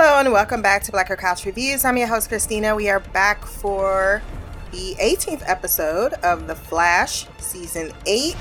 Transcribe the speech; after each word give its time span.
Hello 0.00 0.20
and 0.20 0.30
welcome 0.30 0.62
back 0.62 0.84
to 0.84 0.92
Blacker 0.92 1.16
Couch 1.16 1.44
Reviews. 1.44 1.84
I'm 1.84 1.96
your 1.96 2.06
host 2.06 2.28
Christina. 2.28 2.76
We 2.76 2.88
are 2.88 3.00
back 3.00 3.44
for 3.44 4.22
the 4.70 4.94
18th 5.00 5.42
episode 5.44 6.12
of 6.22 6.46
The 6.46 6.54
Flash, 6.54 7.26
season 7.38 7.90
8. 8.06 8.36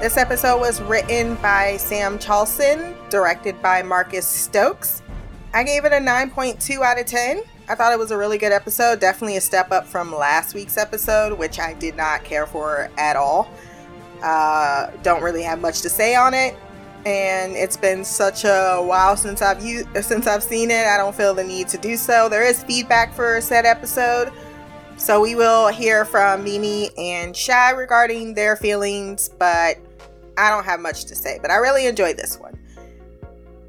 This 0.00 0.16
episode 0.16 0.60
was 0.60 0.80
written 0.82 1.34
by 1.42 1.76
Sam 1.76 2.20
Chalsen, 2.20 2.94
directed 3.10 3.60
by 3.60 3.82
Marcus 3.82 4.24
Stokes. 4.24 5.02
I 5.52 5.64
gave 5.64 5.84
it 5.86 5.92
a 5.92 5.96
9.2 5.96 6.82
out 6.82 7.00
of 7.00 7.06
10. 7.06 7.42
I 7.68 7.74
thought 7.74 7.92
it 7.92 7.98
was 7.98 8.12
a 8.12 8.16
really 8.16 8.38
good 8.38 8.52
episode, 8.52 9.00
definitely 9.00 9.38
a 9.38 9.40
step 9.40 9.72
up 9.72 9.88
from 9.88 10.14
last 10.14 10.54
week's 10.54 10.78
episode, 10.78 11.36
which 11.36 11.58
I 11.58 11.74
did 11.74 11.96
not 11.96 12.22
care 12.22 12.46
for 12.46 12.88
at 12.96 13.16
all. 13.16 13.50
Uh, 14.22 14.92
don't 15.02 15.20
really 15.20 15.42
have 15.42 15.60
much 15.60 15.80
to 15.80 15.88
say 15.88 16.14
on 16.14 16.32
it 16.32 16.54
and 17.06 17.56
it's 17.56 17.76
been 17.76 18.04
such 18.04 18.44
a 18.44 18.78
while 18.78 19.16
since 19.16 19.40
I've 19.40 19.64
used 19.64 19.88
since 20.04 20.26
I've 20.26 20.42
seen 20.42 20.70
it. 20.70 20.86
I 20.86 20.96
don't 20.96 21.14
feel 21.14 21.34
the 21.34 21.44
need 21.44 21.68
to 21.68 21.78
do 21.78 21.96
so. 21.96 22.28
There 22.28 22.42
is 22.42 22.62
feedback 22.62 23.14
for 23.14 23.40
said 23.40 23.64
episode, 23.64 24.30
so 24.96 25.20
we 25.20 25.34
will 25.34 25.68
hear 25.68 26.04
from 26.04 26.44
Mimi 26.44 26.90
and 26.98 27.34
Shy 27.34 27.70
regarding 27.70 28.34
their 28.34 28.54
feelings, 28.56 29.30
but 29.30 29.78
I 30.36 30.50
don't 30.50 30.64
have 30.64 30.80
much 30.80 31.06
to 31.06 31.14
say. 31.14 31.38
But 31.40 31.50
I 31.50 31.56
really 31.56 31.86
enjoyed 31.86 32.16
this 32.16 32.38
one. 32.38 32.58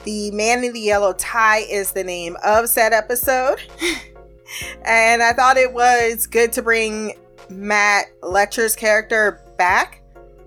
The 0.04 0.32
Man 0.32 0.64
in 0.64 0.74
the 0.74 0.80
Yellow 0.80 1.14
Tie 1.14 1.60
is 1.70 1.92
the 1.92 2.04
name 2.04 2.36
of 2.44 2.68
said 2.68 2.92
episode, 2.92 3.62
and 4.86 5.24
I 5.24 5.32
thought 5.32 5.58
it 5.58 5.72
was 5.72 6.28
good 6.28 6.52
to 6.54 6.62
bring 6.62 7.14
Matt 7.50 8.08
Letscher's 8.22 8.76
character 8.76 9.42
back 9.58 10.01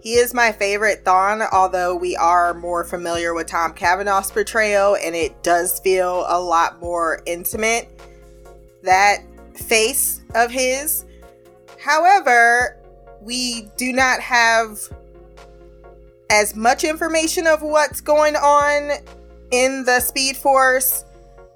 he 0.04 0.16
is 0.16 0.34
my 0.34 0.52
favorite 0.52 1.02
Thawne, 1.02 1.48
although 1.50 1.96
we 1.96 2.14
are 2.14 2.52
more 2.52 2.84
familiar 2.84 3.32
with 3.32 3.46
Tom 3.46 3.72
Cavanagh's 3.72 4.30
portrayal, 4.30 4.98
and 5.02 5.14
it 5.14 5.42
does 5.42 5.80
feel 5.80 6.26
a 6.28 6.38
lot 6.38 6.78
more 6.78 7.22
intimate. 7.24 7.88
That 8.82 9.22
face 9.54 10.20
of 10.34 10.50
his. 10.50 11.06
However, 11.82 12.76
we 13.22 13.70
do 13.78 13.94
not 13.94 14.20
have 14.20 14.78
as 16.28 16.54
much 16.54 16.84
information 16.84 17.46
of 17.46 17.62
what's 17.62 18.02
going 18.02 18.36
on 18.36 18.98
in 19.52 19.84
the 19.84 20.00
Speed 20.00 20.36
Force, 20.36 21.06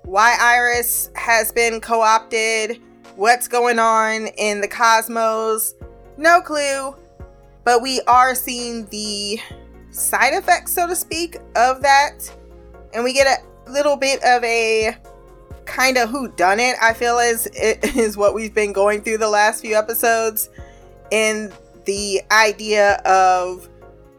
why 0.05 0.39
Iris 0.41 1.11
has 1.17 1.53
been 1.53 1.83
co 1.83 2.01
opted, 2.01 2.81
what's 3.15 3.47
going 3.47 3.79
on 3.79 4.29
in 4.39 4.63
the 4.63 4.69
cosmos. 4.69 5.75
No 6.17 6.41
clue. 6.41 6.95
But 7.69 7.83
we 7.83 8.01
are 8.07 8.35
seeing 8.35 8.87
the 8.87 9.39
side 9.91 10.33
effects, 10.33 10.73
so 10.73 10.87
to 10.87 10.97
speak, 10.97 11.37
of 11.55 11.83
that. 11.83 12.13
And 12.95 13.05
we 13.05 13.13
get 13.13 13.43
a 13.67 13.71
little 13.71 13.95
bit 13.95 14.25
of 14.25 14.43
a 14.43 14.97
kind 15.67 15.99
of 15.99 16.09
who 16.09 16.29
done 16.29 16.61
it, 16.61 16.77
I 16.81 16.95
feel 16.95 17.19
is 17.19 17.45
it 17.53 17.85
is 17.95 18.17
what 18.17 18.35
we've 18.35 18.55
been 18.55 18.73
going 18.73 19.03
through 19.03 19.19
the 19.19 19.29
last 19.29 19.61
few 19.61 19.77
episodes 19.77 20.49
in 21.11 21.53
the 21.85 22.23
idea 22.31 22.95
of 23.05 23.69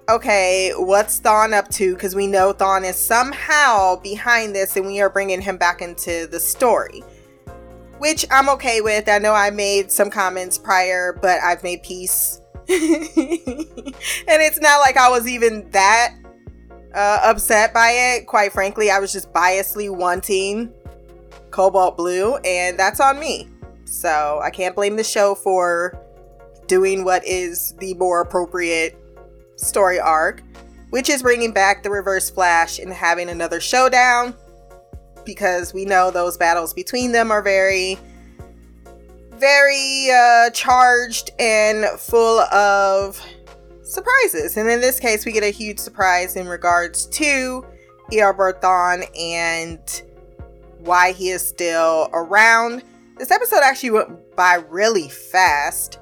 okay, 0.07 0.71
what's 0.75 1.19
Thawne 1.19 1.53
up 1.53 1.69
to? 1.69 1.95
Because 1.95 2.13
we 2.13 2.27
know 2.27 2.53
Thawne 2.53 2.87
is 2.87 2.97
somehow 2.97 3.95
behind 3.95 4.53
this 4.53 4.77
and 4.77 4.85
we 4.85 5.01
are 5.01 5.09
bringing 5.09 5.41
him 5.41 5.57
back 5.57 5.81
into 5.81 6.27
the 6.27 6.39
story. 6.39 7.01
Which 7.97 8.27
I'm 8.29 8.47
okay 8.49 8.81
with. 8.81 9.09
I 9.09 9.17
know 9.17 9.33
I 9.33 9.49
made 9.49 9.91
some 9.91 10.11
comments 10.11 10.59
prior, 10.59 11.17
but 11.19 11.39
I've 11.41 11.63
made 11.63 11.81
peace 11.81 12.41
and 12.69 13.95
it's 14.27 14.59
not 14.59 14.79
like 14.79 14.95
I 14.95 15.09
was 15.09 15.27
even 15.27 15.67
that 15.71 16.13
uh, 16.93 17.19
upset 17.23 17.73
by 17.73 17.89
it. 17.89 18.27
Quite 18.27 18.51
frankly, 18.51 18.91
I 18.91 18.99
was 18.99 19.11
just 19.11 19.33
biasly 19.33 19.89
wanting 19.89 20.71
Cobalt 21.49 21.97
Blue, 21.97 22.35
and 22.37 22.77
that's 22.77 22.99
on 22.99 23.19
me. 23.19 23.49
So 23.85 24.39
I 24.43 24.51
can't 24.51 24.75
blame 24.75 24.97
the 24.97 25.03
show 25.03 25.33
for 25.33 25.99
doing 26.67 27.03
what 27.03 27.25
is 27.25 27.73
the 27.79 27.95
more 27.95 28.21
appropriate 28.21 28.95
story 29.55 29.99
arc, 29.99 30.43
which 30.91 31.09
is 31.09 31.23
bringing 31.23 31.51
back 31.51 31.81
the 31.81 31.89
Reverse 31.89 32.29
Flash 32.29 32.77
and 32.77 32.93
having 32.93 33.29
another 33.29 33.59
showdown 33.59 34.35
because 35.25 35.73
we 35.73 35.85
know 35.85 36.11
those 36.11 36.37
battles 36.37 36.73
between 36.75 37.11
them 37.13 37.31
are 37.31 37.41
very 37.41 37.97
very 39.39 40.09
uh, 40.11 40.49
charged 40.51 41.31
and 41.39 41.85
full 41.99 42.39
of 42.39 43.21
surprises. 43.83 44.57
And 44.57 44.69
in 44.69 44.81
this 44.81 44.99
case, 44.99 45.25
we 45.25 45.31
get 45.31 45.43
a 45.43 45.49
huge 45.49 45.79
surprise 45.79 46.35
in 46.35 46.47
regards 46.47 47.05
to 47.07 47.65
Eobard 48.11 48.61
Thawne 48.61 49.05
and 49.17 50.01
why 50.79 51.11
he 51.11 51.29
is 51.29 51.45
still 51.45 52.09
around. 52.13 52.83
This 53.17 53.31
episode 53.31 53.61
actually 53.63 53.91
went 53.91 54.35
by 54.35 54.55
really 54.69 55.09
fast, 55.09 55.99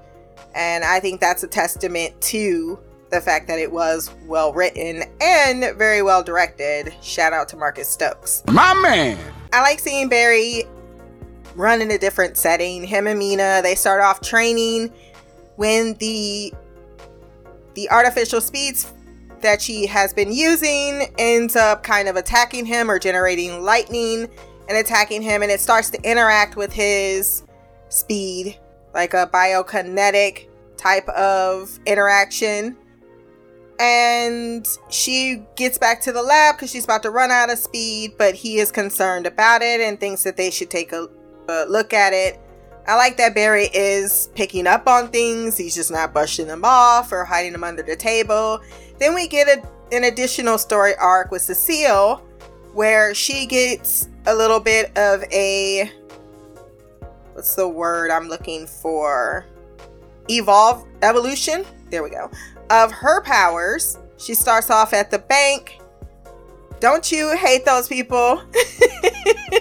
and 0.54 0.84
I 0.84 1.00
think 1.00 1.20
that's 1.20 1.44
a 1.44 1.48
testament 1.48 2.20
to 2.22 2.80
the 3.10 3.22
fact 3.22 3.48
that 3.48 3.58
it 3.58 3.72
was 3.72 4.12
well 4.26 4.54
written 4.54 5.04
and 5.22 5.78
very 5.78 6.02
well 6.02 6.22
directed. 6.22 6.94
Shout 7.02 7.34
out 7.34 7.48
to 7.50 7.58
Marcus 7.58 7.90
Stokes. 7.90 8.44
My 8.48 8.74
man! 8.76 9.18
I 9.54 9.62
like 9.62 9.80
seeing 9.80 10.10
Barry 10.10 10.66
run 11.58 11.82
in 11.82 11.92
a 11.92 11.98
different 11.98 12.38
setting. 12.38 12.86
Him 12.86 13.08
and 13.08 13.20
Meena, 13.20 13.62
they 13.62 13.76
start 13.76 14.02
off 14.02 14.22
training 14.22 14.94
when 15.58 15.96
the 15.96 16.54
the 17.74 17.90
artificial 17.90 18.40
speeds 18.40 18.94
that 19.42 19.62
she 19.62 19.86
has 19.86 20.14
been 20.14 20.32
using 20.32 21.14
ends 21.18 21.56
up 21.56 21.84
kind 21.84 22.08
of 22.08 22.16
attacking 22.16 22.66
him 22.66 22.90
or 22.90 22.98
generating 22.98 23.62
lightning 23.62 24.28
and 24.68 24.78
attacking 24.78 25.22
him 25.22 25.44
and 25.44 25.52
it 25.52 25.60
starts 25.60 25.92
to 25.92 26.02
interact 26.10 26.56
with 26.56 26.74
his 26.74 27.44
speed 27.90 28.58
like 28.96 29.14
a 29.14 29.30
biokinetic 29.32 30.48
type 30.76 31.08
of 31.10 31.80
interaction 31.86 32.76
and 33.80 34.68
she 34.90 35.44
gets 35.56 35.78
back 35.78 36.02
to 36.02 36.12
the 36.12 36.22
lab 36.22 36.56
because 36.56 36.72
she's 36.72 36.86
about 36.86 37.04
to 37.04 37.12
run 37.12 37.30
out 37.30 37.52
of 37.52 37.60
speed 37.60 38.12
but 38.18 38.34
he 38.34 38.58
is 38.58 38.72
concerned 38.72 39.28
about 39.28 39.62
it 39.62 39.80
and 39.80 40.00
thinks 40.00 40.24
that 40.24 40.36
they 40.36 40.50
should 40.50 40.72
take 40.72 40.92
a 40.92 41.08
but 41.48 41.70
look 41.70 41.94
at 41.94 42.14
it. 42.14 42.40
I 42.88 42.96
like 42.96 43.18
that 43.18 43.34
Barry 43.34 43.70
is 43.74 44.30
picking 44.36 44.68
up 44.68 44.88
on 44.88 45.10
things. 45.10 45.58
He's 45.58 45.76
just 45.76 45.92
not 45.92 46.14
brushing 46.14 46.48
them 46.48 46.62
off 46.64 47.12
or 47.12 47.26
hiding 47.26 47.54
them 47.54 47.64
under 47.64 47.84
the 47.84 47.96
table. 47.96 48.62
Then 49.00 49.16
we 49.16 49.28
get 49.28 49.48
a, 49.48 49.96
an 49.96 50.06
additional 50.06 50.58
story 50.58 50.96
arc 50.96 51.32
with 51.32 51.42
Cecile 51.42 52.18
where 52.74 53.14
she 53.14 53.46
gets 53.46 54.08
a 54.26 54.36
little 54.36 54.60
bit 54.60 54.96
of 54.98 55.24
a 55.32 55.92
what's 57.34 57.56
the 57.56 57.68
word 57.68 58.10
I'm 58.12 58.28
looking 58.28 58.68
for? 58.68 59.46
Evolve 60.30 60.86
evolution. 61.02 61.66
There 61.90 62.04
we 62.04 62.10
go. 62.10 62.30
Of 62.70 62.92
her 62.92 63.22
powers. 63.24 63.98
She 64.18 64.34
starts 64.34 64.70
off 64.70 64.94
at 64.94 65.12
the 65.12 65.20
bank. 65.20 65.80
Don't 66.80 67.12
you 67.12 67.36
hate 67.36 67.66
those 67.66 67.88
people? 67.88 68.42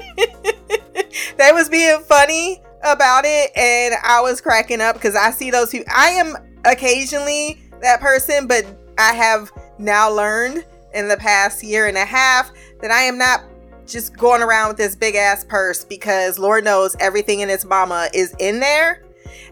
they 1.36 1.52
was 1.52 1.68
being 1.68 2.00
funny 2.00 2.62
about 2.82 3.24
it 3.24 3.50
and 3.56 3.94
I 4.02 4.20
was 4.20 4.40
cracking 4.40 4.80
up 4.80 4.94
because 4.94 5.14
I 5.14 5.30
see 5.30 5.50
those 5.50 5.70
people. 5.70 5.92
I 5.94 6.10
am 6.10 6.36
occasionally 6.64 7.60
that 7.82 8.00
person, 8.00 8.46
but 8.46 8.64
I 8.98 9.12
have 9.12 9.50
now 9.78 10.10
learned 10.10 10.64
in 10.94 11.08
the 11.08 11.16
past 11.16 11.62
year 11.62 11.86
and 11.86 11.96
a 11.96 12.04
half 12.04 12.50
that 12.80 12.90
I 12.90 13.02
am 13.02 13.18
not 13.18 13.44
just 13.86 14.16
going 14.16 14.42
around 14.42 14.68
with 14.68 14.76
this 14.76 14.96
big 14.96 15.14
ass 15.14 15.44
purse 15.44 15.84
because 15.84 16.38
Lord 16.38 16.64
knows 16.64 16.96
everything 16.98 17.40
in 17.40 17.50
its 17.50 17.64
mama 17.64 18.08
is 18.12 18.34
in 18.38 18.60
there. 18.60 19.04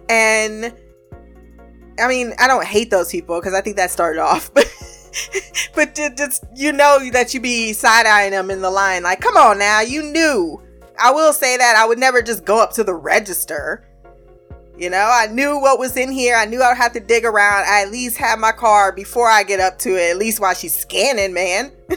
And 0.08 0.74
I 1.98 2.08
mean, 2.08 2.32
I 2.38 2.48
don't 2.48 2.64
hate 2.64 2.90
those 2.90 3.10
people 3.10 3.38
because 3.38 3.54
I 3.54 3.60
think 3.60 3.76
that 3.76 3.90
started 3.90 4.20
off, 4.20 4.52
but 4.54 4.66
but 5.74 5.94
just 5.94 6.44
you 6.56 6.72
know 6.72 6.98
that 7.12 7.34
you 7.34 7.40
be 7.40 7.72
side 7.72 8.06
eyeing 8.06 8.32
them 8.32 8.50
in 8.50 8.60
the 8.62 8.70
line, 8.70 9.02
like, 9.04 9.20
come 9.20 9.36
on 9.36 9.58
now, 9.58 9.80
you 9.80 10.02
knew 10.02 10.60
I 10.98 11.10
will 11.12 11.32
say 11.32 11.56
that 11.56 11.76
I 11.76 11.86
would 11.86 11.98
never 11.98 12.22
just 12.22 12.44
go 12.44 12.62
up 12.62 12.72
to 12.74 12.84
the 12.84 12.94
register. 12.94 13.86
You 14.76 14.90
know, 14.90 15.10
I 15.12 15.26
knew 15.28 15.60
what 15.60 15.78
was 15.78 15.96
in 15.96 16.10
here. 16.10 16.34
I 16.36 16.46
knew 16.46 16.60
I 16.60 16.68
would 16.68 16.76
have 16.76 16.92
to 16.94 17.00
dig 17.00 17.24
around. 17.24 17.64
I 17.66 17.82
at 17.82 17.90
least 17.92 18.16
have 18.16 18.38
my 18.38 18.52
card 18.52 18.96
before 18.96 19.28
I 19.28 19.44
get 19.44 19.60
up 19.60 19.78
to 19.80 19.90
it, 19.90 20.10
at 20.10 20.16
least 20.16 20.40
while 20.40 20.54
she's 20.54 20.74
scanning, 20.74 21.32
man. 21.32 21.70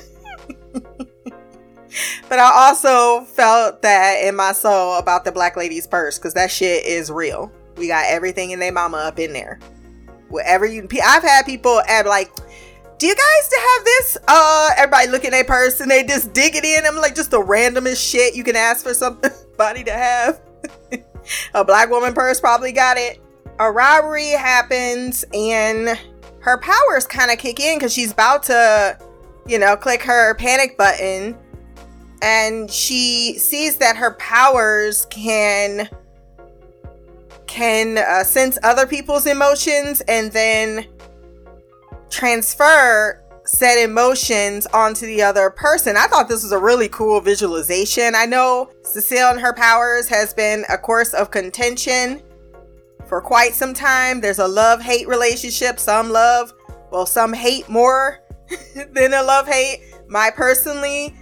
but 2.29 2.39
I 2.39 2.67
also 2.67 3.21
felt 3.25 3.81
that 3.81 4.23
in 4.23 4.35
my 4.35 4.51
soul 4.51 4.97
about 4.99 5.25
the 5.25 5.31
black 5.31 5.57
lady's 5.57 5.87
purse 5.87 6.19
because 6.19 6.35
that 6.35 6.51
shit 6.51 6.85
is 6.85 7.09
real. 7.11 7.51
We 7.77 7.87
got 7.87 8.05
everything 8.07 8.51
in 8.51 8.59
their 8.59 8.71
mama 8.71 8.97
up 8.97 9.17
in 9.17 9.33
there. 9.33 9.59
Whatever 10.29 10.67
you, 10.67 10.87
I've 11.03 11.23
had 11.23 11.45
people 11.45 11.81
at 11.87 12.05
like, 12.05 12.29
do 12.97 13.05
you 13.05 13.15
guys 13.15 13.51
have 13.53 13.85
this? 13.85 14.17
Uh, 14.27 14.69
everybody 14.77 15.07
looking 15.07 15.27
at 15.27 15.31
their 15.31 15.43
purse 15.43 15.79
and 15.81 15.89
they 15.89 16.03
just 16.03 16.33
dig 16.33 16.55
it 16.55 16.65
in. 16.65 16.85
I'm 16.85 16.95
like, 16.95 17.15
just 17.15 17.31
the 17.31 17.41
randomest 17.41 17.97
shit 18.09 18.35
you 18.35 18.43
can 18.43 18.55
ask 18.55 18.83
for 18.83 18.93
somebody 18.93 19.83
to 19.83 19.91
have. 19.91 20.41
a 21.53 21.63
black 21.63 21.89
woman 21.89 22.13
purse 22.13 22.39
probably 22.39 22.71
got 22.71 22.97
it. 22.97 23.21
A 23.59 23.71
robbery 23.71 24.29
happens 24.29 25.23
and 25.33 25.99
her 26.39 26.57
powers 26.59 27.05
kind 27.05 27.29
of 27.29 27.37
kick 27.37 27.59
in 27.59 27.77
because 27.77 27.93
she's 27.93 28.11
about 28.11 28.43
to, 28.43 28.97
you 29.45 29.59
know, 29.59 29.75
click 29.75 30.01
her 30.01 30.35
panic 30.35 30.77
button. 30.77 31.37
and 32.23 32.71
she 32.71 33.37
sees 33.37 33.77
that 33.77 33.95
her 33.95 34.13
powers 34.15 35.05
can 35.11 35.87
can 37.45 37.97
uh, 37.97 38.23
sense 38.23 38.57
other 38.63 38.85
people's 38.85 39.25
emotions 39.25 40.01
and 40.07 40.31
then 40.31 40.85
transfer 42.09 43.23
said 43.47 43.81
emotions 43.81 44.67
onto 44.67 45.05
the 45.05 45.21
other 45.21 45.49
person. 45.49 45.95
I 45.95 46.07
thought 46.07 46.27
this 46.27 46.43
was 46.43 46.51
a 46.51 46.59
really 46.59 46.89
cool 46.89 47.21
visualization. 47.21 48.13
I 48.13 48.25
know 48.25 48.69
Cecile 48.83 49.29
and 49.29 49.39
her 49.39 49.53
powers 49.53 50.07
has 50.09 50.33
been 50.33 50.65
a 50.69 50.77
course 50.77 51.13
of 51.13 51.31
contention 51.31 52.21
for 53.07 53.21
quite 53.21 53.53
some 53.53 53.73
time. 53.73 54.19
There's 54.19 54.39
a 54.39 54.47
love 54.47 54.81
hate 54.81 55.07
relationship. 55.07 55.79
Some 55.79 56.11
love, 56.11 56.53
well, 56.91 57.05
some 57.05 57.33
hate 57.33 57.69
more 57.69 58.19
than 58.75 59.13
a 59.13 59.23
love 59.23 59.47
hate. 59.47 59.81
My 60.09 60.29
personally, 60.29 61.15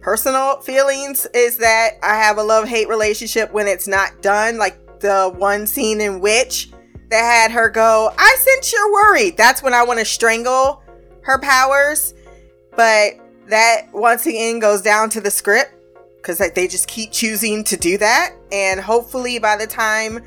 personal 0.00 0.60
feelings 0.60 1.26
is 1.34 1.58
that 1.58 1.92
I 2.02 2.14
have 2.14 2.38
a 2.38 2.42
love 2.42 2.66
hate 2.66 2.88
relationship 2.88 3.52
when 3.52 3.66
it's 3.66 3.86
not 3.86 4.22
done. 4.22 4.56
Like 4.56 5.00
the 5.00 5.32
one 5.36 5.66
scene 5.66 6.00
in 6.00 6.20
Witch 6.20 6.70
that 7.10 7.22
had 7.22 7.50
her 7.52 7.68
go, 7.68 8.12
I 8.16 8.36
sense 8.38 8.72
you're 8.72 8.92
worried. 8.92 9.36
That's 9.36 9.62
when 9.62 9.74
I 9.74 9.82
want 9.84 9.98
to 10.00 10.04
strangle 10.04 10.82
her 11.22 11.38
powers. 11.38 12.14
But 12.76 13.14
that 13.48 13.88
once 13.92 14.26
again 14.26 14.58
goes 14.58 14.82
down 14.82 15.10
to 15.10 15.20
the 15.20 15.30
script 15.30 15.74
because 16.16 16.38
they 16.38 16.66
just 16.66 16.88
keep 16.88 17.12
choosing 17.12 17.64
to 17.64 17.76
do 17.76 17.98
that. 17.98 18.34
And 18.50 18.80
hopefully 18.80 19.38
by 19.38 19.56
the 19.56 19.66
time 19.66 20.20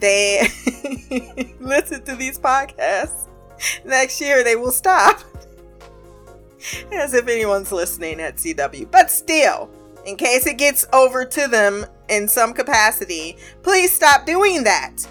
they 0.00 0.48
listen 1.60 2.04
to 2.04 2.14
these 2.14 2.38
podcasts 2.38 3.28
next 3.84 4.20
year, 4.20 4.44
they 4.44 4.56
will 4.56 4.72
stop. 4.72 5.20
As 6.92 7.14
if 7.14 7.28
anyone's 7.28 7.72
listening 7.72 8.20
at 8.20 8.36
CW. 8.36 8.90
But 8.90 9.10
still, 9.10 9.70
in 10.04 10.16
case 10.16 10.46
it 10.46 10.58
gets 10.58 10.86
over 10.92 11.24
to 11.24 11.48
them 11.48 11.86
in 12.08 12.28
some 12.28 12.52
capacity, 12.52 13.36
please 13.62 13.92
stop 13.92 14.26
doing 14.26 14.64
that. 14.64 15.06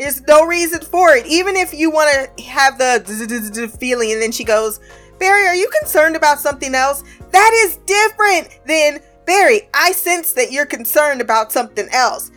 There's 0.00 0.22
no 0.22 0.46
reason 0.46 0.80
for 0.80 1.10
it. 1.10 1.26
Even 1.26 1.56
if 1.56 1.74
you 1.74 1.90
want 1.90 2.34
to 2.38 2.42
have 2.44 2.78
the 2.78 3.76
feeling, 3.78 4.12
and 4.12 4.22
then 4.22 4.32
she 4.32 4.44
goes, 4.44 4.80
Barry, 5.18 5.46
are 5.46 5.54
you 5.54 5.68
concerned 5.78 6.16
about 6.16 6.40
something 6.40 6.74
else? 6.74 7.04
That 7.32 7.52
is 7.66 7.76
different 7.84 8.60
than 8.66 9.00
Barry. 9.26 9.68
I 9.74 9.92
sense 9.92 10.32
that 10.32 10.52
you're 10.52 10.64
concerned 10.64 11.20
about 11.20 11.52
something 11.52 11.86
else. 11.92 12.30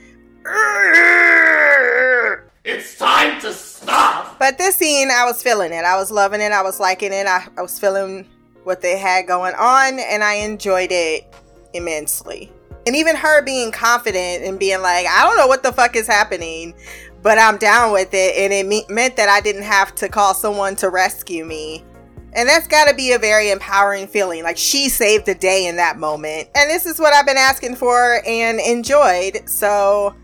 It's 2.66 2.98
time 2.98 3.40
to 3.40 3.54
stop. 3.54 4.38
But 4.40 4.58
this 4.58 4.76
scene, 4.76 5.10
I 5.10 5.24
was 5.24 5.42
feeling 5.42 5.72
it. 5.72 5.86
I 5.86 5.96
was 5.96 6.12
loving 6.12 6.42
it. 6.42 6.52
I 6.52 6.64
was 6.64 6.82
liking 6.82 7.14
it. 7.14 7.28
I, 7.28 7.48
I 7.58 7.62
was 7.62 7.80
feeling 7.80 8.28
what 8.66 8.82
they 8.82 8.98
had 8.98 9.26
going 9.26 9.56
on, 9.56 10.00
and 10.00 10.22
I 10.22 10.34
enjoyed 10.34 10.92
it 10.92 11.34
immensely. 11.74 12.52
And 12.86 12.98
even 12.98 13.16
her 13.16 13.42
being 13.42 13.72
confident 13.72 14.44
and 14.44 14.60
being 14.60 14.82
like, 14.82 15.08
I 15.08 15.24
don't 15.24 15.38
know 15.38 15.48
what 15.48 15.64
the 15.64 15.72
fuck 15.72 15.96
is 15.96 16.08
happening, 16.08 16.74
but 17.24 17.40
I'm 17.40 17.58
down 17.58 17.92
with 17.92 18.14
it. 18.14 18.36
And 18.38 18.54
it 18.54 18.68
me- 18.68 18.86
meant 18.90 19.16
that 19.16 19.30
I 19.30 19.42
didn't 19.42 19.64
have 19.64 19.96
to 19.96 20.10
call 20.10 20.36
someone 20.36 20.76
to 20.78 20.90
rescue 20.90 21.46
me. 21.46 21.84
And 22.34 22.50
that's 22.50 22.68
got 22.68 22.90
to 22.90 22.96
be 22.96 23.14
a 23.14 23.20
very 23.20 23.50
empowering 23.50 24.08
feeling. 24.08 24.44
Like 24.44 24.58
she 24.58 24.90
saved 24.90 25.26
the 25.26 25.36
day 25.36 25.68
in 25.68 25.78
that 25.78 25.98
moment. 25.98 26.50
And 26.56 26.70
this 26.70 26.86
is 26.86 27.00
what 27.00 27.14
I've 27.14 27.26
been 27.26 27.38
asking 27.38 27.76
for 27.76 28.22
and 28.28 28.60
enjoyed. 28.60 29.48
So 29.48 30.16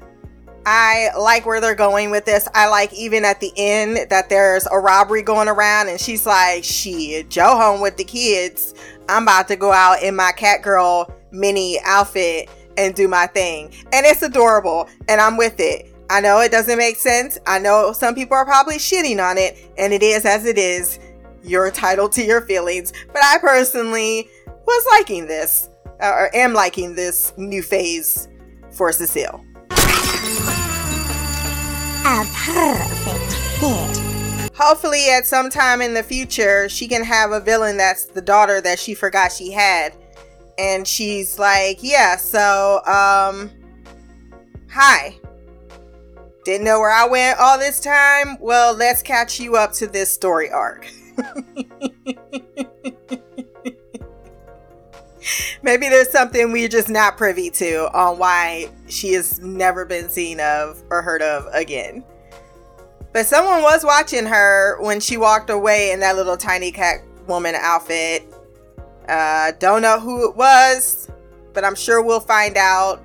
I 0.65 1.09
like 1.17 1.45
where 1.45 1.61
they're 1.61 1.75
going 1.75 2.11
with 2.11 2.25
this. 2.25 2.47
I 2.53 2.67
like 2.67 2.93
even 2.93 3.23
at 3.23 3.39
the 3.39 3.53
end 3.55 4.09
that 4.09 4.29
there's 4.29 4.67
a 4.67 4.77
robbery 4.77 5.21
going 5.21 5.47
around 5.47 5.87
and 5.87 5.99
she's 5.99 6.25
like, 6.25 6.63
shit, 6.63 7.29
Joe 7.29 7.55
home 7.55 7.79
with 7.79 7.97
the 7.97 8.03
kids. 8.03 8.73
I'm 9.07 9.23
about 9.23 9.47
to 9.47 9.55
go 9.55 9.71
out 9.71 10.03
in 10.03 10.15
my 10.15 10.31
cat 10.31 10.61
girl 10.61 11.13
mini 11.31 11.79
outfit 11.85 12.49
and 12.77 12.93
do 12.93 13.07
my 13.07 13.27
thing. 13.27 13.71
And 13.93 14.05
it's 14.05 14.21
adorable 14.21 14.89
and 15.07 15.21
I'm 15.21 15.37
with 15.37 15.59
it. 15.59 15.93
I 16.09 16.21
know 16.21 16.39
it 16.41 16.51
doesn't 16.51 16.77
make 16.77 16.97
sense. 16.97 17.37
I 17.45 17.59
know 17.59 17.93
some 17.93 18.15
people 18.15 18.35
are 18.35 18.45
probably 18.45 18.77
shitting 18.77 19.23
on 19.23 19.37
it 19.37 19.57
and 19.77 19.93
it 19.93 20.03
is 20.03 20.25
as 20.25 20.45
it 20.45 20.57
is. 20.57 20.99
You're 21.43 21.67
entitled 21.67 22.11
to 22.13 22.23
your 22.23 22.41
feelings. 22.41 22.93
But 23.07 23.23
I 23.23 23.37
personally 23.37 24.29
was 24.65 24.85
liking 24.91 25.27
this 25.27 25.69
or 26.01 26.35
am 26.35 26.53
liking 26.53 26.95
this 26.95 27.33
new 27.37 27.61
phase 27.61 28.27
for 28.71 28.91
Cecile 28.91 29.45
a 32.09 32.25
perfect 32.33 33.33
fit. 33.59 34.51
Hopefully, 34.55 35.09
at 35.11 35.27
some 35.27 35.49
time 35.49 35.79
in 35.81 35.93
the 35.93 36.01
future, 36.01 36.67
she 36.67 36.87
can 36.87 37.03
have 37.03 37.31
a 37.31 37.39
villain 37.39 37.77
that's 37.77 38.05
the 38.05 38.21
daughter 38.21 38.59
that 38.61 38.79
she 38.79 38.95
forgot 38.95 39.31
she 39.31 39.51
had. 39.51 39.93
And 40.57 40.87
she's 40.87 41.37
like, 41.37 41.77
Yeah, 41.81 42.17
so, 42.17 42.81
um, 42.85 43.51
hi. 44.71 45.17
Didn't 46.49 46.65
know 46.65 46.79
where 46.79 46.89
I 46.89 47.05
went 47.05 47.37
all 47.37 47.59
this 47.59 47.79
time? 47.79 48.35
Well, 48.39 48.73
let's 48.73 49.03
catch 49.03 49.39
you 49.39 49.55
up 49.55 49.71
to 49.73 49.85
this 49.85 50.11
story 50.11 50.49
arc. 50.49 50.91
Maybe 55.61 55.89
there's 55.89 56.09
something 56.09 56.51
we're 56.51 56.67
just 56.67 56.89
not 56.89 57.17
privy 57.17 57.51
to 57.51 57.95
on 57.95 58.17
why 58.17 58.71
she 58.87 59.13
has 59.13 59.39
never 59.41 59.85
been 59.85 60.09
seen 60.09 60.39
of 60.39 60.81
or 60.89 61.03
heard 61.03 61.21
of 61.21 61.45
again. 61.53 62.03
But 63.13 63.27
someone 63.27 63.61
was 63.61 63.85
watching 63.85 64.25
her 64.25 64.81
when 64.81 64.99
she 64.99 65.17
walked 65.17 65.51
away 65.51 65.91
in 65.91 65.99
that 65.99 66.15
little 66.15 66.35
tiny 66.35 66.71
cat 66.71 67.01
woman 67.27 67.53
outfit. 67.53 68.23
Uh, 69.07 69.51
don't 69.59 69.83
know 69.83 69.99
who 69.99 70.27
it 70.27 70.35
was, 70.35 71.11
but 71.53 71.63
I'm 71.63 71.75
sure 71.75 72.01
we'll 72.01 72.19
find 72.19 72.57
out 72.57 73.03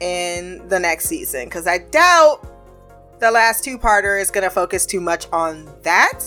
in 0.00 0.68
the 0.68 0.78
next 0.78 1.06
season 1.06 1.46
because 1.46 1.66
I 1.66 1.78
doubt 1.78 2.46
the 3.18 3.30
last 3.30 3.64
two 3.64 3.78
parter 3.78 4.20
is 4.20 4.30
going 4.30 4.44
to 4.44 4.50
focus 4.50 4.86
too 4.86 5.00
much 5.00 5.26
on 5.32 5.68
that. 5.82 6.20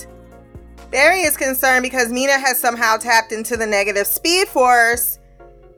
Barry 0.92 1.22
is 1.22 1.38
concerned 1.38 1.84
because 1.84 2.10
Meena 2.10 2.40
has 2.40 2.60
somehow 2.60 2.98
tapped 2.98 3.32
into 3.32 3.56
the 3.56 3.66
negative 3.66 4.08
speed 4.08 4.48
force. 4.48 5.20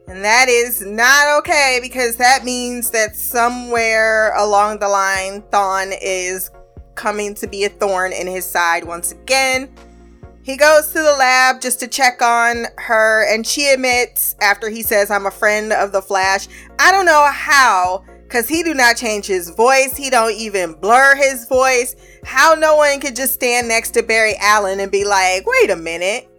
And 0.07 0.23
that 0.23 0.49
is 0.49 0.81
not 0.81 1.39
okay 1.39 1.79
because 1.81 2.15
that 2.17 2.43
means 2.43 2.91
that 2.91 3.15
somewhere 3.15 4.33
along 4.35 4.79
the 4.79 4.89
line, 4.89 5.41
Thawne 5.43 5.93
is 6.01 6.49
coming 6.95 7.33
to 7.35 7.47
be 7.47 7.65
a 7.65 7.69
thorn 7.69 8.11
in 8.11 8.27
his 8.27 8.45
side 8.45 8.83
once 8.83 9.11
again. 9.11 9.73
He 10.43 10.57
goes 10.57 10.87
to 10.87 10.99
the 10.99 11.15
lab 11.17 11.61
just 11.61 11.79
to 11.81 11.87
check 11.87 12.21
on 12.21 12.65
her, 12.77 13.31
and 13.31 13.45
she 13.45 13.67
admits 13.69 14.35
after 14.41 14.69
he 14.69 14.81
says, 14.81 15.11
I'm 15.11 15.27
a 15.27 15.31
friend 15.31 15.71
of 15.71 15.91
the 15.91 16.01
Flash. 16.01 16.47
I 16.79 16.91
don't 16.91 17.05
know 17.05 17.29
how 17.31 18.03
because 18.31 18.47
he 18.47 18.63
do 18.63 18.73
not 18.73 18.95
change 18.95 19.25
his 19.25 19.49
voice. 19.49 19.97
He 19.97 20.09
don't 20.09 20.33
even 20.33 20.73
blur 20.73 21.15
his 21.15 21.45
voice. 21.47 21.97
How 22.23 22.53
no 22.53 22.77
one 22.77 23.01
could 23.01 23.13
just 23.13 23.33
stand 23.33 23.67
next 23.67 23.91
to 23.91 24.03
barry 24.03 24.35
allen 24.39 24.79
and 24.79 24.89
be 24.89 25.03
like 25.03 25.45
wait 25.45 25.69
a 25.69 25.75
minute. 25.75 26.29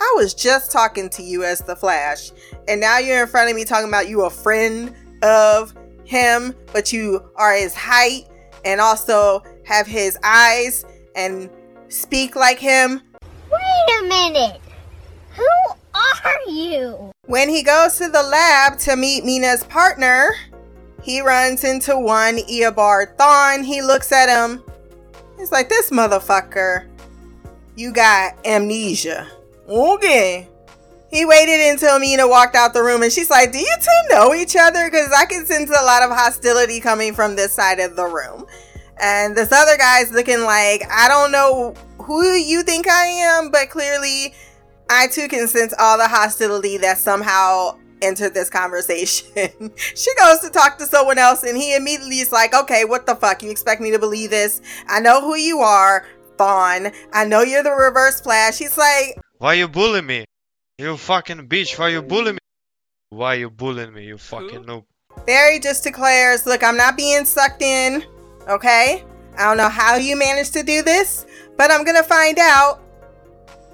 I 0.00 0.12
was 0.16 0.34
just 0.34 0.72
talking 0.72 1.08
to 1.10 1.22
you 1.22 1.44
as 1.44 1.60
the 1.60 1.76
flash 1.76 2.32
and 2.66 2.80
now 2.80 2.98
you're 2.98 3.22
in 3.22 3.28
front 3.28 3.48
of 3.48 3.54
me 3.54 3.64
talking 3.64 3.88
about 3.88 4.08
you 4.08 4.24
a 4.24 4.30
friend 4.30 4.92
of 5.22 5.72
him 6.04 6.56
but 6.72 6.92
you 6.92 7.22
are 7.36 7.54
his 7.54 7.72
height 7.72 8.24
and 8.64 8.80
also 8.80 9.44
have 9.64 9.86
his 9.86 10.18
eyes 10.24 10.84
and 11.14 11.48
speak 11.86 12.34
like 12.34 12.58
him. 12.58 13.00
Wait 13.48 14.00
a 14.00 14.08
minute. 14.08 14.60
Who 15.36 15.46
are 15.94 16.50
you? 16.50 17.12
When 17.26 17.48
he 17.48 17.62
goes 17.62 17.96
to 17.98 18.08
the 18.08 18.22
lab 18.24 18.76
to 18.80 18.96
meet 18.96 19.24
meena's 19.24 19.62
partner 19.62 20.34
he 21.02 21.20
runs 21.20 21.64
into 21.64 21.98
one 21.98 22.36
Eobard 22.38 23.16
Thawne. 23.16 23.64
He 23.64 23.82
looks 23.82 24.12
at 24.12 24.28
him. 24.28 24.62
He's 25.36 25.52
like, 25.52 25.68
This 25.68 25.90
motherfucker, 25.90 26.86
you 27.76 27.92
got 27.92 28.34
amnesia. 28.46 29.28
Okay. 29.68 30.48
He 31.10 31.26
waited 31.26 31.70
until 31.70 31.98
Meena 31.98 32.28
walked 32.28 32.54
out 32.54 32.72
the 32.72 32.82
room 32.82 33.02
and 33.02 33.12
she's 33.12 33.28
like, 33.28 33.52
Do 33.52 33.58
you 33.58 33.76
two 33.80 34.14
know 34.14 34.34
each 34.34 34.56
other? 34.58 34.88
Because 34.88 35.12
I 35.12 35.26
can 35.26 35.44
sense 35.44 35.70
a 35.70 35.84
lot 35.84 36.02
of 36.02 36.10
hostility 36.10 36.80
coming 36.80 37.14
from 37.14 37.36
this 37.36 37.52
side 37.52 37.80
of 37.80 37.96
the 37.96 38.06
room. 38.06 38.46
And 39.00 39.36
this 39.36 39.50
other 39.50 39.76
guy's 39.76 40.12
looking 40.12 40.42
like, 40.42 40.84
I 40.90 41.08
don't 41.08 41.32
know 41.32 41.74
who 42.00 42.22
you 42.34 42.62
think 42.62 42.88
I 42.88 43.06
am, 43.06 43.50
but 43.50 43.68
clearly 43.68 44.34
I 44.88 45.08
too 45.08 45.26
can 45.26 45.48
sense 45.48 45.74
all 45.78 45.98
the 45.98 46.06
hostility 46.06 46.76
that 46.78 46.98
somehow 46.98 47.78
entered 48.02 48.34
this 48.34 48.50
conversation. 48.50 49.30
she 49.76 50.14
goes 50.16 50.40
to 50.40 50.50
talk 50.50 50.78
to 50.78 50.86
someone 50.86 51.18
else, 51.18 51.42
and 51.42 51.56
he 51.56 51.74
immediately 51.74 52.18
is 52.18 52.32
like, 52.32 52.54
Okay, 52.54 52.84
what 52.84 53.06
the 53.06 53.14
fuck? 53.14 53.42
You 53.42 53.50
expect 53.50 53.80
me 53.80 53.90
to 53.92 53.98
believe 53.98 54.30
this? 54.30 54.60
I 54.88 55.00
know 55.00 55.20
who 55.20 55.36
you 55.36 55.60
are, 55.60 56.06
Thawne. 56.36 56.94
I 57.12 57.24
know 57.24 57.42
you're 57.42 57.62
the 57.62 57.70
reverse 57.70 58.20
flash. 58.20 58.58
He's 58.58 58.76
like, 58.76 59.18
Why 59.38 59.54
you 59.54 59.68
bullying 59.68 60.06
me? 60.06 60.24
You 60.78 60.96
fucking 60.96 61.48
bitch. 61.48 61.78
Why 61.78 61.88
you 61.88 62.02
bullying 62.02 62.34
me? 62.34 62.38
Why 63.10 63.34
you 63.34 63.50
bullying 63.50 63.92
me, 63.92 64.06
you 64.06 64.18
fucking 64.18 64.64
noob? 64.64 64.84
Barry 65.26 65.60
just 65.60 65.84
declares, 65.84 66.46
Look, 66.46 66.62
I'm 66.62 66.76
not 66.76 66.96
being 66.96 67.24
sucked 67.24 67.62
in, 67.62 68.04
okay? 68.48 69.04
I 69.38 69.44
don't 69.44 69.56
know 69.56 69.68
how 69.68 69.96
you 69.96 70.16
managed 70.16 70.52
to 70.54 70.62
do 70.62 70.82
this, 70.82 71.26
but 71.56 71.70
I'm 71.70 71.84
gonna 71.84 72.02
find 72.02 72.38
out. 72.38 72.81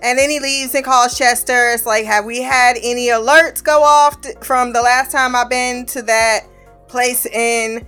And 0.00 0.18
then 0.18 0.30
he 0.30 0.38
leaves 0.38 0.74
and 0.74 0.84
calls 0.84 1.18
Chester. 1.18 1.70
It's 1.72 1.84
like, 1.84 2.04
have 2.04 2.24
we 2.24 2.40
had 2.40 2.76
any 2.82 3.08
alerts 3.08 3.62
go 3.62 3.82
off 3.82 4.16
from 4.40 4.72
the 4.72 4.80
last 4.80 5.10
time 5.10 5.34
I've 5.34 5.50
been 5.50 5.86
to 5.86 6.02
that 6.02 6.46
place 6.86 7.26
in 7.26 7.86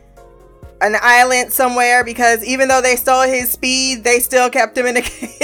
an 0.81 0.97
island 1.01 1.53
somewhere? 1.53 2.03
Because 2.03 2.45
even 2.45 2.67
though 2.67 2.81
they 2.81 2.97
stole 2.97 3.23
his 3.23 3.51
speed, 3.51 4.03
they 4.03 4.19
still 4.19 4.51
kept 4.51 4.77
him 4.77 4.87
in 4.87 4.97
a 4.97 5.03
cage. 5.03 5.43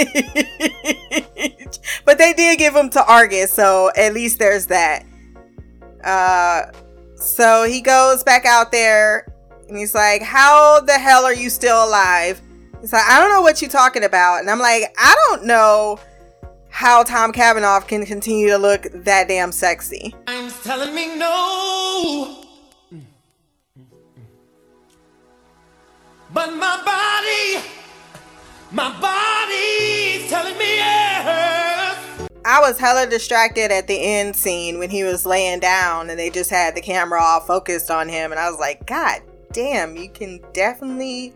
but 2.03 2.17
they 2.17 2.33
did 2.33 2.59
give 2.59 2.75
him 2.75 2.89
to 2.89 3.05
Argus, 3.05 3.53
so 3.53 3.89
at 3.95 4.13
least 4.13 4.37
there's 4.39 4.65
that. 4.67 5.05
Uh, 6.03 6.63
so 7.15 7.63
he 7.63 7.79
goes 7.81 8.23
back 8.23 8.45
out 8.45 8.71
there 8.73 9.25
and 9.69 9.77
he's 9.77 9.95
like, 9.95 10.21
How 10.21 10.81
the 10.81 10.99
hell 10.99 11.23
are 11.23 11.33
you 11.33 11.49
still 11.49 11.85
alive? 11.85 12.41
He's 12.81 12.93
like, 12.93 13.05
I 13.07 13.19
don't 13.19 13.29
know 13.29 13.41
what 13.41 13.61
you're 13.61 13.71
talking 13.71 14.03
about. 14.03 14.39
And 14.39 14.49
I'm 14.49 14.59
like, 14.59 14.83
I 14.97 15.15
don't 15.27 15.45
know 15.45 15.99
how 16.77 17.01
Tom 17.01 17.31
Cavanagh 17.31 17.87
can 17.87 18.05
continue 18.05 18.49
to 18.49 18.57
look 18.59 18.85
that 18.93 19.27
damn 19.27 19.51
sexy. 19.51 20.13
I'm 20.27 20.51
telling 20.61 20.93
me 20.93 21.17
no. 21.17 22.45
But 26.31 26.53
my 26.53 26.79
body, 26.85 27.65
my 28.71 28.91
body's 29.01 30.29
telling 30.29 30.55
me 30.55 30.75
yes. 30.75 32.29
I 32.45 32.59
was 32.61 32.77
hella 32.77 33.07
distracted 33.07 33.71
at 33.71 33.87
the 33.87 33.99
end 33.99 34.35
scene 34.35 34.77
when 34.77 34.91
he 34.91 35.03
was 35.03 35.25
laying 35.25 35.59
down 35.59 36.11
and 36.11 36.19
they 36.19 36.29
just 36.29 36.51
had 36.51 36.75
the 36.75 36.81
camera 36.81 37.19
all 37.19 37.39
focused 37.39 37.89
on 37.89 38.07
him. 38.07 38.29
And 38.29 38.39
I 38.39 38.51
was 38.51 38.59
like, 38.59 38.85
God 38.85 39.23
damn, 39.51 39.97
you 39.97 40.09
can 40.09 40.41
definitely 40.53 41.33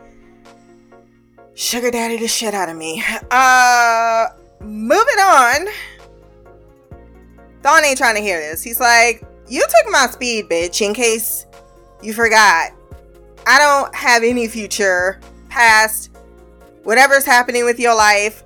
sugar 1.55 1.89
daddy 1.89 2.17
the 2.17 2.27
shit 2.27 2.53
out 2.53 2.69
of 2.69 2.77
me. 2.77 3.03
Uh, 3.31 4.27
moving 4.63 5.20
on. 5.20 5.68
Thawne 7.62 7.84
ain't 7.84 7.98
trying 7.98 8.15
to 8.15 8.22
hear 8.22 8.39
this. 8.39 8.63
He's 8.63 8.80
like, 8.80 9.24
You 9.48 9.62
took 9.62 9.91
my 9.91 10.08
speed, 10.08 10.50
bitch, 10.50 10.82
in 10.82 10.94
case 10.94 11.46
you 12.01 12.13
forgot. 12.13 12.72
I 13.46 13.60
don't 13.60 13.94
have 13.96 14.24
any 14.24 14.48
future, 14.48 15.20
past, 15.50 16.10
whatever's 16.84 17.25
happening 17.25 17.65
with 17.65 17.80
your 17.80 17.96
life. 17.96 18.44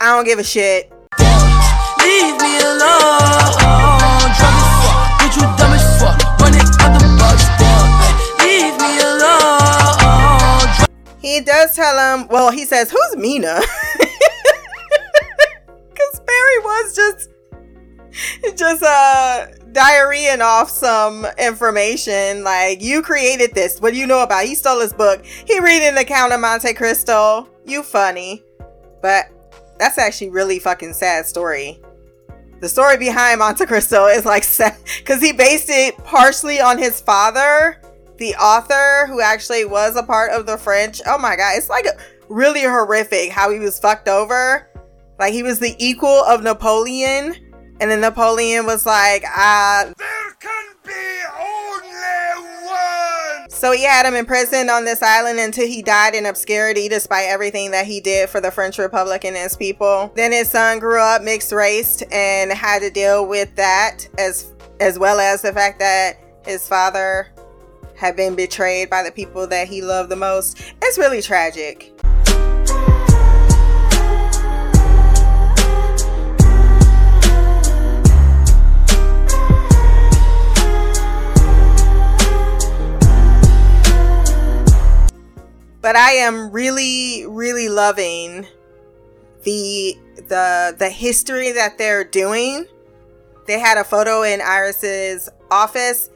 I 0.00 0.14
don't 0.14 0.24
give 0.24 0.38
a 0.38 0.44
shit. 0.44 0.90
Leave 1.18 2.36
me 2.40 2.58
alone. 2.60 4.30
Drunk 4.36 4.40
as 4.40 4.84
fuck, 4.84 5.20
bitch, 5.20 5.36
you 5.36 5.42
dumb 5.56 5.72
as 5.72 6.00
fuck. 6.00 6.18
Running 6.40 6.60
out 6.80 6.92
the 6.98 7.06
bus. 7.18 7.42
Leave 8.44 8.76
me 8.80 8.92
alone. 9.00 10.68
He 11.20 11.40
does 11.40 11.74
tell 11.74 11.98
him, 12.18 12.28
well, 12.28 12.50
he 12.50 12.64
says, 12.64 12.90
Who's 12.90 13.14
Meena? 13.16 13.60
Barry 16.48 16.64
was 16.64 16.96
just, 16.96 17.30
just, 18.56 18.82
uh, 18.82 19.46
diarrheaing 19.72 20.40
off 20.40 20.70
some 20.70 21.26
information. 21.38 22.44
Like, 22.44 22.82
you 22.82 23.02
created 23.02 23.54
this. 23.54 23.80
What 23.80 23.92
do 23.92 23.98
you 23.98 24.06
know 24.06 24.22
about? 24.22 24.44
it? 24.44 24.48
He 24.48 24.54
stole 24.54 24.80
his 24.80 24.92
book. 24.92 25.24
He 25.24 25.60
reading 25.60 25.94
the 25.94 26.04
Count 26.04 26.32
of 26.32 26.40
Monte 26.40 26.72
Cristo. 26.74 27.48
You 27.64 27.82
funny. 27.82 28.42
But 29.02 29.26
that's 29.78 29.98
actually 29.98 30.30
really 30.30 30.58
fucking 30.58 30.94
sad 30.94 31.26
story. 31.26 31.80
The 32.60 32.68
story 32.68 32.96
behind 32.96 33.38
Monte 33.38 33.66
Cristo 33.66 34.06
is 34.06 34.24
like 34.24 34.42
sad 34.44 34.76
because 34.98 35.20
he 35.20 35.32
based 35.32 35.68
it 35.70 35.96
partially 35.98 36.60
on 36.60 36.78
his 36.78 37.00
father, 37.00 37.80
the 38.16 38.34
author, 38.34 39.06
who 39.06 39.20
actually 39.20 39.64
was 39.64 39.96
a 39.96 40.02
part 40.02 40.32
of 40.32 40.46
the 40.46 40.58
French. 40.58 41.00
Oh 41.06 41.18
my 41.18 41.36
god, 41.36 41.52
it's 41.56 41.68
like 41.68 41.86
really 42.28 42.62
horrific 42.62 43.30
how 43.30 43.50
he 43.50 43.60
was 43.60 43.78
fucked 43.78 44.08
over. 44.08 44.67
Like 45.18 45.32
he 45.32 45.42
was 45.42 45.58
the 45.58 45.74
equal 45.78 46.08
of 46.24 46.42
Napoleon, 46.42 47.34
and 47.80 47.90
then 47.90 48.00
Napoleon 48.00 48.66
was 48.66 48.86
like, 48.86 49.24
uh, 49.36 49.92
There 49.96 50.36
can 50.38 50.66
be 50.84 50.92
only 51.40 52.66
one. 52.66 53.50
So 53.50 53.72
he 53.72 53.84
had 53.84 54.06
him 54.06 54.14
imprisoned 54.14 54.70
on 54.70 54.84
this 54.84 55.02
island 55.02 55.40
until 55.40 55.66
he 55.66 55.82
died 55.82 56.14
in 56.14 56.26
obscurity 56.26 56.88
despite 56.88 57.26
everything 57.26 57.72
that 57.72 57.86
he 57.86 58.00
did 58.00 58.28
for 58.28 58.40
the 58.40 58.52
French 58.52 58.78
Republic 58.78 59.24
and 59.24 59.36
its 59.36 59.56
people. 59.56 60.12
Then 60.14 60.30
his 60.30 60.48
son 60.48 60.78
grew 60.78 61.00
up 61.00 61.22
mixed 61.22 61.52
raced 61.52 62.04
and 62.12 62.52
had 62.52 62.80
to 62.80 62.90
deal 62.90 63.26
with 63.26 63.54
that 63.56 64.08
as 64.18 64.54
as 64.80 64.96
well 64.98 65.18
as 65.18 65.42
the 65.42 65.52
fact 65.52 65.80
that 65.80 66.18
his 66.44 66.68
father 66.68 67.28
had 67.96 68.14
been 68.14 68.36
betrayed 68.36 68.88
by 68.88 69.02
the 69.02 69.10
people 69.10 69.48
that 69.48 69.66
he 69.66 69.82
loved 69.82 70.08
the 70.08 70.16
most. 70.16 70.62
It's 70.80 70.98
really 70.98 71.20
tragic. 71.20 71.92
But 85.88 85.96
I 85.96 86.16
am 86.16 86.50
really, 86.50 87.24
really 87.26 87.70
loving 87.70 88.46
the 89.44 89.96
the 90.16 90.76
the 90.78 90.90
history 90.90 91.52
that 91.52 91.78
they're 91.78 92.04
doing. 92.04 92.66
They 93.46 93.58
had 93.58 93.78
a 93.78 93.84
photo 93.84 94.22
in 94.22 94.42
Iris's 94.42 95.30
office. 95.50 96.10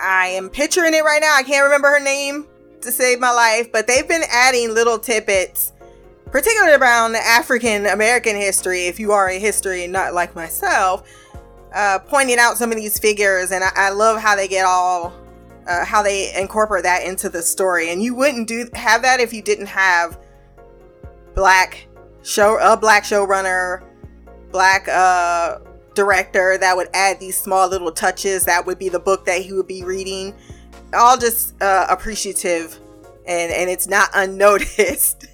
I 0.00 0.26
am 0.30 0.48
picturing 0.48 0.92
it 0.92 1.04
right 1.04 1.20
now. 1.20 1.36
I 1.36 1.44
can't 1.44 1.62
remember 1.62 1.86
her 1.86 2.00
name 2.02 2.48
to 2.80 2.90
save 2.90 3.20
my 3.20 3.30
life, 3.30 3.70
but 3.70 3.86
they've 3.86 4.08
been 4.08 4.24
adding 4.28 4.74
little 4.74 4.98
tidbits, 4.98 5.72
particularly 6.32 6.74
around 6.74 7.14
African 7.14 7.86
American 7.86 8.34
history. 8.34 8.86
If 8.86 8.98
you 8.98 9.12
are 9.12 9.28
a 9.28 9.38
history 9.38 9.86
not 9.86 10.14
like 10.14 10.34
myself, 10.34 11.08
uh, 11.72 12.00
pointing 12.08 12.40
out 12.40 12.56
some 12.56 12.72
of 12.72 12.76
these 12.76 12.98
figures, 12.98 13.52
and 13.52 13.62
I, 13.62 13.70
I 13.76 13.90
love 13.90 14.20
how 14.20 14.34
they 14.34 14.48
get 14.48 14.66
all 14.66 15.12
uh, 15.70 15.84
how 15.84 16.02
they 16.02 16.34
incorporate 16.36 16.82
that 16.82 17.04
into 17.04 17.28
the 17.28 17.42
story. 17.42 17.90
And 17.90 18.02
you 18.02 18.14
wouldn't 18.14 18.48
do 18.48 18.68
have 18.74 19.02
that 19.02 19.20
if 19.20 19.32
you 19.32 19.40
didn't 19.40 19.66
have 19.66 20.18
black 21.34 21.86
show 22.22 22.58
a 22.60 22.76
black 22.76 23.04
showrunner, 23.04 23.84
black 24.50 24.88
uh 24.88 25.60
director 25.94 26.58
that 26.58 26.76
would 26.76 26.88
add 26.92 27.20
these 27.20 27.36
small 27.36 27.68
little 27.68 27.92
touches. 27.92 28.44
That 28.44 28.66
would 28.66 28.78
be 28.78 28.88
the 28.88 28.98
book 28.98 29.24
that 29.26 29.42
he 29.42 29.52
would 29.52 29.68
be 29.68 29.84
reading. 29.84 30.34
All 30.92 31.16
just 31.16 31.60
uh, 31.62 31.86
appreciative, 31.88 32.78
and 33.26 33.52
and 33.52 33.70
it's 33.70 33.86
not 33.86 34.10
unnoticed. 34.14 35.26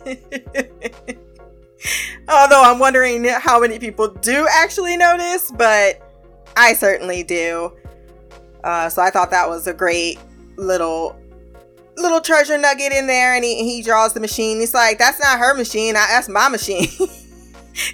Although 2.28 2.62
I'm 2.62 2.78
wondering 2.78 3.24
how 3.24 3.60
many 3.60 3.78
people 3.78 4.08
do 4.08 4.46
actually 4.50 4.96
notice, 4.96 5.50
but 5.50 6.02
I 6.56 6.74
certainly 6.74 7.22
do. 7.22 7.72
Uh, 8.66 8.88
so 8.88 9.00
I 9.00 9.10
thought 9.10 9.30
that 9.30 9.48
was 9.48 9.68
a 9.68 9.72
great 9.72 10.18
little 10.56 11.16
little 11.96 12.20
treasure 12.20 12.58
nugget 12.58 12.92
in 12.92 13.06
there. 13.06 13.32
And 13.34 13.44
he, 13.44 13.62
he 13.62 13.80
draws 13.80 14.12
the 14.12 14.18
machine. 14.18 14.58
He's 14.58 14.74
like, 14.74 14.98
"That's 14.98 15.20
not 15.20 15.38
her 15.38 15.54
machine. 15.54 15.94
I, 15.94 16.06
that's 16.08 16.28
my 16.28 16.48
machine." 16.48 16.88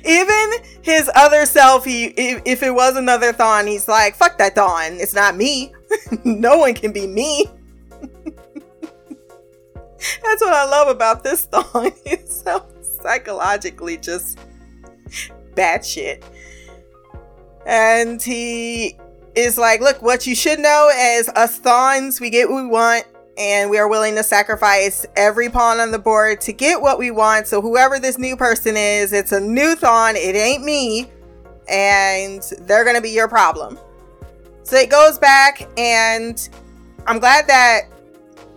Even 0.05 0.51
his 0.81 1.11
other 1.15 1.45
self, 1.45 1.85
he 1.85 2.07
if, 2.07 2.41
if 2.47 2.63
it 2.63 2.71
was 2.71 2.97
another 2.97 3.35
Thawne, 3.35 3.69
he's 3.69 3.87
like, 3.87 4.17
"Fuck 4.17 4.39
that 4.39 4.55
Thawne. 4.55 4.99
It's 4.99 5.15
not 5.15 5.37
me. 5.37 5.75
no 6.25 6.57
one 6.57 6.73
can 6.73 6.91
be 6.91 7.07
me." 7.07 7.45
that's 10.23 10.41
what 10.41 10.55
I 10.55 10.65
love 10.65 10.89
about 10.89 11.23
this 11.23 11.47
Thawne. 11.49 11.93
It's 12.07 12.43
so 12.43 12.65
psychologically 13.03 13.99
just 13.99 14.39
bad 15.55 15.85
shit. 15.85 16.25
And 17.67 18.23
he 18.23 18.99
is 19.35 19.59
like, 19.59 19.81
look, 19.81 20.03
what 20.03 20.27
you 20.27 20.35
should 20.35 20.59
know 20.59 20.91
is 20.95 21.29
us 21.31 21.59
Thawnes, 21.59 22.21
we 22.21 22.31
get 22.31 22.49
what 22.49 22.63
we 22.63 22.69
want, 22.69 23.05
and 23.39 23.71
we 23.71 23.79
are 23.79 23.89
willing 23.89 24.15
to 24.17 24.23
sacrifice 24.23 25.07
every 25.17 25.49
pawn 25.49 25.81
on 25.81 25.91
the 25.91 25.99
board 25.99 26.41
to 26.43 26.53
get 26.53 26.81
what 26.81 26.99
we 26.99 27.11
want. 27.11 27.47
So 27.47 27.63
whoever 27.63 27.99
this 27.99 28.19
new 28.19 28.37
person 28.37 28.77
is, 28.77 29.13
it's 29.13 29.33
a 29.33 29.41
new 29.41 29.75
Thawne, 29.75 30.15
it 30.15 30.37
ain't 30.37 30.65
me, 30.65 31.11
and 31.69 32.43
they're 32.61 32.85
gonna 32.85 33.01
be 33.01 33.11
your 33.11 33.29
problem. 33.29 33.79
So 34.65 34.77
it 34.77 34.91
goes 34.91 35.19
back, 35.19 35.69
and 35.77 36.49
I'm 37.07 37.19
glad 37.19 37.47
that 37.49 37.83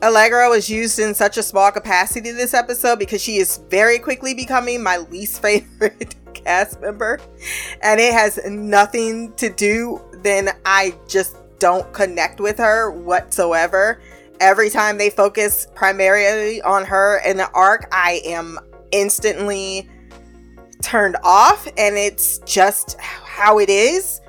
Allegra 0.04 0.50
was 0.50 0.70
used 0.70 1.00
in 1.00 1.16
such 1.16 1.38
a 1.38 1.44
small 1.44 1.72
capacity 1.72 2.32
this 2.32 2.54
episode 2.54 3.00
because 3.00 3.22
she 3.22 3.38
is 3.38 3.60
very 3.70 3.98
quickly 3.98 4.34
becoming 4.34 4.84
my 4.84 4.98
least 4.98 5.42
favorite 5.42 6.16
cast 6.34 6.80
member. 6.82 7.20
And 7.82 8.00
it 8.00 8.14
has 8.14 8.40
nothing 8.46 9.34
to 9.34 9.50
do, 9.50 10.00
then 10.26 10.50
I 10.66 10.96
just 11.08 11.38
don't 11.60 11.92
connect 11.94 12.40
with 12.40 12.58
her 12.58 12.92
whatsoever. 12.92 14.02
Every 14.40 14.70
time 14.70 14.98
they 14.98 15.10
focus 15.10 15.68
primarily 15.76 16.62
on 16.62 16.86
her 16.86 17.22
in 17.26 17.38
the 17.38 17.50
arc, 17.52 17.88
I 17.92 18.22
am 18.26 18.60
instantly 18.92 19.90
turned 20.82 21.18
off, 21.24 21.68
and 21.78 21.98
it's 21.98 22.40
just 22.40 23.00
how 23.00 23.60
it 23.60 23.70
is. 23.70 24.22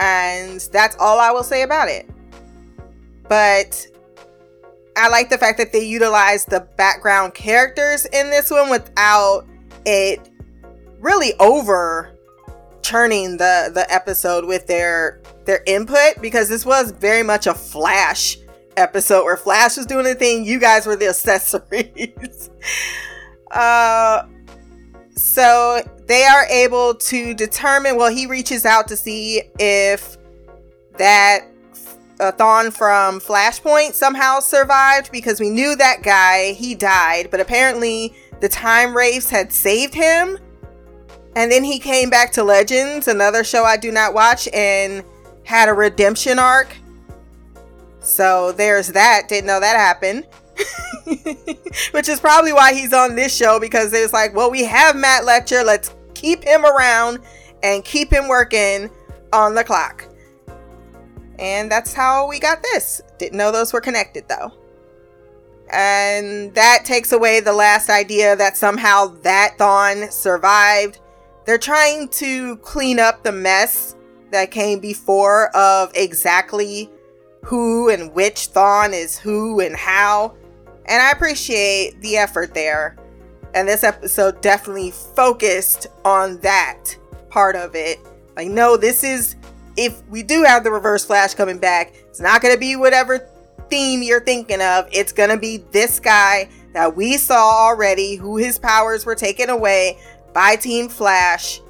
And 0.00 0.60
that's 0.72 0.96
all 1.00 1.18
I 1.18 1.32
will 1.32 1.42
say 1.42 1.62
about 1.62 1.88
it. 1.88 2.08
But 3.28 3.86
I 4.96 5.08
like 5.08 5.30
the 5.30 5.38
fact 5.38 5.58
that 5.58 5.72
they 5.72 5.84
utilize 5.84 6.44
the 6.44 6.60
background 6.76 7.34
characters 7.34 8.06
in 8.06 8.30
this 8.30 8.50
one 8.50 8.70
without 8.70 9.46
it 9.84 10.28
really 11.00 11.34
over 11.38 12.17
churning 12.88 13.36
the 13.36 13.70
the 13.74 13.86
episode 13.92 14.46
with 14.46 14.66
their 14.66 15.20
their 15.44 15.62
input 15.66 16.20
because 16.22 16.48
this 16.48 16.64
was 16.64 16.90
very 16.92 17.22
much 17.22 17.46
a 17.46 17.54
Flash 17.54 18.38
episode 18.76 19.24
where 19.24 19.36
Flash 19.36 19.76
was 19.76 19.86
doing 19.86 20.04
the 20.04 20.14
thing, 20.14 20.44
you 20.44 20.58
guys 20.58 20.86
were 20.86 20.96
the 20.96 21.08
accessories. 21.08 22.50
uh, 23.50 24.22
so 25.16 25.82
they 26.06 26.24
are 26.24 26.46
able 26.46 26.94
to 26.94 27.34
determine. 27.34 27.96
Well, 27.96 28.10
he 28.10 28.26
reaches 28.26 28.64
out 28.64 28.88
to 28.88 28.96
see 28.96 29.42
if 29.58 30.16
that 30.96 31.46
uh, 32.20 32.32
Thawne 32.32 32.72
from 32.72 33.20
Flashpoint 33.20 33.94
somehow 33.94 34.40
survived 34.40 35.12
because 35.12 35.40
we 35.40 35.50
knew 35.50 35.76
that 35.76 36.02
guy 36.02 36.52
he 36.52 36.74
died, 36.74 37.28
but 37.30 37.40
apparently 37.40 38.14
the 38.40 38.48
time 38.48 38.96
wraiths 38.96 39.28
had 39.28 39.52
saved 39.52 39.94
him. 39.94 40.38
And 41.38 41.52
then 41.52 41.62
he 41.62 41.78
came 41.78 42.10
back 42.10 42.32
to 42.32 42.42
Legends, 42.42 43.06
another 43.06 43.44
show 43.44 43.62
I 43.62 43.76
do 43.76 43.92
not 43.92 44.12
watch, 44.12 44.48
and 44.52 45.04
had 45.44 45.68
a 45.68 45.72
redemption 45.72 46.36
arc. 46.36 46.76
So 48.00 48.50
there's 48.50 48.88
that. 48.88 49.28
Didn't 49.28 49.46
know 49.46 49.60
that 49.60 49.76
happened. 49.76 50.26
Which 51.92 52.08
is 52.08 52.18
probably 52.18 52.52
why 52.52 52.74
he's 52.74 52.92
on 52.92 53.14
this 53.14 53.32
show 53.32 53.60
because 53.60 53.92
it's 53.92 54.12
like, 54.12 54.34
well, 54.34 54.50
we 54.50 54.64
have 54.64 54.96
Matt 54.96 55.22
Letscher. 55.22 55.64
Let's 55.64 55.94
keep 56.12 56.42
him 56.42 56.66
around 56.66 57.20
and 57.62 57.84
keep 57.84 58.12
him 58.12 58.26
working 58.26 58.90
on 59.32 59.54
the 59.54 59.62
clock. 59.62 60.08
And 61.38 61.70
that's 61.70 61.92
how 61.92 62.26
we 62.26 62.40
got 62.40 62.64
this. 62.64 63.00
Didn't 63.18 63.38
know 63.38 63.52
those 63.52 63.72
were 63.72 63.80
connected 63.80 64.24
though. 64.28 64.52
And 65.72 66.52
that 66.56 66.84
takes 66.84 67.12
away 67.12 67.38
the 67.38 67.52
last 67.52 67.90
idea 67.90 68.34
that 68.34 68.56
somehow 68.56 69.14
that 69.22 69.54
Thawne 69.56 70.10
survived. 70.10 70.98
They're 71.48 71.56
trying 71.56 72.08
to 72.08 72.58
clean 72.58 73.00
up 73.00 73.22
the 73.22 73.32
mess 73.32 73.96
that 74.32 74.50
came 74.50 74.80
before 74.80 75.48
of 75.56 75.90
exactly 75.94 76.90
who 77.42 77.88
and 77.88 78.12
which 78.12 78.52
Thawne 78.52 78.92
is 78.92 79.18
who 79.18 79.60
and 79.60 79.74
how. 79.74 80.36
And 80.84 81.02
I 81.02 81.10
appreciate 81.10 81.98
the 82.02 82.18
effort 82.18 82.52
there. 82.52 82.98
And 83.54 83.66
this 83.66 83.82
episode 83.82 84.42
definitely 84.42 84.90
focused 84.90 85.86
on 86.04 86.38
that 86.40 86.94
part 87.30 87.56
of 87.56 87.74
it. 87.74 87.98
Like, 88.36 88.48
no, 88.48 88.76
this 88.76 89.02
is 89.02 89.34
if 89.78 90.06
we 90.08 90.22
do 90.22 90.42
have 90.42 90.64
the 90.64 90.70
reverse 90.70 91.06
flash 91.06 91.32
coming 91.32 91.56
back, 91.56 91.94
it's 92.10 92.20
not 92.20 92.42
going 92.42 92.52
to 92.52 92.60
be 92.60 92.76
whatever 92.76 93.26
theme 93.70 94.02
you're 94.02 94.22
thinking 94.22 94.60
of. 94.60 94.86
It's 94.92 95.12
going 95.12 95.30
to 95.30 95.38
be 95.38 95.64
this 95.70 95.98
guy 95.98 96.50
that 96.74 96.94
we 96.94 97.16
saw 97.16 97.68
already, 97.68 98.16
who 98.16 98.36
his 98.36 98.58
powers 98.58 99.06
were 99.06 99.14
taken 99.14 99.48
away 99.48 99.98
by 100.32 100.56
Team 100.56 100.88
Flash 100.88 101.60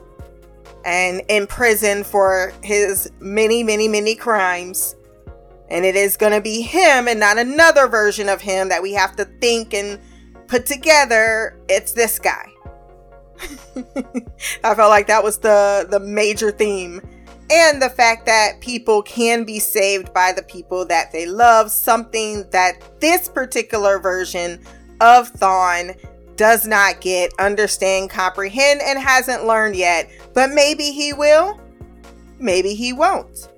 and 0.85 1.23
in 1.29 1.47
prison 1.47 2.05
for 2.05 2.53
his 2.63 3.11
many, 3.21 3.63
many, 3.63 3.89
many 3.89 4.15
crimes. 4.15 4.95
And 5.71 5.85
it 5.85 5.97
is 5.97 6.17
going 6.17 6.33
to 6.33 6.41
be 6.41 6.63
him 6.63 7.09
and 7.09 7.21
not 7.21 7.37
another 7.39 7.89
version 7.89 8.29
of 8.29 8.41
him 8.41 8.71
that 8.71 8.83
we 8.83 8.95
have 8.95 9.15
to 9.17 9.27
think 9.41 9.75
and 9.75 10.01
put 10.47 10.65
together. 10.65 11.59
It's 11.69 11.93
this 11.93 12.19
guy. 12.19 12.47
I 14.65 14.75
felt 14.75 14.91
like 14.91 15.07
that 15.09 15.23
was 15.23 15.39
the 15.39 15.87
the 15.89 16.01
major 16.01 16.51
theme 16.51 17.01
and 17.51 17.81
the 17.81 17.89
fact 17.89 18.27
that 18.27 18.61
people 18.61 19.03
can 19.03 19.45
be 19.45 19.59
saved 19.59 20.13
by 20.13 20.33
the 20.33 20.43
people 20.43 20.85
that 20.87 21.13
they 21.13 21.27
love, 21.27 21.71
something 21.71 22.49
that 22.51 23.01
this 23.01 23.29
particular 23.29 23.99
version 23.99 24.61
of 25.01 25.33
Thawne 25.33 25.97
does 26.39 26.67
not 26.67 27.03
get, 27.03 27.33
understand, 27.39 28.09
comprehend, 28.09 28.81
and 28.83 28.99
hasn't 28.99 29.45
learned 29.45 29.77
yet. 29.77 30.11
But 30.33 30.51
maybe 30.51 30.85
he 30.85 31.13
will, 31.13 31.61
maybe 32.39 32.73
he 32.73 32.95
won't. 32.95 33.49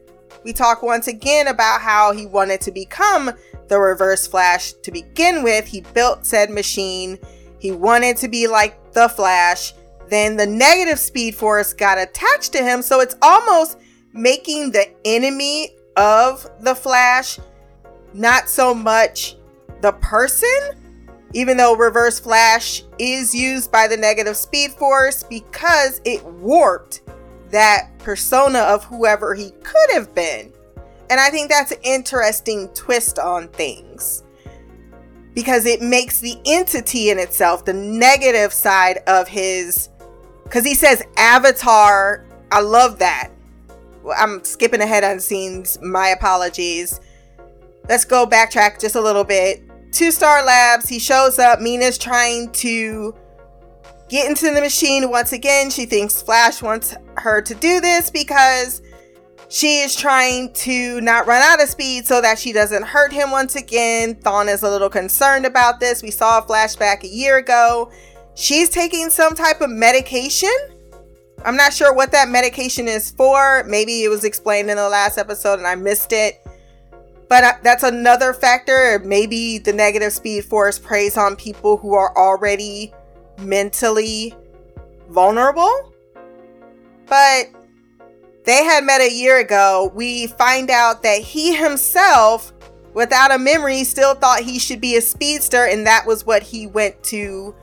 We 0.42 0.52
talk 0.52 0.82
once 0.82 1.06
again 1.06 1.46
about 1.46 1.80
how 1.80 2.12
he 2.12 2.26
wanted 2.26 2.60
to 2.62 2.72
become 2.72 3.30
the 3.68 3.78
Reverse 3.78 4.26
Flash 4.26 4.72
to 4.72 4.90
begin 4.90 5.44
with. 5.44 5.66
He 5.68 5.82
built 5.82 6.26
said 6.26 6.50
machine, 6.50 7.18
he 7.60 7.70
wanted 7.70 8.16
to 8.16 8.28
be 8.28 8.48
like 8.48 8.92
the 8.94 9.08
Flash 9.08 9.74
then 10.10 10.36
the 10.36 10.46
negative 10.46 10.98
speed 10.98 11.34
force 11.34 11.72
got 11.72 11.96
attached 11.96 12.52
to 12.52 12.62
him. 12.62 12.82
So 12.82 13.00
it's 13.00 13.14
almost 13.22 13.78
making 14.12 14.72
the 14.72 14.88
enemy 15.04 15.76
of 15.96 16.50
the 16.60 16.74
Flash 16.74 17.38
not 18.12 18.48
so 18.48 18.74
much 18.74 19.36
the 19.80 19.92
person, 19.92 20.89
even 21.32 21.56
though 21.56 21.76
Reverse 21.76 22.18
Flash 22.18 22.82
is 22.98 23.34
used 23.34 23.70
by 23.70 23.86
the 23.86 23.96
negative 23.96 24.36
speed 24.36 24.72
force 24.72 25.22
because 25.22 26.00
it 26.04 26.24
warped 26.24 27.02
that 27.50 27.90
persona 27.98 28.60
of 28.60 28.84
whoever 28.84 29.34
he 29.34 29.50
could 29.62 29.90
have 29.92 30.14
been. 30.14 30.52
And 31.08 31.20
I 31.20 31.30
think 31.30 31.50
that's 31.50 31.72
an 31.72 31.78
interesting 31.82 32.68
twist 32.74 33.18
on 33.18 33.48
things 33.48 34.22
because 35.34 35.66
it 35.66 35.82
makes 35.82 36.20
the 36.20 36.36
entity 36.46 37.10
in 37.10 37.18
itself, 37.18 37.64
the 37.64 37.72
negative 37.72 38.52
side 38.52 38.98
of 39.06 39.28
his 39.28 39.88
because 40.44 40.64
he 40.64 40.74
says 40.74 41.00
Avatar. 41.16 42.24
I 42.50 42.60
love 42.60 42.98
that. 42.98 43.30
I'm 44.16 44.42
skipping 44.42 44.80
ahead 44.80 45.04
on 45.04 45.20
scenes. 45.20 45.78
My 45.80 46.08
apologies. 46.08 47.00
Let's 47.88 48.04
go 48.04 48.26
backtrack 48.26 48.80
just 48.80 48.96
a 48.96 49.00
little 49.00 49.22
bit. 49.22 49.62
To 49.92 50.10
Star 50.10 50.44
Labs. 50.44 50.88
He 50.88 50.98
shows 50.98 51.38
up. 51.38 51.58
Meena's 51.58 51.98
trying 51.98 52.50
to 52.52 53.14
get 54.08 54.28
into 54.28 54.52
the 54.52 54.60
machine 54.60 55.10
once 55.10 55.32
again. 55.32 55.70
She 55.70 55.86
thinks 55.86 56.22
Flash 56.22 56.62
wants 56.62 56.94
her 57.16 57.42
to 57.42 57.54
do 57.54 57.80
this 57.80 58.10
because 58.10 58.82
she 59.48 59.80
is 59.80 59.96
trying 59.96 60.52
to 60.52 61.00
not 61.00 61.26
run 61.26 61.42
out 61.42 61.62
of 61.62 61.68
speed 61.68 62.06
so 62.06 62.20
that 62.20 62.38
she 62.38 62.52
doesn't 62.52 62.84
hurt 62.84 63.12
him 63.12 63.30
once 63.30 63.56
again. 63.56 64.14
Thawne 64.14 64.48
is 64.48 64.62
a 64.62 64.70
little 64.70 64.90
concerned 64.90 65.44
about 65.44 65.80
this. 65.80 66.02
We 66.02 66.10
saw 66.10 66.38
a 66.38 66.42
flashback 66.42 67.02
a 67.02 67.08
year 67.08 67.38
ago 67.38 67.90
she's 68.34 68.70
taking 68.70 69.10
some 69.10 69.34
type 69.34 69.60
of 69.60 69.70
medication. 69.70 70.50
I'm 71.44 71.56
not 71.56 71.72
sure 71.72 71.94
what 71.94 72.12
that 72.12 72.28
medication 72.28 72.88
is 72.88 73.10
for. 73.10 73.64
Maybe 73.64 74.04
it 74.04 74.08
was 74.08 74.24
explained 74.24 74.70
in 74.70 74.76
the 74.76 74.88
last 74.88 75.18
episode 75.18 75.58
and 75.58 75.66
I 75.66 75.74
missed 75.74 76.12
it. 76.12 76.40
But 77.30 77.44
uh, 77.44 77.52
that's 77.62 77.84
another 77.84 78.34
factor. 78.34 79.00
Maybe 79.04 79.58
the 79.58 79.72
negative 79.72 80.12
speed 80.12 80.44
force 80.44 80.80
preys 80.80 81.16
on 81.16 81.36
people 81.36 81.76
who 81.76 81.94
are 81.94 82.14
already 82.18 82.92
mentally 83.38 84.34
vulnerable. 85.08 85.94
But 87.06 87.44
they 88.44 88.64
had 88.64 88.82
met 88.82 89.00
a 89.00 89.10
year 89.10 89.38
ago. 89.38 89.92
We 89.94 90.26
find 90.26 90.70
out 90.70 91.04
that 91.04 91.20
he 91.22 91.54
himself, 91.54 92.52
without 92.94 93.32
a 93.32 93.38
memory, 93.38 93.84
still 93.84 94.14
thought 94.14 94.40
he 94.40 94.58
should 94.58 94.80
be 94.80 94.96
a 94.96 95.00
speedster, 95.00 95.66
and 95.66 95.86
that 95.86 96.04
was 96.04 96.26
what 96.26 96.42
he 96.42 96.66
went 96.66 97.00
to 97.04 97.54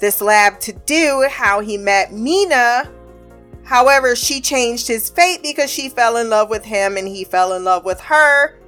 this 0.00 0.20
lab 0.20 0.58
to 0.60 0.72
do, 0.72 1.28
how 1.30 1.60
he 1.60 1.78
met 1.78 2.10
Meena. 2.10 2.90
However, 3.62 4.16
she 4.16 4.40
changed 4.40 4.88
his 4.88 5.08
fate 5.08 5.44
because 5.44 5.70
she 5.70 5.88
fell 5.88 6.16
in 6.16 6.28
love 6.28 6.50
with 6.50 6.64
him 6.64 6.96
and 6.96 7.06
he 7.06 7.22
fell 7.22 7.52
in 7.52 7.62
love 7.62 7.84
with 7.84 8.00
her. 8.00 8.58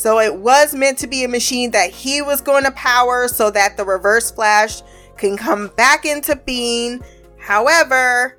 So 0.00 0.18
it 0.18 0.34
was 0.34 0.74
meant 0.74 0.96
to 1.00 1.06
be 1.06 1.24
a 1.24 1.28
machine 1.28 1.72
that 1.72 1.90
he 1.90 2.22
was 2.22 2.40
going 2.40 2.64
to 2.64 2.70
power 2.70 3.28
so 3.28 3.50
that 3.50 3.76
the 3.76 3.84
reverse 3.84 4.30
flash 4.30 4.80
can 5.18 5.36
come 5.36 5.68
back 5.76 6.06
into 6.06 6.36
being. 6.36 7.04
However, 7.38 8.34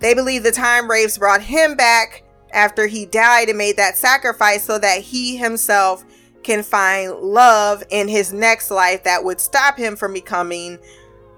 they 0.00 0.14
believe 0.14 0.42
the 0.42 0.50
time 0.50 0.90
wraiths 0.90 1.18
brought 1.18 1.42
him 1.42 1.76
back 1.76 2.24
after 2.54 2.86
he 2.86 3.04
died 3.04 3.50
and 3.50 3.58
made 3.58 3.76
that 3.76 3.98
sacrifice 3.98 4.64
so 4.64 4.78
that 4.78 5.02
he 5.02 5.36
himself 5.36 6.06
can 6.42 6.62
find 6.62 7.12
love 7.16 7.82
in 7.90 8.08
his 8.08 8.32
next 8.32 8.70
life 8.70 9.04
that 9.04 9.22
would 9.22 9.42
stop 9.42 9.76
him 9.76 9.94
from 9.94 10.14
becoming 10.14 10.78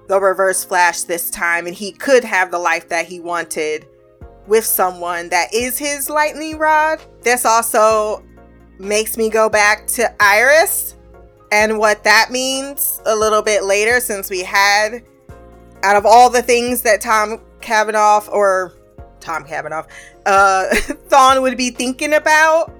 the 0.07 0.17
reverse 0.17 0.63
flash 0.63 1.01
this 1.01 1.29
time 1.29 1.67
and 1.67 1.75
he 1.75 1.91
could 1.91 2.23
have 2.23 2.51
the 2.51 2.57
life 2.57 2.87
that 2.87 3.05
he 3.05 3.19
wanted 3.19 3.85
with 4.47 4.63
someone 4.63 5.27
that 5.27 5.53
is 5.53 5.77
his 5.77 6.09
lightning 6.09 6.57
rod. 6.57 7.01
This 7.21 7.43
also 7.43 8.23
makes 8.79 9.17
me 9.17 9.29
go 9.29 9.49
back 9.49 9.87
to 9.87 10.13
Iris 10.21 10.95
and 11.51 11.77
what 11.77 12.03
that 12.03 12.29
means 12.31 13.01
a 13.05 13.15
little 13.15 13.41
bit 13.41 13.63
later 13.63 13.99
since 13.99 14.29
we 14.29 14.43
had 14.43 15.03
out 15.83 15.95
of 15.95 16.05
all 16.05 16.29
the 16.29 16.41
things 16.41 16.81
that 16.81 17.01
Tom 17.01 17.39
Cavanagh 17.61 18.27
or 18.31 18.73
Tom 19.19 19.43
Cavanagh 19.43 19.85
uh 20.25 21.39
would 21.41 21.57
be 21.57 21.69
thinking 21.69 22.13
about 22.13 22.73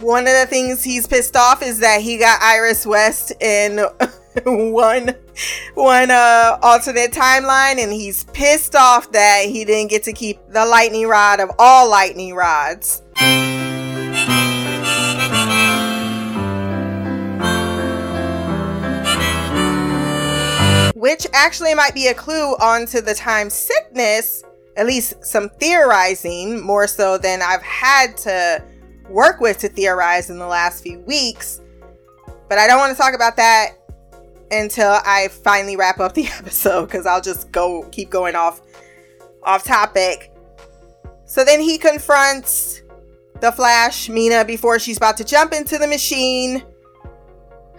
one 0.00 0.26
of 0.26 0.32
the 0.32 0.46
things 0.46 0.82
he's 0.82 1.06
pissed 1.06 1.36
off 1.36 1.62
is 1.62 1.78
that 1.80 2.00
he 2.00 2.18
got 2.18 2.40
Iris 2.42 2.86
West 2.86 3.32
in 3.40 3.78
one 4.44 5.14
one 5.74 6.10
uh 6.10 6.58
alternate 6.62 7.12
timeline 7.12 7.82
and 7.82 7.92
he's 7.92 8.24
pissed 8.24 8.74
off 8.74 9.12
that 9.12 9.44
he 9.46 9.64
didn't 9.64 9.90
get 9.90 10.02
to 10.04 10.12
keep 10.12 10.38
the 10.48 10.64
lightning 10.66 11.06
rod 11.06 11.40
of 11.40 11.50
all 11.58 11.88
lightning 11.88 12.34
rods. 12.34 13.02
Which 21.14 21.28
actually 21.32 21.74
might 21.74 21.94
be 21.94 22.08
a 22.08 22.14
clue 22.14 22.56
onto 22.56 23.00
the 23.00 23.14
time 23.14 23.48
sickness 23.48 24.42
at 24.76 24.84
least 24.84 25.24
some 25.24 25.48
theorizing 25.48 26.60
more 26.60 26.88
so 26.88 27.18
than 27.18 27.40
I've 27.40 27.62
had 27.62 28.16
to 28.16 28.60
work 29.08 29.38
with 29.38 29.58
to 29.58 29.68
theorize 29.68 30.28
in 30.28 30.38
the 30.38 30.46
last 30.48 30.82
few 30.82 30.98
weeks. 31.02 31.60
But 32.48 32.58
I 32.58 32.66
don't 32.66 32.78
want 32.78 32.96
to 32.96 33.00
talk 33.00 33.14
about 33.14 33.36
that 33.36 33.74
until 34.50 34.98
I 35.04 35.28
finally 35.28 35.76
wrap 35.76 36.00
up 36.00 36.14
the 36.14 36.26
episode 36.38 36.86
because 36.86 37.06
I'll 37.06 37.22
just 37.22 37.52
go 37.52 37.88
keep 37.92 38.10
going 38.10 38.34
off 38.34 38.60
off 39.44 39.62
topic. 39.62 40.32
So 41.26 41.44
then 41.44 41.60
he 41.60 41.78
confronts 41.78 42.82
the 43.40 43.52
Flash, 43.52 44.08
Meena, 44.08 44.44
before 44.44 44.80
she's 44.80 44.96
about 44.96 45.16
to 45.18 45.24
jump 45.24 45.52
into 45.52 45.78
the 45.78 45.86
machine. 45.86 46.64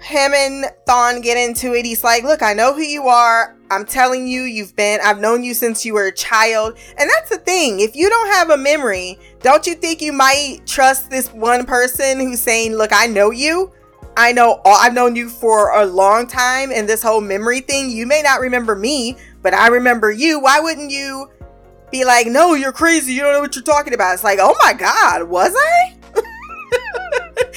Him 0.06 0.34
and 0.36 0.65
Thawne 0.88 1.24
get 1.24 1.36
into 1.36 1.74
it. 1.74 1.84
He's 1.84 2.04
like, 2.04 2.24
Look, 2.24 2.44
I 2.44 2.54
know 2.54 2.74
who 2.74 2.82
you 2.82 3.08
are. 3.08 3.58
I'm 3.72 3.86
telling 3.86 4.28
you, 4.28 4.44
you've 4.44 4.76
been, 4.76 5.00
I've 5.04 5.20
known 5.20 5.44
you 5.44 5.56
since 5.56 5.84
you 5.84 5.96
were 5.96 6.06
a 6.06 6.13
child. 6.13 6.78
And 7.00 7.10
that's 7.10 7.32
the 7.32 7.39
thing. 7.39 7.80
If 7.80 7.96
you 7.96 8.08
don't 8.08 8.28
have 8.28 8.52
a 8.52 8.58
memory, 8.58 9.18
don't 9.41 9.65
you 9.65 9.74
think 9.74 10.04
you 10.04 10.13
might 10.13 10.60
trust 10.68 11.10
this 11.10 11.34
one 11.34 11.65
person 11.65 12.20
who's 12.20 12.39
saying, 12.39 12.76
Look, 12.76 12.91
I 12.94 13.08
know 13.08 13.32
you? 13.32 13.74
I 14.15 14.32
know 14.32 14.62
all, 14.63 14.78
I've 14.80 14.94
known 14.94 15.15
you 15.15 15.28
for 15.28 15.72
a 15.72 15.86
long 15.86 16.28
time, 16.28 16.72
and 16.72 16.88
this 16.88 17.02
whole 17.02 17.20
memory 17.20 17.62
thing, 17.62 17.89
you 17.89 18.06
may 18.06 18.22
not 18.22 18.39
remember 18.39 18.76
me, 18.76 19.18
but 19.41 19.56
I 19.56 19.68
remember 19.68 20.12
you. 20.12 20.39
Why 20.39 20.60
wouldn't 20.60 20.91
you 20.91 21.32
be 21.91 22.06
like, 22.06 22.28
no, 22.28 22.54
you're 22.54 22.72
crazy. 22.72 23.13
You 23.13 23.22
don't 23.22 23.34
know 23.34 23.41
what 23.41 23.56
you're 23.56 23.63
talking 23.63 23.94
about? 23.94 24.13
It's 24.13 24.24
like, 24.24 24.39
oh 24.39 24.56
my 24.63 24.74
God, 24.74 25.24
was 25.24 25.54
I? 25.56 25.96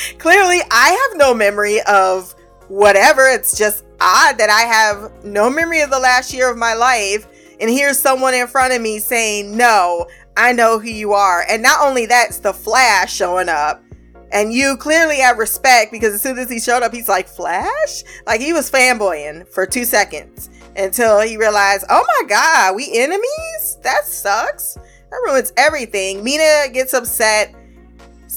Clearly, 0.18 0.60
I 0.70 1.08
have 1.10 1.18
no 1.18 1.34
memory 1.34 1.80
of 1.82 2.34
whatever. 2.68 3.26
It's 3.26 3.56
just 3.56 3.84
odd 4.00 4.38
that 4.38 4.50
I 4.50 4.62
have 4.62 5.24
no 5.24 5.50
memory 5.50 5.80
of 5.80 5.90
the 5.90 5.98
last 5.98 6.32
year 6.32 6.50
of 6.50 6.56
my 6.56 6.74
life. 6.74 7.26
And 7.60 7.68
here's 7.68 7.98
someone 7.98 8.34
in 8.34 8.46
front 8.46 8.72
of 8.72 8.80
me 8.80 8.98
saying, 8.98 9.56
no, 9.56 10.06
I 10.36 10.52
know 10.52 10.78
who 10.78 10.88
you 10.88 11.12
are. 11.12 11.44
And 11.48 11.62
not 11.62 11.84
only 11.84 12.06
that's 12.06 12.38
the 12.38 12.52
Flash 12.52 13.12
showing 13.12 13.48
up 13.48 13.82
and 14.30 14.52
you 14.52 14.76
clearly 14.76 15.18
have 15.18 15.38
respect 15.38 15.90
because 15.90 16.14
as 16.14 16.22
soon 16.22 16.38
as 16.38 16.50
he 16.50 16.60
showed 16.60 16.82
up, 16.82 16.92
he's 16.92 17.08
like, 17.08 17.26
Flash? 17.28 18.04
Like 18.26 18.40
he 18.40 18.52
was 18.52 18.70
fanboying 18.70 19.48
for 19.48 19.66
two 19.66 19.84
seconds 19.84 20.50
until 20.76 21.20
he 21.20 21.36
realized, 21.36 21.84
oh 21.90 22.04
my 22.06 22.28
God, 22.28 22.76
we 22.76 22.90
enemies? 22.94 23.78
That 23.82 24.04
sucks. 24.04 24.74
That 24.74 25.22
ruins 25.24 25.52
everything. 25.56 26.24
Meena 26.24 26.72
gets 26.72 26.92
upset 26.94 27.54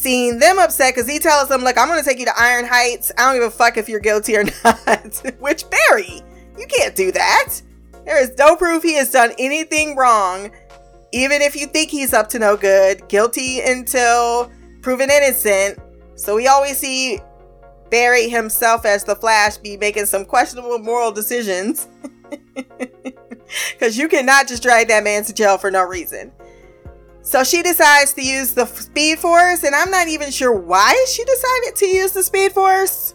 seeing 0.01 0.39
them 0.39 0.57
upset 0.57 0.95
because 0.95 1.09
he 1.09 1.19
tells 1.19 1.47
them, 1.49 1.61
Look, 1.61 1.77
I'm 1.77 1.87
going 1.87 2.01
to 2.03 2.07
take 2.07 2.19
you 2.19 2.25
to 2.25 2.33
Iron 2.37 2.65
Heights. 2.65 3.11
I 3.17 3.31
don't 3.31 3.41
give 3.41 3.47
a 3.47 3.51
fuck 3.51 3.77
if 3.77 3.87
you're 3.87 3.99
guilty 3.99 4.35
or 4.35 4.43
not. 4.63 5.21
Which, 5.39 5.65
Barry, 5.69 6.21
you 6.57 6.67
can't 6.67 6.95
do 6.95 7.11
that. 7.11 7.61
There 8.05 8.21
is 8.21 8.35
no 8.37 8.55
proof 8.55 8.83
he 8.83 8.95
has 8.95 9.11
done 9.11 9.31
anything 9.37 9.95
wrong. 9.95 10.51
Even 11.13 11.41
if 11.41 11.55
you 11.55 11.67
think 11.67 11.89
he's 11.89 12.13
up 12.13 12.29
to 12.29 12.39
no 12.39 12.57
good, 12.57 13.07
guilty 13.09 13.61
until 13.61 14.51
proven 14.81 15.11
innocent. 15.11 15.77
So 16.15 16.35
we 16.35 16.47
always 16.47 16.77
see 16.77 17.19
Barry 17.89 18.29
himself 18.29 18.85
as 18.85 19.03
the 19.03 19.15
Flash 19.15 19.57
be 19.57 19.77
making 19.77 20.05
some 20.05 20.25
questionable 20.25 20.79
moral 20.79 21.11
decisions. 21.11 21.87
Because 23.71 23.97
you 23.97 24.07
cannot 24.07 24.47
just 24.47 24.63
drag 24.63 24.87
that 24.87 25.03
man 25.03 25.23
to 25.25 25.33
jail 25.33 25.57
for 25.57 25.71
no 25.71 25.83
reason. 25.83 26.31
So 27.23 27.43
she 27.43 27.61
decides 27.61 28.13
to 28.13 28.25
use 28.25 28.53
the 28.53 28.65
Speed 28.65 29.19
Force, 29.19 29.63
and 29.63 29.75
I'm 29.75 29.91
not 29.91 30.07
even 30.07 30.31
sure 30.31 30.53
why 30.53 31.05
she 31.07 31.23
decided 31.23 31.75
to 31.75 31.85
use 31.85 32.11
the 32.13 32.23
Speed 32.23 32.51
Force. 32.51 33.13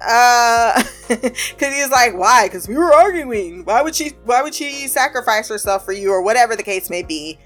Uh, 0.00 0.82
because 1.08 1.74
he's 1.74 1.90
like, 1.90 2.16
why? 2.16 2.46
Because 2.46 2.68
we 2.68 2.76
were 2.76 2.92
arguing. 2.92 3.64
Why 3.64 3.80
would 3.80 3.94
she? 3.94 4.10
Why 4.24 4.42
would 4.42 4.54
she 4.54 4.88
sacrifice 4.88 5.48
herself 5.48 5.84
for 5.84 5.92
you, 5.92 6.10
or 6.10 6.22
whatever 6.22 6.56
the 6.56 6.62
case 6.62 6.90
may 6.90 7.02
be? 7.02 7.38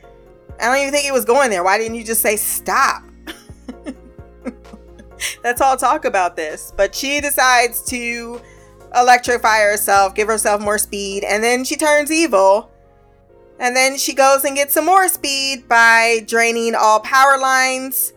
I 0.59 0.65
don't 0.65 0.79
even 0.79 0.93
think 0.93 1.07
it 1.07 1.13
was 1.13 1.25
going 1.25 1.51
there. 1.51 1.63
Why 1.63 1.79
didn't 1.79 1.97
you 1.97 2.05
just 2.05 2.23
say 2.23 2.37
stop? 2.37 3.05
Let's 5.45 5.61
all 5.61 5.77
talk 5.77 6.05
about 6.05 6.37
this. 6.37 6.73
But 6.77 6.95
she 6.95 7.21
decides 7.21 7.83
to 7.91 8.41
electrify 8.95 9.61
herself, 9.61 10.15
give 10.15 10.27
herself 10.27 10.61
more 10.61 10.79
speed, 10.79 11.23
and 11.23 11.45
then 11.45 11.65
she 11.65 11.77
turns 11.77 12.11
evil. 12.11 12.71
And 13.61 13.75
then 13.75 13.99
she 13.99 14.15
goes 14.15 14.45
and 14.45 14.55
gets 14.55 14.75
some 14.75 14.87
more 14.87 15.09
speed 15.09 15.69
by 15.69 16.25
draining 16.27 16.75
all 16.75 17.01
power 17.01 17.39
lines 17.39 18.13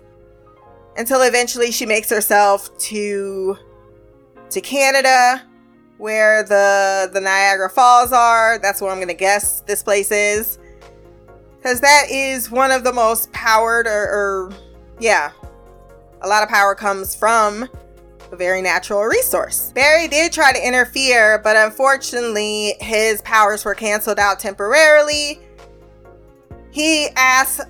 until 0.98 1.22
eventually 1.22 1.72
she 1.72 1.86
makes 1.86 2.10
herself 2.10 2.76
to 2.78 3.58
to 4.50 4.62
Canada 4.62 5.42
where 5.98 6.44
the 6.44 7.10
the 7.12 7.22
Niagara 7.22 7.70
Falls 7.70 8.12
are. 8.12 8.60
That's 8.60 8.82
what 8.82 8.92
I'm 8.92 8.98
going 8.98 9.08
to 9.08 9.14
guess 9.14 9.62
this 9.62 9.82
place 9.82 10.12
is. 10.12 10.60
Cuz 11.64 11.80
that 11.80 12.06
is 12.10 12.52
one 12.52 12.72
of 12.72 12.84
the 12.84 12.94
most 12.94 13.32
powered 13.32 13.88
or, 13.88 13.92
or 13.92 14.52
yeah, 15.00 15.32
a 16.22 16.28
lot 16.28 16.44
of 16.44 16.50
power 16.50 16.76
comes 16.76 17.16
from 17.16 17.68
very 18.36 18.62
natural 18.62 19.04
resource. 19.04 19.72
Barry 19.74 20.08
did 20.08 20.32
try 20.32 20.54
to 20.54 20.68
interfere, 20.68 21.40
but 21.40 21.56
unfortunately, 21.56 22.74
his 22.80 23.22
powers 23.22 23.66
were 23.66 23.76
canceled 23.76 24.20
out 24.20 24.40
temporarily. 24.40 25.40
He 26.72 27.10
asked 27.16 27.62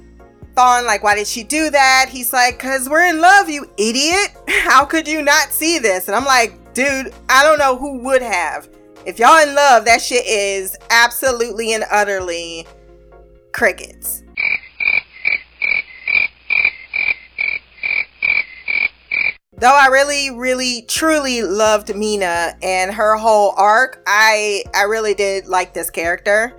Thawne, 0.56 0.86
like, 0.86 1.04
why 1.04 1.16
did 1.16 1.28
she 1.28 1.44
do 1.44 1.70
that? 1.70 2.08
He's 2.10 2.34
like, 2.34 2.58
because 2.58 2.90
we're 2.90 3.08
in 3.08 3.20
love, 3.20 3.50
you 3.50 3.70
idiot. 3.78 4.36
How 4.50 4.86
could 4.86 5.08
you 5.08 5.22
not 5.22 5.52
see 5.52 5.80
this? 5.80 6.08
And 6.08 6.16
I'm 6.16 6.26
like, 6.26 6.74
dude, 6.74 7.14
I 7.30 7.44
don't 7.44 7.60
know 7.60 7.76
who 7.76 8.00
would 8.00 8.22
have. 8.22 8.70
If 9.06 9.18
y'all 9.18 9.42
in 9.42 9.56
love, 9.56 9.86
that 9.86 10.02
shit 10.02 10.26
is 10.28 10.78
absolutely 10.92 11.74
and 11.74 11.84
utterly 11.90 12.68
crickets. 13.52 14.21
Though 19.62 19.78
I 19.78 19.90
really, 19.90 20.32
really, 20.32 20.82
truly 20.88 21.44
loved 21.44 21.90
Meena 21.90 22.56
and 22.64 22.92
her 22.92 23.16
whole 23.16 23.54
arc, 23.56 24.02
I 24.08 24.64
I 24.74 24.84
really 24.84 25.14
did 25.14 25.46
like 25.46 25.72
this 25.72 25.92
character. 25.92 26.58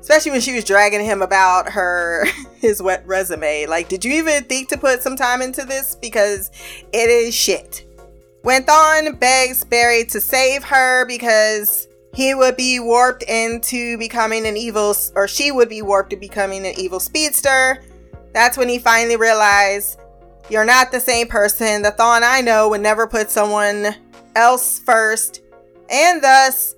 Especially 0.00 0.30
when 0.30 0.40
she 0.40 0.54
was 0.54 0.64
dragging 0.64 1.04
him 1.04 1.20
about 1.20 1.68
her 1.68 2.24
his 2.56 2.82
wet 2.82 3.06
resume. 3.06 3.66
Like, 3.66 3.90
did 3.90 4.02
you 4.02 4.14
even 4.14 4.44
think 4.44 4.70
to 4.70 4.78
put 4.78 5.02
some 5.02 5.14
time 5.14 5.42
into 5.42 5.66
this? 5.66 5.94
Because 5.94 6.50
it 6.94 7.10
is 7.10 7.34
shit. 7.34 7.86
When 8.40 8.64
Thawne 8.64 9.20
begs 9.20 9.62
Barry 9.62 10.06
to 10.06 10.18
save 10.18 10.64
her 10.64 11.04
because 11.04 11.86
he 12.14 12.34
would 12.34 12.56
be 12.56 12.80
warped 12.80 13.24
into 13.24 13.98
becoming 13.98 14.46
an 14.46 14.56
evil, 14.56 14.94
or 15.14 15.28
she 15.28 15.52
would 15.52 15.68
be 15.68 15.82
warped 15.82 16.10
to 16.10 16.16
becoming 16.16 16.66
an 16.66 16.74
evil 16.78 16.98
speedster. 16.98 17.82
That's 18.32 18.56
when 18.56 18.70
he 18.70 18.78
finally 18.78 19.16
realized 19.16 19.98
you're 20.52 20.66
not 20.66 20.92
the 20.92 21.00
same 21.00 21.28
person. 21.28 21.80
The 21.80 21.92
Thawne 21.92 22.22
I 22.22 22.42
know 22.42 22.68
would 22.68 22.82
never 22.82 23.06
put 23.06 23.30
someone 23.30 23.96
else 24.36 24.78
first. 24.78 25.40
And 25.88 26.22
thus, 26.22 26.74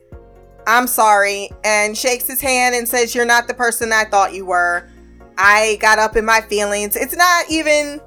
I'm 0.65 0.87
sorry. 0.87 1.51
And 1.65 1.99
shakes 1.99 2.29
his 2.29 2.41
hand 2.41 2.77
and 2.77 2.89
says, 2.89 3.17
You're 3.17 3.27
not 3.27 3.49
the 3.49 3.55
person 3.55 3.93
I 3.93 4.05
thought 4.05 4.33
you 4.33 4.47
were. 4.47 4.89
I 5.37 5.77
got 5.81 5.99
up 5.99 6.15
in 6.15 6.25
my 6.25 6.41
feelings. 6.41 6.95
It's 6.95 7.17
not 7.17 7.51
even, 7.51 8.01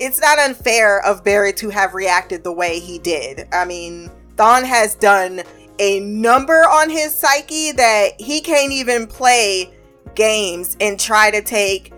it's 0.00 0.20
not 0.20 0.40
unfair 0.40 1.00
of 1.06 1.22
Barry 1.22 1.52
to 1.52 1.70
have 1.70 1.94
reacted 1.94 2.42
the 2.42 2.52
way 2.52 2.80
he 2.80 2.98
did. 2.98 3.46
I 3.52 3.64
mean, 3.64 4.10
Thawne 4.34 4.64
has 4.64 4.96
done 4.96 5.42
a 5.78 6.00
number 6.00 6.62
on 6.68 6.90
his 6.90 7.14
psyche 7.14 7.70
that 7.70 8.20
he 8.20 8.40
can't 8.40 8.72
even 8.72 9.06
play 9.06 9.72
games 10.16 10.76
and 10.80 10.98
try 10.98 11.30
to 11.30 11.42
take 11.42 11.92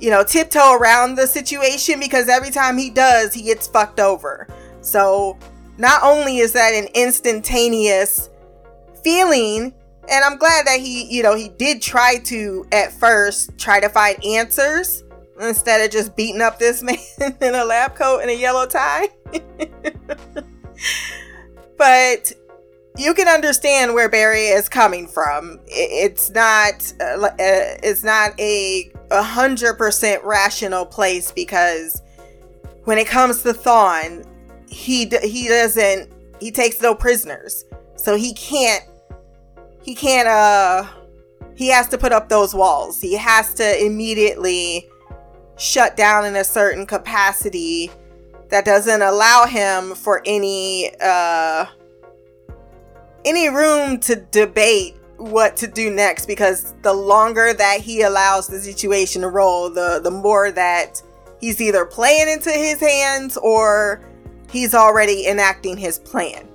you 0.00 0.10
know, 0.10 0.22
tiptoe 0.22 0.74
around 0.74 1.14
the 1.14 1.26
situation 1.26 2.00
because 2.00 2.28
every 2.28 2.50
time 2.50 2.76
he 2.76 2.90
does, 2.90 3.32
he 3.32 3.42
gets 3.42 3.66
fucked 3.66 4.00
over. 4.00 4.46
So, 4.80 5.38
not 5.78 6.02
only 6.02 6.38
is 6.38 6.52
that 6.52 6.72
an 6.74 6.88
instantaneous 6.94 8.30
feeling, 9.02 9.74
and 10.08 10.24
I'm 10.24 10.38
glad 10.38 10.66
that 10.66 10.80
he, 10.80 11.04
you 11.04 11.22
know, 11.22 11.34
he 11.34 11.48
did 11.48 11.82
try 11.82 12.18
to 12.24 12.66
at 12.72 12.92
first 12.92 13.58
try 13.58 13.80
to 13.80 13.88
find 13.88 14.22
answers 14.24 15.02
instead 15.40 15.84
of 15.84 15.90
just 15.90 16.16
beating 16.16 16.40
up 16.40 16.58
this 16.58 16.82
man 16.82 16.98
in 17.20 17.54
a 17.54 17.64
lab 17.64 17.94
coat 17.94 18.20
and 18.20 18.30
a 18.30 18.36
yellow 18.36 18.66
tie. 18.66 19.08
but 21.76 22.32
you 22.96 23.12
can 23.14 23.28
understand 23.28 23.94
where 23.94 24.08
Barry 24.08 24.46
is 24.46 24.68
coming 24.68 25.06
from. 25.06 25.60
It's 25.66 26.30
not 26.30 26.92
uh, 27.00 27.22
uh, 27.22 27.34
it's 27.38 28.02
not 28.04 28.38
a 28.40 28.90
a 29.10 29.22
hundred 29.22 29.74
percent 29.74 30.22
rational 30.24 30.84
place 30.84 31.32
because 31.32 32.02
when 32.84 32.98
it 32.98 33.06
comes 33.06 33.42
to 33.42 33.52
Thawne, 33.52 34.26
he 34.68 35.06
he 35.22 35.48
doesn't 35.48 36.12
he 36.40 36.50
takes 36.50 36.80
no 36.80 36.94
prisoners, 36.94 37.64
so 37.96 38.16
he 38.16 38.34
can't 38.34 38.84
he 39.82 39.94
can't 39.94 40.28
uh 40.28 40.84
he 41.56 41.68
has 41.68 41.88
to 41.88 41.98
put 41.98 42.12
up 42.12 42.28
those 42.28 42.54
walls. 42.54 43.00
He 43.00 43.14
has 43.14 43.54
to 43.54 43.84
immediately 43.84 44.88
shut 45.56 45.96
down 45.96 46.26
in 46.26 46.36
a 46.36 46.44
certain 46.44 46.86
capacity 46.86 47.90
that 48.50 48.64
doesn't 48.64 49.02
allow 49.02 49.46
him 49.46 49.94
for 49.94 50.22
any 50.26 50.90
uh 51.00 51.66
any 53.24 53.48
room 53.48 53.98
to 54.00 54.16
debate 54.16 54.96
what 55.18 55.56
to 55.56 55.66
do 55.66 55.90
next 55.90 56.26
because 56.26 56.74
the 56.82 56.92
longer 56.92 57.52
that 57.52 57.80
he 57.80 58.02
allows 58.02 58.46
the 58.46 58.60
situation 58.60 59.22
to 59.22 59.28
roll, 59.28 59.70
the 59.70 60.00
the 60.02 60.10
more 60.10 60.50
that 60.52 61.02
he's 61.40 61.60
either 61.60 61.84
playing 61.84 62.28
into 62.28 62.50
his 62.50 62.80
hands 62.80 63.36
or 63.36 64.00
he's 64.50 64.74
already 64.74 65.26
enacting 65.26 65.76
his 65.76 65.98
plan. 65.98 66.46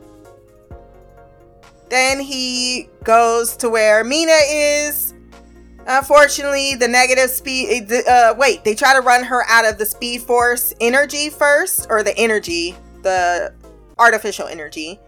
Then 1.90 2.20
he 2.22 2.90
goes 3.04 3.58
to 3.58 3.70
where 3.70 4.04
Meena 4.04 4.40
is. 4.50 5.14
Unfortunately, 5.86 6.76
the 6.76 6.88
negative 6.88 7.30
speed. 7.30 7.92
Uh, 7.92 8.34
wait, 8.38 8.64
they 8.64 8.76
try 8.76 8.94
to 8.94 9.02
run 9.02 9.24
her 9.24 9.44
out 9.50 9.66
of 9.66 9.78
the 9.78 9.86
Speed 9.86 10.22
Force 10.22 10.74
energy 10.80 11.30
first, 11.30 11.88
or 11.90 12.02
the 12.04 12.18
energy, 12.18 12.76
the 13.02 13.54
artificial 13.98 14.48
energy. 14.48 15.00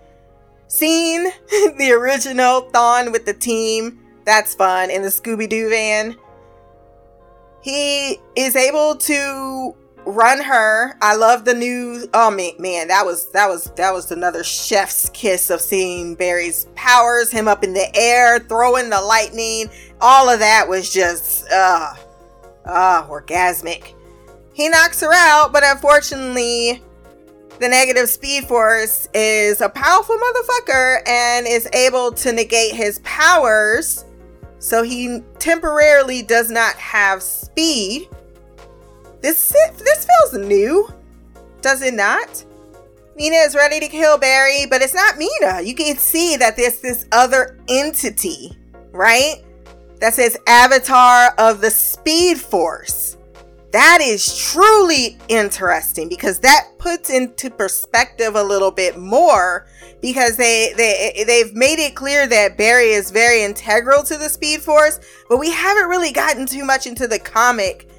Seen 0.74 1.26
the 1.78 1.92
original 1.92 2.64
Thawne 2.72 3.12
with 3.12 3.28
the 3.28 3.34
team. 3.36 4.00
That's 4.26 4.56
fun 4.56 4.90
in 4.90 5.04
the 5.04 5.10
Scooby 5.10 5.48
Doo 5.48 5.70
van. 5.70 6.16
He 7.62 8.20
is 8.36 8.56
able 8.56 8.96
to 8.96 9.76
run 10.08 10.42
her. 10.42 10.98
I 11.00 11.16
love 11.16 11.46
the 11.46 11.54
new. 11.54 12.10
Oh 12.16 12.32
man, 12.32 12.54
man, 12.58 12.88
that 12.88 13.06
was 13.06 13.32
that 13.34 13.48
was 13.48 13.66
that 13.76 13.94
was 13.94 14.12
another 14.12 14.44
chef's 14.44 15.10
kiss 15.10 15.52
of 15.52 15.62
seeing 15.62 16.16
Barry's 16.16 16.66
powers, 16.74 17.30
him 17.30 17.48
up 17.48 17.64
in 17.64 17.74
the 17.74 17.96
air, 17.96 18.40
throwing 18.40 18.90
the 18.90 19.00
lightning. 19.00 19.70
All 20.02 20.28
of 20.28 20.40
that 20.40 20.68
was 20.68 20.92
just 20.92 21.48
uh 21.52 21.94
uh 22.66 23.06
orgasmic. 23.08 23.94
He 24.54 24.70
knocks 24.70 25.02
her 25.02 25.14
out, 25.14 25.54
but 25.54 25.64
unfortunately, 25.64 26.82
the 27.60 27.68
negative 27.68 28.10
speed 28.10 28.46
force 28.46 29.08
is 29.14 29.62
a 29.62 29.70
powerful 29.70 30.18
motherfucker 30.18 31.08
and 31.08 31.48
is 31.48 31.68
able 31.74 32.12
to 32.12 32.32
negate 32.32 32.76
his 32.76 33.00
powers. 33.00 34.06
So 34.60 34.84
he 34.84 35.22
temporarily 35.40 36.22
does 36.22 36.50
not 36.50 36.76
have 36.76 37.22
speed 37.22 38.08
this 39.24 39.56
this 39.78 40.06
feels 40.06 40.46
new, 40.46 40.94
does 41.62 41.82
it 41.82 41.94
not? 41.94 42.44
Meena 43.18 43.46
is 43.48 43.56
ready 43.56 43.80
to 43.80 43.88
kill 43.88 44.18
Barry, 44.18 44.66
but 44.70 44.82
it's 44.82 44.94
not 44.94 45.16
Meena. 45.16 45.66
You 45.66 45.74
can 45.74 45.98
see 45.98 46.36
that 46.36 46.58
there's 46.58 46.80
this 46.80 47.06
other 47.14 47.58
entity, 47.70 48.58
right? 48.92 49.36
That 50.02 50.14
says 50.14 50.36
Avatar 50.46 51.34
of 51.38 51.62
the 51.62 51.72
Speed 51.72 52.38
Force. 52.38 53.16
That 53.74 54.02
is 54.02 54.38
truly 54.38 55.18
interesting 55.30 56.08
because 56.08 56.40
that 56.42 56.68
puts 56.78 57.10
into 57.10 57.50
perspective 57.50 58.36
a 58.36 58.44
little 58.44 58.70
bit 58.70 59.00
more 59.00 59.66
because 60.00 60.38
they 60.38 60.74
they 60.78 61.24
they've 61.26 61.56
made 61.56 61.80
it 61.80 61.96
clear 61.96 62.28
that 62.28 62.56
Barry 62.56 62.92
is 62.92 63.10
very 63.10 63.42
integral 63.42 64.04
to 64.04 64.16
the 64.16 64.30
Speed 64.30 64.62
Force, 64.62 65.00
but 65.28 65.40
we 65.40 65.52
haven't 65.52 65.90
really 65.90 66.12
gotten 66.12 66.46
too 66.46 66.64
much 66.64 66.86
into 66.86 67.08
the 67.08 67.18
comic 67.18 67.90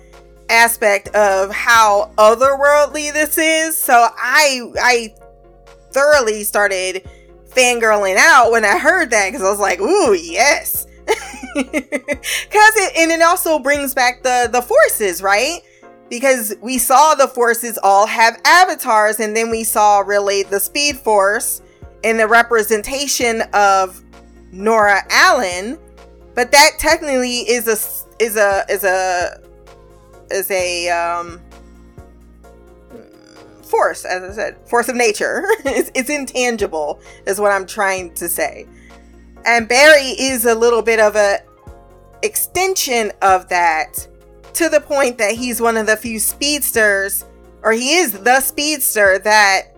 aspect 0.49 1.09
of 1.09 1.51
how 1.51 2.13
otherworldly 2.19 3.13
this 3.13 3.37
is. 3.37 3.77
So 3.77 3.95
I 3.95 4.61
I 4.81 5.15
thoroughly 5.91 6.45
started 6.45 7.09
fangirling 7.49 8.17
out 8.17 8.53
when 8.53 8.65
I 8.65 8.79
heard 8.79 9.11
that 9.11 9.33
because 9.33 9.45
I 9.45 9.51
was 9.51 9.59
like, 9.59 9.81
ooh, 9.81 10.15
yes. 10.15 10.87
Cause 11.07 12.73
it 12.77 12.97
and 12.97 13.13
it 13.13 13.23
also 13.23 13.59
brings 13.59 13.95
back 13.95 14.23
the 14.23 14.49
the 14.51 14.63
forces, 14.63 15.23
right? 15.23 15.61
Because 16.11 16.55
we 16.61 16.79
saw 16.79 17.15
the 17.15 17.29
forces 17.29 17.79
all 17.83 18.07
have 18.07 18.41
avatars, 18.45 19.21
and 19.21 19.37
then 19.37 19.51
we 19.51 19.65
saw 19.65 20.01
really 20.01 20.43
the 20.43 20.61
speed 20.61 20.97
force 20.97 21.63
and 22.03 22.19
the 22.19 22.29
representation 22.29 23.43
of 23.53 24.03
Nora 24.53 25.03
Allen. 25.11 25.79
But 26.35 26.53
that 26.53 26.73
technically 26.79 27.39
is 27.41 27.67
a 27.69 28.23
is 28.23 28.37
a 28.37 28.65
is 28.69 28.85
a 28.85 29.41
is 30.31 30.51
a 30.51 30.89
um, 30.91 31.41
force, 33.65 34.05
as 34.05 34.23
I 34.23 34.33
said, 34.33 34.69
force 34.69 34.89
of 34.89 34.97
nature. 34.97 35.45
it's, 35.65 35.91
it's 35.95 36.11
intangible, 36.11 37.01
is 37.27 37.41
what 37.41 37.53
I'm 37.53 37.67
trying 37.67 38.15
to 38.15 38.29
say. 38.29 38.67
And 39.45 39.69
Barry 39.69 40.15
is 40.19 40.47
a 40.47 40.55
little 40.55 40.83
bit 40.83 41.01
of 41.01 41.17
a 41.17 41.41
extension 42.23 43.13
of 43.21 43.49
that 43.49 44.09
to 44.55 44.69
the 44.69 44.81
point 44.81 45.19
that 45.19 45.33
he's 45.33 45.61
one 45.61 45.77
of 45.77 45.87
the 45.87 45.97
few 45.97 46.19
speedsters, 46.19 47.25
or 47.63 47.73
he 47.73 47.97
is 47.97 48.13
the 48.13 48.41
speedster 48.41 49.19
that 49.19 49.75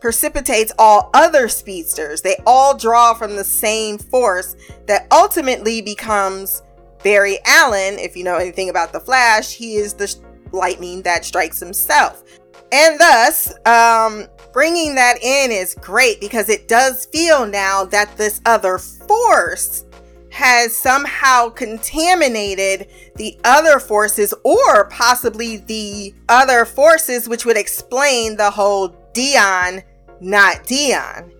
precipitates 0.00 0.72
all 0.78 1.10
other 1.14 1.48
speedsters. 1.48 2.20
They 2.20 2.36
all 2.46 2.76
draw 2.76 3.14
from 3.14 3.36
the 3.36 3.44
same 3.44 3.98
force 3.98 4.54
that 4.86 5.06
ultimately 5.10 5.80
becomes 5.80 6.62
Barry 7.02 7.38
Allen, 7.46 7.98
if 7.98 8.16
you 8.16 8.24
know 8.24 8.36
anything 8.36 8.70
about 8.70 8.92
The 8.92 9.00
Flash, 9.00 9.52
he 9.52 9.76
is 9.76 9.94
the 9.94 10.08
sh- 10.08 10.16
lightning 10.52 11.02
that 11.02 11.24
strikes 11.24 11.60
himself. 11.60 12.24
And 12.72 12.98
thus, 12.98 13.54
um, 13.66 14.26
bringing 14.52 14.94
that 14.96 15.22
in 15.22 15.50
is 15.50 15.74
great 15.74 16.20
because 16.20 16.48
it 16.48 16.68
does 16.68 17.06
feel 17.06 17.46
now 17.46 17.84
that 17.84 18.16
this 18.16 18.40
other 18.44 18.78
force 19.08 19.84
has 20.30 20.76
somehow 20.76 21.48
contaminated 21.48 22.86
the 23.16 23.38
other 23.44 23.80
forces 23.80 24.34
or 24.44 24.84
possibly 24.88 25.56
the 25.56 26.14
other 26.28 26.64
forces, 26.64 27.28
which 27.28 27.44
would 27.44 27.56
explain 27.56 28.36
the 28.36 28.50
whole 28.50 28.90
Deon, 29.14 29.82
not 30.20 30.64
Deon. 30.64 31.32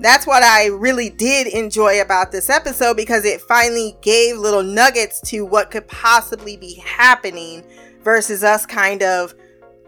That's 0.00 0.26
what 0.26 0.44
I 0.44 0.66
really 0.66 1.10
did 1.10 1.48
enjoy 1.48 2.00
about 2.00 2.30
this 2.30 2.48
episode 2.50 2.96
because 2.96 3.24
it 3.24 3.40
finally 3.40 3.96
gave 4.00 4.36
little 4.36 4.62
nuggets 4.62 5.20
to 5.22 5.44
what 5.44 5.72
could 5.72 5.88
possibly 5.88 6.56
be 6.56 6.74
happening 6.74 7.64
versus 8.04 8.44
us 8.44 8.64
kind 8.64 9.02
of 9.02 9.34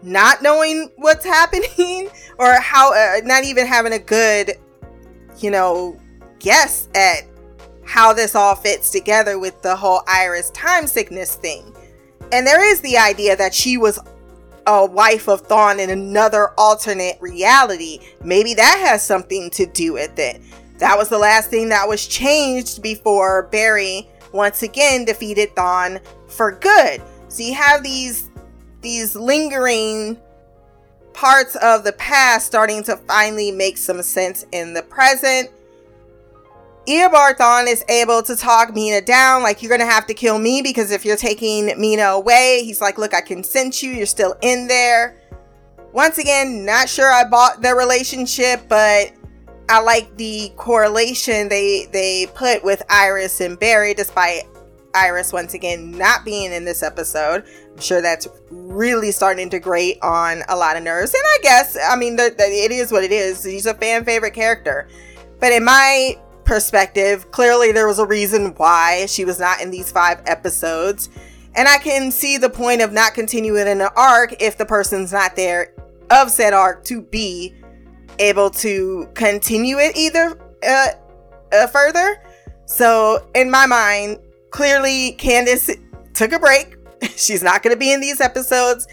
not 0.03 0.41
knowing 0.41 0.89
what's 0.97 1.25
happening 1.37 2.09
or 2.37 2.53
how 2.59 2.93
uh, 2.93 3.21
not 3.23 3.45
even 3.45 3.65
having 3.65 3.93
a 3.93 3.99
good 3.99 4.55
you 5.37 5.49
know 5.49 5.97
guess 6.41 6.89
at 6.95 7.21
how 7.85 8.13
this 8.13 8.35
all 8.35 8.55
fits 8.55 8.89
together 8.89 9.39
with 9.39 9.61
the 9.61 9.75
whole 9.75 10.01
Iris 10.07 10.49
time 10.51 10.87
sickness 10.87 11.35
thing. 11.35 11.75
And 12.31 12.45
there 12.45 12.63
is 12.63 12.81
the 12.81 12.97
idea 12.97 13.35
that 13.35 13.53
she 13.53 13.77
was 13.77 13.99
a 14.67 14.85
wife 14.85 15.27
of 15.27 15.47
Thawne 15.47 15.79
in 15.79 15.89
another 15.89 16.49
alternate 16.57 17.17
reality. 17.19 17.99
Maybe 18.23 18.53
that 18.53 18.83
has 18.87 19.03
something 19.03 19.49
to 19.51 19.65
do 19.65 19.93
with 19.93 20.17
it. 20.17 20.41
That 20.77 20.97
was 20.97 21.09
the 21.09 21.17
last 21.17 21.49
thing 21.49 21.69
that 21.69 21.87
was 21.87 22.07
changed 22.07 22.81
before 22.81 23.43
Barry 23.51 24.07
once 24.31 24.63
again 24.63 25.05
defeated 25.05 25.55
Thawne 25.55 25.99
for 26.27 26.53
good. 26.53 27.01
So 27.27 27.43
you 27.43 27.53
have 27.53 27.83
these 27.83 28.29
these 28.81 29.15
lingering 29.15 30.17
parts 31.13 31.55
of 31.57 31.83
the 31.83 31.93
past 31.93 32.47
starting 32.47 32.83
to 32.83 32.97
finally 32.97 33.51
make 33.51 33.77
some 33.77 34.01
sense 34.01 34.45
in 34.51 34.73
the 34.73 34.81
present. 34.81 35.51
Eobard 36.87 37.37
Thawne 37.37 37.67
is 37.67 37.85
able 37.89 38.23
to 38.23 38.35
talk 38.35 38.69
Meena 38.69 39.05
down, 39.05 39.43
like, 39.43 39.61
you're 39.61 39.69
gonna 39.69 39.89
have 39.89 40.07
to 40.07 40.13
kill 40.13 40.39
me 40.39 40.61
because 40.61 40.91
if 40.91 41.05
you're 41.05 41.15
taking 41.17 41.67
Meena 41.69 42.15
away, 42.15 42.63
he's 42.63 42.81
like, 42.81 42.97
look, 42.97 43.13
I 43.13 43.21
can 43.21 43.43
sense 43.43 43.83
you, 43.83 43.91
you're 43.91 44.07
still 44.07 44.35
in 44.41 44.67
there. 44.67 45.17
Once 45.93 46.17
again, 46.17 46.65
not 46.65 46.89
sure 46.89 47.11
I 47.11 47.23
bought 47.23 47.61
their 47.61 47.75
relationship, 47.75 48.61
but 48.67 49.11
I 49.69 49.79
like 49.81 50.17
the 50.17 50.51
correlation 50.55 51.49
they 51.49 51.87
they 51.91 52.27
put 52.33 52.63
with 52.63 52.81
Iris 52.89 53.41
and 53.41 53.59
Barry, 53.59 53.93
despite 53.93 54.43
Iris 54.93 55.31
once 55.31 55.53
again 55.53 55.91
not 55.91 56.25
being 56.25 56.51
in 56.51 56.65
this 56.65 56.81
episode. 56.81 57.45
I'm 57.71 57.79
sure 57.79 58.01
that's 58.01 58.27
really 58.49 59.11
starting 59.11 59.49
to 59.49 59.59
grate 59.59 59.97
on 60.01 60.43
a 60.49 60.55
lot 60.55 60.77
of 60.77 60.83
nerves. 60.83 61.13
And 61.13 61.23
I 61.25 61.37
guess, 61.41 61.77
I 61.89 61.95
mean, 61.95 62.15
the, 62.15 62.33
the, 62.37 62.43
it 62.43 62.71
is 62.71 62.91
what 62.91 63.03
it 63.03 63.11
is. 63.11 63.43
He's 63.43 63.65
a 63.65 63.73
fan 63.73 64.03
favorite 64.03 64.33
character. 64.33 64.87
But 65.39 65.53
in 65.53 65.63
my 65.63 66.17
perspective, 66.45 67.31
clearly 67.31 67.71
there 67.71 67.87
was 67.87 67.99
a 67.99 68.05
reason 68.05 68.53
why 68.57 69.05
she 69.07 69.25
was 69.25 69.39
not 69.39 69.61
in 69.61 69.71
these 69.71 69.91
five 69.91 70.21
episodes. 70.25 71.09
And 71.55 71.67
I 71.67 71.77
can 71.77 72.11
see 72.11 72.37
the 72.37 72.49
point 72.49 72.81
of 72.81 72.93
not 72.93 73.13
continuing 73.13 73.67
in 73.67 73.81
an 73.81 73.89
arc 73.95 74.41
if 74.41 74.57
the 74.57 74.65
person's 74.65 75.11
not 75.11 75.35
there 75.35 75.73
of 76.09 76.29
said 76.31 76.53
arc 76.53 76.83
to 76.85 77.01
be 77.01 77.55
able 78.19 78.49
to 78.49 79.09
continue 79.13 79.77
it 79.79 79.95
either 79.97 80.39
uh, 80.67 80.87
uh, 81.51 81.67
further. 81.67 82.21
So, 82.65 83.27
in 83.35 83.51
my 83.51 83.65
mind, 83.65 84.19
clearly 84.51 85.15
Candice 85.17 85.77
took 86.13 86.31
a 86.31 86.39
break. 86.39 86.75
She's 87.17 87.43
not 87.43 87.63
going 87.63 87.73
to 87.73 87.79
be 87.79 87.91
in 87.91 87.99
these 87.99 88.21
episodes 88.21 88.87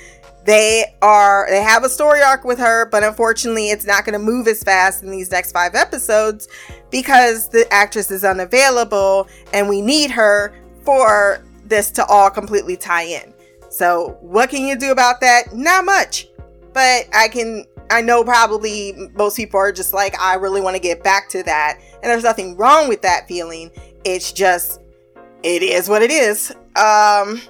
they 0.48 0.84
are 1.02 1.46
they 1.50 1.62
have 1.62 1.84
a 1.84 1.88
story 1.88 2.22
arc 2.22 2.44
with 2.44 2.58
her 2.58 2.86
but 2.86 3.02
unfortunately 3.02 3.70
it's 3.70 3.86
not 3.86 4.04
going 4.04 4.12
to 4.12 4.18
move 4.18 4.48
as 4.48 4.62
fast 4.62 5.02
in 5.02 5.10
these 5.10 5.30
next 5.30 5.52
five 5.52 5.74
episodes 5.74 6.48
because 6.90 7.48
the 7.48 7.66
actress 7.72 8.10
is 8.10 8.24
unavailable 8.24 9.28
and 9.52 9.68
we 9.68 9.80
need 9.80 10.10
her 10.10 10.54
for 10.84 11.44
this 11.66 11.90
to 11.90 12.04
all 12.06 12.30
completely 12.30 12.78
tie 12.78 13.02
in. 13.02 13.34
So 13.68 14.16
what 14.22 14.48
can 14.48 14.66
you 14.66 14.78
do 14.78 14.90
about 14.90 15.20
that? 15.20 15.54
Not 15.54 15.84
much 15.84 16.28
but 16.72 17.08
i 17.14 17.28
can 17.28 17.64
i 17.90 18.00
know 18.02 18.22
probably 18.22 18.94
most 19.14 19.36
people 19.36 19.58
are 19.58 19.72
just 19.72 19.94
like 19.94 20.14
i 20.20 20.34
really 20.34 20.60
want 20.60 20.76
to 20.76 20.80
get 20.80 21.02
back 21.02 21.28
to 21.30 21.42
that 21.42 21.80
and 22.02 22.10
there's 22.10 22.22
nothing 22.22 22.56
wrong 22.56 22.88
with 22.88 23.02
that 23.02 23.26
feeling. 23.26 23.70
It's 24.04 24.32
just, 24.32 24.80
it 25.42 25.62
is 25.62 25.88
what 25.88 26.02
it 26.02 26.10
is. 26.10 26.50
Um, 26.76 27.42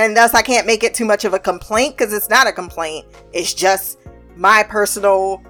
and 0.00 0.16
thus 0.16 0.32
I 0.32 0.40
can't 0.40 0.66
make 0.66 0.82
it 0.82 0.94
too 0.94 1.04
much 1.04 1.26
of 1.26 1.34
a 1.34 1.38
complaint 1.38 1.96
because 1.96 2.14
it's 2.14 2.30
not 2.30 2.46
a 2.46 2.52
complaint. 2.52 3.06
It's 3.34 3.52
just 3.52 3.98
my 4.34 4.62
personal, 4.62 5.42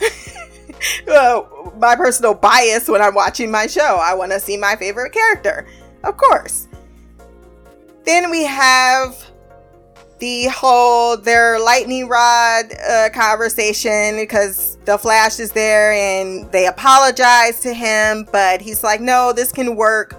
uh, 1.08 1.42
my 1.76 1.96
personal 1.96 2.34
bias 2.34 2.88
when 2.88 3.02
I'm 3.02 3.14
watching 3.14 3.50
my 3.50 3.66
show. 3.66 4.00
I 4.00 4.14
want 4.14 4.30
to 4.30 4.38
see 4.38 4.56
my 4.56 4.76
favorite 4.76 5.12
character, 5.12 5.66
of 6.04 6.16
course. 6.16 6.68
Then 8.04 8.30
we 8.30 8.44
have 8.44 9.26
the 10.20 10.46
whole 10.48 11.16
their 11.16 11.58
lightning 11.58 12.06
rod 12.06 12.66
uh, 12.88 13.08
conversation 13.12 14.16
because 14.16 14.76
the 14.84 14.96
Flash 14.98 15.40
is 15.40 15.50
there 15.50 15.92
and 15.92 16.50
they 16.52 16.66
apologize 16.66 17.58
to 17.60 17.74
him, 17.74 18.28
but 18.30 18.60
he's 18.60 18.84
like, 18.84 19.00
no, 19.00 19.32
this 19.32 19.50
can 19.50 19.74
work. 19.74 20.16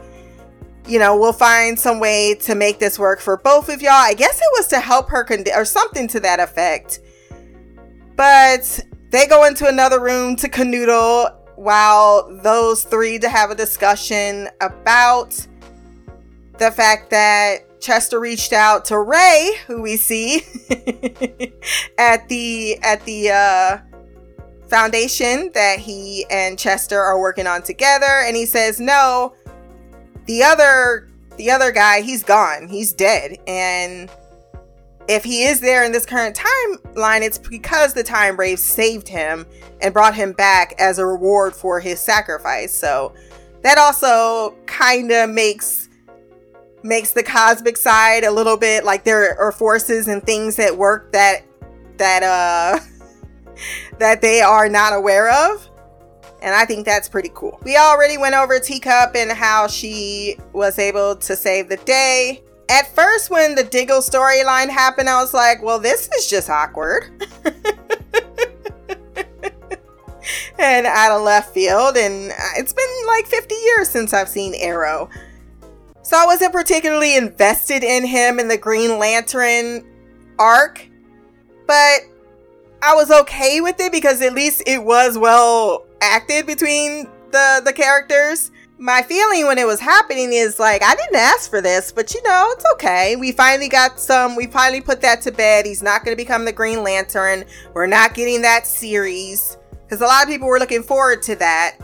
You 0.91 0.99
know, 0.99 1.15
we'll 1.15 1.31
find 1.31 1.79
some 1.79 2.01
way 2.01 2.35
to 2.41 2.53
make 2.53 2.79
this 2.79 2.99
work 2.99 3.21
for 3.21 3.37
both 3.37 3.69
of 3.69 3.81
y'all. 3.81 3.93
I 3.93 4.13
guess 4.13 4.37
it 4.41 4.47
was 4.57 4.67
to 4.67 4.81
help 4.81 5.09
her 5.09 5.23
con- 5.23 5.45
or 5.55 5.63
something 5.63 6.05
to 6.09 6.19
that 6.19 6.41
effect. 6.41 6.99
But 8.17 8.77
they 9.09 9.25
go 9.25 9.45
into 9.45 9.69
another 9.69 10.01
room 10.01 10.35
to 10.35 10.49
canoodle 10.49 11.33
while 11.55 12.29
those 12.43 12.83
three 12.83 13.17
to 13.19 13.29
have 13.29 13.51
a 13.51 13.55
discussion 13.55 14.49
about 14.59 15.47
the 16.57 16.71
fact 16.71 17.09
that 17.11 17.79
Chester 17.79 18.19
reached 18.19 18.51
out 18.51 18.83
to 18.85 18.99
Ray, 18.99 19.59
who 19.67 19.81
we 19.81 19.95
see 19.95 20.41
at 21.97 22.27
the 22.27 22.77
at 22.83 23.05
the 23.05 23.29
uh, 23.31 23.77
foundation 24.67 25.51
that 25.53 25.79
he 25.79 26.25
and 26.29 26.59
Chester 26.59 26.99
are 26.99 27.17
working 27.17 27.47
on 27.47 27.61
together, 27.61 28.23
and 28.25 28.35
he 28.35 28.45
says 28.45 28.81
no. 28.81 29.33
The 30.25 30.43
other 30.43 31.09
the 31.37 31.49
other 31.49 31.71
guy, 31.71 32.01
he's 32.01 32.23
gone. 32.23 32.67
He's 32.67 32.93
dead, 32.93 33.37
and 33.47 34.09
if 35.07 35.23
he 35.23 35.43
is 35.43 35.59
there 35.59 35.83
in 35.83 35.91
this 35.91 36.05
current 36.05 36.35
timeline, 36.35 37.21
it's 37.21 37.37
because 37.37 37.93
the 37.93 38.03
Time 38.03 38.35
Brave 38.35 38.59
saved 38.59 39.07
him 39.07 39.45
and 39.81 39.93
brought 39.93 40.15
him 40.15 40.31
back 40.33 40.73
as 40.79 40.99
a 40.99 41.05
reward 41.05 41.55
for 41.55 41.79
his 41.79 41.99
sacrifice. 41.99 42.73
So 42.73 43.13
that 43.61 43.77
also 43.77 44.55
kind 44.65 45.11
of 45.11 45.29
makes 45.29 45.89
makes 46.83 47.13
the 47.13 47.23
cosmic 47.23 47.77
side 47.77 48.23
a 48.23 48.31
little 48.31 48.57
bit 48.57 48.83
like 48.83 49.03
there 49.03 49.39
are 49.39 49.51
forces 49.51 50.07
and 50.07 50.23
things 50.23 50.55
that 50.55 50.75
work 50.75 51.11
that 51.11 51.43
that 51.97 52.23
uh 52.23 52.79
that 53.99 54.21
they 54.21 54.41
are 54.41 54.67
not 54.67 54.93
aware 54.93 55.29
of 55.29 55.69
and 56.41 56.55
i 56.55 56.65
think 56.65 56.85
that's 56.85 57.09
pretty 57.09 57.31
cool. 57.33 57.59
We 57.63 57.77
already 57.77 58.17
went 58.17 58.35
over 58.35 58.59
teacup 58.59 59.15
and 59.15 59.31
how 59.31 59.67
she 59.67 60.37
was 60.53 60.79
able 60.79 61.15
to 61.15 61.35
save 61.35 61.69
the 61.69 61.77
day. 61.77 62.43
At 62.69 62.93
first 62.95 63.29
when 63.29 63.55
the 63.55 63.63
diggle 63.63 63.99
storyline 63.99 64.69
happened 64.69 65.09
i 65.09 65.21
was 65.21 65.33
like 65.33 65.61
well 65.61 65.79
this 65.79 66.09
is 66.17 66.29
just 66.29 66.49
awkward. 66.49 67.09
And 70.59 70.85
out 70.85 71.11
of 71.11 71.23
left 71.23 71.55
field 71.55 71.97
and 71.97 72.31
it's 72.55 72.71
been 72.71 73.07
like 73.07 73.25
50 73.25 73.55
years 73.55 73.89
since 73.89 74.13
i've 74.13 74.29
seen 74.29 74.53
arrow. 74.55 75.09
So 76.03 76.17
I 76.17 76.25
wasn't 76.25 76.51
particularly 76.51 77.15
invested 77.15 77.83
in 77.83 78.05
him 78.05 78.39
in 78.39 78.47
the 78.47 78.57
Green 78.57 78.99
Lantern 78.99 79.85
arc, 80.37 80.87
but 81.67 82.01
I 82.81 82.95
was 82.95 83.11
okay 83.11 83.61
with 83.61 83.79
it 83.79 83.91
because 83.91 84.21
at 84.21 84.33
least 84.33 84.63
it 84.65 84.83
was 84.83 85.17
well 85.17 85.85
acted 86.01 86.45
between 86.45 87.07
the 87.31 87.61
the 87.63 87.73
characters. 87.73 88.51
My 88.77 89.03
feeling 89.03 89.45
when 89.45 89.59
it 89.59 89.67
was 89.67 89.79
happening 89.79 90.33
is 90.33 90.59
like 90.59 90.83
I 90.83 90.95
didn't 90.95 91.15
ask 91.15 91.49
for 91.49 91.61
this, 91.61 91.91
but 91.91 92.13
you 92.13 92.23
know, 92.23 92.49
it's 92.51 92.65
okay. 92.73 93.15
We 93.15 93.31
finally 93.31 93.69
got 93.69 93.99
some 93.99 94.35
we 94.35 94.47
finally 94.47 94.81
put 94.81 95.01
that 95.01 95.21
to 95.21 95.31
bed. 95.31 95.65
He's 95.65 95.83
not 95.83 96.03
going 96.03 96.17
to 96.17 96.21
become 96.21 96.45
the 96.45 96.51
Green 96.51 96.83
Lantern. 96.83 97.45
We're 97.73 97.87
not 97.87 98.15
getting 98.15 98.41
that 98.41 98.65
series 98.65 99.57
cuz 99.87 100.01
a 100.01 100.05
lot 100.05 100.23
of 100.23 100.29
people 100.29 100.47
were 100.47 100.59
looking 100.59 100.83
forward 100.83 101.21
to 101.23 101.35
that 101.35 101.77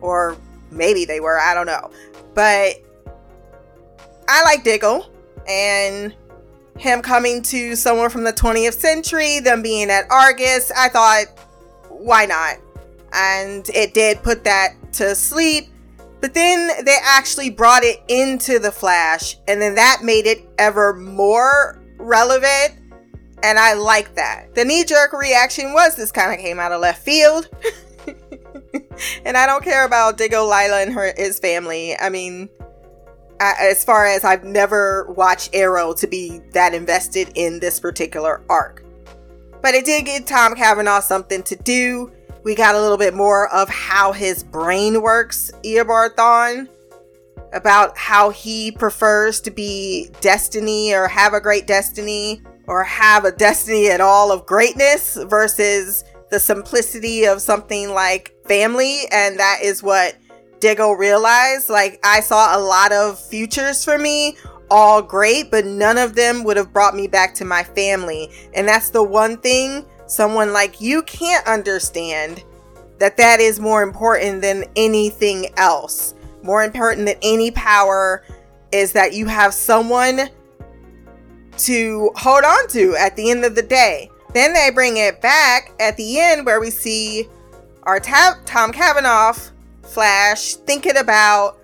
or 0.00 0.36
maybe 0.70 1.04
they 1.04 1.20
were, 1.20 1.40
I 1.40 1.54
don't 1.54 1.66
know. 1.66 1.90
But 2.34 2.76
I 4.28 4.44
like 4.44 4.62
Diggle 4.62 5.10
and 5.48 6.14
him 6.78 7.02
coming 7.02 7.42
to 7.42 7.74
someone 7.74 8.10
from 8.10 8.24
the 8.24 8.32
20th 8.32 8.74
century, 8.74 9.40
them 9.40 9.62
being 9.62 9.90
at 9.90 10.10
Argus. 10.10 10.70
I 10.76 10.88
thought, 10.88 11.26
why 11.88 12.26
not? 12.26 12.58
And 13.12 13.68
it 13.70 13.94
did 13.94 14.22
put 14.22 14.44
that 14.44 14.74
to 14.94 15.14
sleep. 15.14 15.68
But 16.20 16.34
then 16.34 16.84
they 16.84 16.96
actually 17.02 17.50
brought 17.50 17.84
it 17.84 18.02
into 18.08 18.58
the 18.58 18.72
Flash, 18.72 19.36
and 19.46 19.62
then 19.62 19.76
that 19.76 20.00
made 20.02 20.26
it 20.26 20.48
ever 20.58 20.94
more 20.94 21.80
relevant. 21.96 22.74
And 23.44 23.56
I 23.56 23.74
like 23.74 24.16
that. 24.16 24.52
The 24.56 24.64
knee 24.64 24.84
jerk 24.84 25.12
reaction 25.12 25.72
was 25.72 25.94
this 25.94 26.10
kind 26.10 26.32
of 26.32 26.40
came 26.40 26.58
out 26.58 26.72
of 26.72 26.80
left 26.80 27.04
field. 27.04 27.48
and 29.24 29.36
I 29.36 29.46
don't 29.46 29.62
care 29.62 29.84
about 29.84 30.16
Diggle, 30.16 30.48
Lyla, 30.48 30.82
and 30.82 30.92
her 30.92 31.12
his 31.16 31.38
family. 31.38 31.96
I 31.96 32.08
mean, 32.08 32.48
as 33.40 33.84
far 33.84 34.06
as 34.06 34.24
I've 34.24 34.44
never 34.44 35.06
watched 35.16 35.54
Arrow 35.54 35.92
to 35.94 36.06
be 36.06 36.40
that 36.52 36.74
invested 36.74 37.30
in 37.34 37.60
this 37.60 37.78
particular 37.78 38.42
arc. 38.48 38.84
But 39.62 39.74
it 39.74 39.84
did 39.84 40.06
give 40.06 40.24
Tom 40.24 40.54
Cavanagh 40.54 41.00
something 41.00 41.42
to 41.44 41.56
do. 41.56 42.12
We 42.48 42.54
got 42.54 42.74
a 42.74 42.80
little 42.80 42.96
bit 42.96 43.12
more 43.12 43.52
of 43.52 43.68
how 43.68 44.12
his 44.12 44.42
brain 44.42 45.02
works, 45.02 45.50
Eobard 45.62 46.66
about 47.52 47.98
how 47.98 48.30
he 48.30 48.72
prefers 48.72 49.42
to 49.42 49.50
be 49.50 50.08
destiny 50.22 50.94
or 50.94 51.08
have 51.08 51.34
a 51.34 51.42
great 51.42 51.66
destiny 51.66 52.40
or 52.66 52.84
have 52.84 53.26
a 53.26 53.32
destiny 53.32 53.90
at 53.90 54.00
all 54.00 54.32
of 54.32 54.46
greatness 54.46 55.18
versus 55.24 56.04
the 56.30 56.40
simplicity 56.40 57.26
of 57.26 57.42
something 57.42 57.90
like 57.90 58.34
family. 58.46 59.02
And 59.12 59.38
that 59.38 59.58
is 59.62 59.82
what 59.82 60.16
Diggle 60.58 60.94
realized 60.94 61.68
like 61.68 62.00
I 62.02 62.20
saw 62.20 62.56
a 62.56 62.60
lot 62.60 62.92
of 62.92 63.20
futures 63.20 63.84
for 63.84 63.98
me, 63.98 64.38
all 64.70 65.02
great, 65.02 65.50
but 65.50 65.66
none 65.66 65.98
of 65.98 66.14
them 66.14 66.44
would 66.44 66.56
have 66.56 66.72
brought 66.72 66.96
me 66.96 67.08
back 67.08 67.34
to 67.34 67.44
my 67.44 67.62
family. 67.62 68.30
And 68.54 68.66
that's 68.66 68.88
the 68.88 69.02
one 69.02 69.36
thing 69.36 69.84
someone 70.08 70.52
like 70.52 70.80
you 70.80 71.02
can't 71.02 71.46
understand 71.46 72.42
that 72.98 73.16
that 73.16 73.38
is 73.40 73.60
more 73.60 73.82
important 73.82 74.42
than 74.42 74.64
anything 74.74 75.46
else. 75.56 76.14
More 76.42 76.64
important 76.64 77.06
than 77.06 77.16
any 77.22 77.50
power 77.52 78.24
is 78.72 78.92
that 78.92 79.12
you 79.12 79.26
have 79.26 79.54
someone 79.54 80.28
to 81.58 82.10
hold 82.16 82.44
on 82.44 82.68
to 82.68 82.96
at 82.96 83.16
the 83.16 83.30
end 83.30 83.44
of 83.44 83.54
the 83.54 83.62
day. 83.62 84.10
Then 84.34 84.52
they 84.52 84.70
bring 84.72 84.96
it 84.96 85.20
back 85.20 85.72
at 85.80 85.96
the 85.96 86.20
end 86.20 86.44
where 86.44 86.60
we 86.60 86.70
see 86.70 87.28
our 87.84 88.00
ta- 88.00 88.38
Tom 88.44 88.72
Cavanagh 88.72 89.34
Flash 89.82 90.54
thinking 90.54 90.98
about 90.98 91.58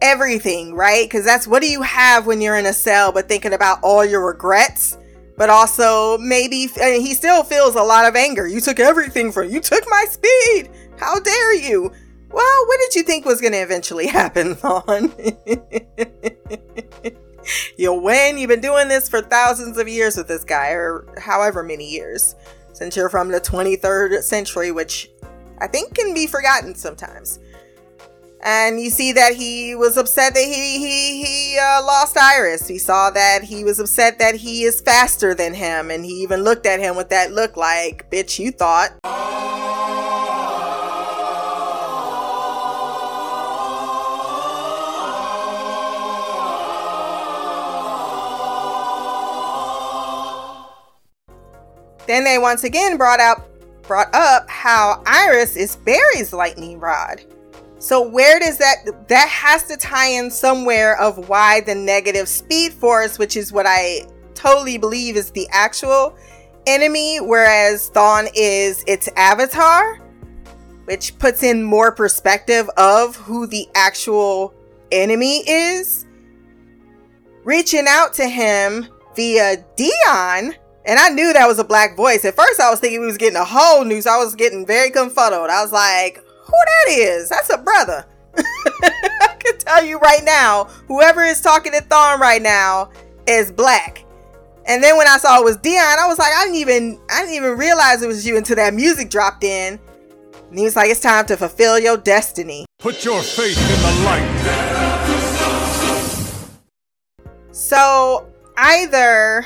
everything, 0.00 0.74
right? 0.74 1.08
Because 1.08 1.24
that's 1.24 1.46
what 1.46 1.60
do 1.60 1.68
you 1.68 1.82
have 1.82 2.26
when 2.26 2.40
you're 2.40 2.56
in 2.56 2.66
a 2.66 2.72
cell, 2.72 3.10
but 3.12 3.28
thinking 3.28 3.52
about 3.52 3.80
all 3.82 4.04
your 4.04 4.24
regrets, 4.24 4.96
but 5.38 5.48
also 5.48 6.18
maybe 6.18 6.66
he 6.66 7.14
still 7.14 7.44
feels 7.44 7.76
a 7.76 7.82
lot 7.82 8.06
of 8.06 8.16
anger. 8.16 8.46
You 8.46 8.60
took 8.60 8.80
everything 8.80 9.32
from 9.32 9.48
you 9.48 9.60
took 9.60 9.84
my 9.88 10.04
speed. 10.10 10.70
How 10.98 11.18
dare 11.20 11.54
you? 11.54 11.92
Well, 12.30 12.66
what 12.66 12.80
did 12.80 12.96
you 12.96 13.04
think 13.04 13.24
was 13.24 13.40
going 13.40 13.52
to 13.52 13.60
eventually 13.60 14.06
happen, 14.08 14.56
Thawne? 14.56 15.14
You'll 17.78 18.02
win. 18.02 18.36
You've 18.36 18.48
been 18.48 18.60
doing 18.60 18.88
this 18.88 19.08
for 19.08 19.22
thousands 19.22 19.78
of 19.78 19.88
years 19.88 20.16
with 20.16 20.28
this 20.28 20.44
guy, 20.44 20.70
or 20.70 21.06
however 21.18 21.62
many 21.62 21.88
years, 21.88 22.34
since 22.74 22.96
you're 22.96 23.08
from 23.08 23.28
the 23.28 23.40
23rd 23.40 24.20
century, 24.22 24.72
which 24.72 25.08
I 25.58 25.68
think 25.68 25.94
can 25.94 26.12
be 26.12 26.26
forgotten 26.26 26.74
sometimes 26.74 27.38
and 28.42 28.80
you 28.80 28.90
see 28.90 29.12
that 29.12 29.34
he 29.34 29.74
was 29.74 29.96
upset 29.96 30.34
that 30.34 30.44
he 30.44 30.78
he 30.78 31.24
he 31.24 31.58
uh, 31.58 31.82
lost 31.84 32.16
Iris. 32.16 32.68
We 32.68 32.78
saw 32.78 33.10
that 33.10 33.42
he 33.42 33.64
was 33.64 33.80
upset 33.80 34.18
that 34.18 34.36
he 34.36 34.62
is 34.62 34.80
faster 34.80 35.34
than 35.34 35.54
him, 35.54 35.90
and 35.90 36.04
he 36.04 36.12
even 36.22 36.42
looked 36.44 36.66
at 36.66 36.80
him 36.80 36.96
with 36.96 37.08
that 37.10 37.32
look 37.32 37.56
like, 37.56 38.10
"Bitch, 38.10 38.38
you 38.38 38.52
thought." 38.52 38.92
Then 52.06 52.24
they 52.24 52.38
once 52.38 52.64
again 52.64 52.96
brought 52.96 53.20
out 53.20 53.48
brought 53.82 54.14
up 54.14 54.48
how 54.48 55.02
Iris 55.06 55.56
is 55.56 55.76
Barry's 55.76 56.32
lightning 56.32 56.78
rod. 56.78 57.20
So 57.80 58.02
where 58.06 58.38
does 58.40 58.58
that 58.58 59.08
that 59.08 59.28
has 59.28 59.64
to 59.68 59.76
tie 59.76 60.08
in 60.08 60.30
somewhere 60.30 60.98
of 61.00 61.28
why 61.28 61.60
the 61.60 61.74
negative 61.74 62.28
speed 62.28 62.72
force, 62.72 63.18
which 63.18 63.36
is 63.36 63.52
what 63.52 63.66
I 63.66 64.02
totally 64.34 64.78
believe 64.78 65.16
is 65.16 65.30
the 65.30 65.48
actual 65.52 66.16
enemy, 66.66 67.18
whereas 67.18 67.90
Thawne 67.90 68.28
is 68.34 68.84
its 68.86 69.08
avatar. 69.16 70.00
which 70.88 71.18
puts 71.18 71.42
in 71.42 71.62
more 71.62 71.92
perspective 71.92 72.66
of 72.78 73.14
who 73.14 73.46
the 73.46 73.68
actual 73.74 74.54
enemy 74.90 75.46
is. 75.46 76.06
Reaching 77.44 77.84
out 77.86 78.14
to 78.14 78.26
him 78.26 78.88
via 79.14 79.58
Deon, 79.76 80.54
and 80.86 80.98
I 80.98 81.10
knew 81.10 81.34
that 81.34 81.46
was 81.46 81.58
a 81.58 81.64
black 81.64 81.94
voice. 81.94 82.24
At 82.24 82.36
first, 82.36 82.58
I 82.58 82.70
was 82.70 82.80
thinking 82.80 83.00
we 83.00 83.06
was 83.06 83.18
getting 83.18 83.36
a 83.36 83.44
whole 83.44 83.84
news. 83.84 84.06
I 84.06 84.16
was 84.16 84.34
getting 84.34 84.66
very 84.66 84.90
confuddled. 84.90 85.50
I 85.50 85.62
was 85.62 85.72
like, 85.72 86.24
"Who 86.48 86.52
that 86.52 86.88
is? 86.90 87.28
That's 87.28 87.52
a 87.52 87.58
brother." 87.58 88.04
I 88.36 89.36
can 89.38 89.58
tell 89.58 89.84
you 89.84 89.98
right 89.98 90.24
now, 90.24 90.64
whoever 90.86 91.22
is 91.22 91.40
talking 91.40 91.72
to 91.72 91.78
Thawne 91.78 92.18
right 92.18 92.42
now 92.42 92.90
is 93.26 93.52
black. 93.52 94.04
And 94.66 94.82
then 94.82 94.96
when 94.98 95.08
I 95.08 95.16
saw 95.16 95.40
it 95.40 95.44
was 95.44 95.56
Deon, 95.56 95.98
I 95.98 96.06
was 96.06 96.18
like, 96.18 96.32
I 96.34 96.44
didn't 96.44 96.58
even 96.58 97.00
I 97.10 97.20
didn't 97.20 97.36
even 97.36 97.56
realize 97.56 98.02
it 98.02 98.06
was 98.06 98.26
you 98.26 98.36
until 98.36 98.56
that 98.56 98.74
music 98.74 99.08
dropped 99.08 99.42
in. 99.42 99.78
And 100.50 100.58
he 100.58 100.64
was 100.64 100.76
like, 100.76 100.90
It's 100.90 101.00
time 101.00 101.26
to 101.26 101.36
fulfill 101.36 101.78
your 101.78 101.96
destiny. 101.96 102.66
Put 102.78 103.04
your 103.04 103.22
faith 103.22 103.58
in 103.58 103.80
the 103.82 103.92
light. 104.04 104.28
So 107.52 108.30
either 108.56 109.44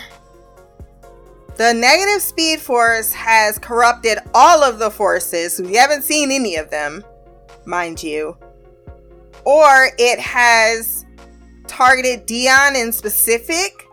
the 1.63 1.73
negative 1.73 2.21
speed 2.21 2.59
force 2.59 3.13
has 3.13 3.57
corrupted 3.57 4.19
all 4.35 4.65
of 4.65 4.81
the 4.81 4.91
forces. 4.91 5.61
We 5.61 5.75
haven't 5.75 6.03
seen 6.03 6.33
any 6.33 6.57
of 6.57 6.71
them, 6.71 7.05
mind 7.65 8.03
you. 8.03 8.37
Or 9.45 9.91
it 9.97 10.19
has 10.19 11.07
targeted 11.69 12.27
Deon 12.27 12.75
in 12.75 12.91
specific 12.91 13.89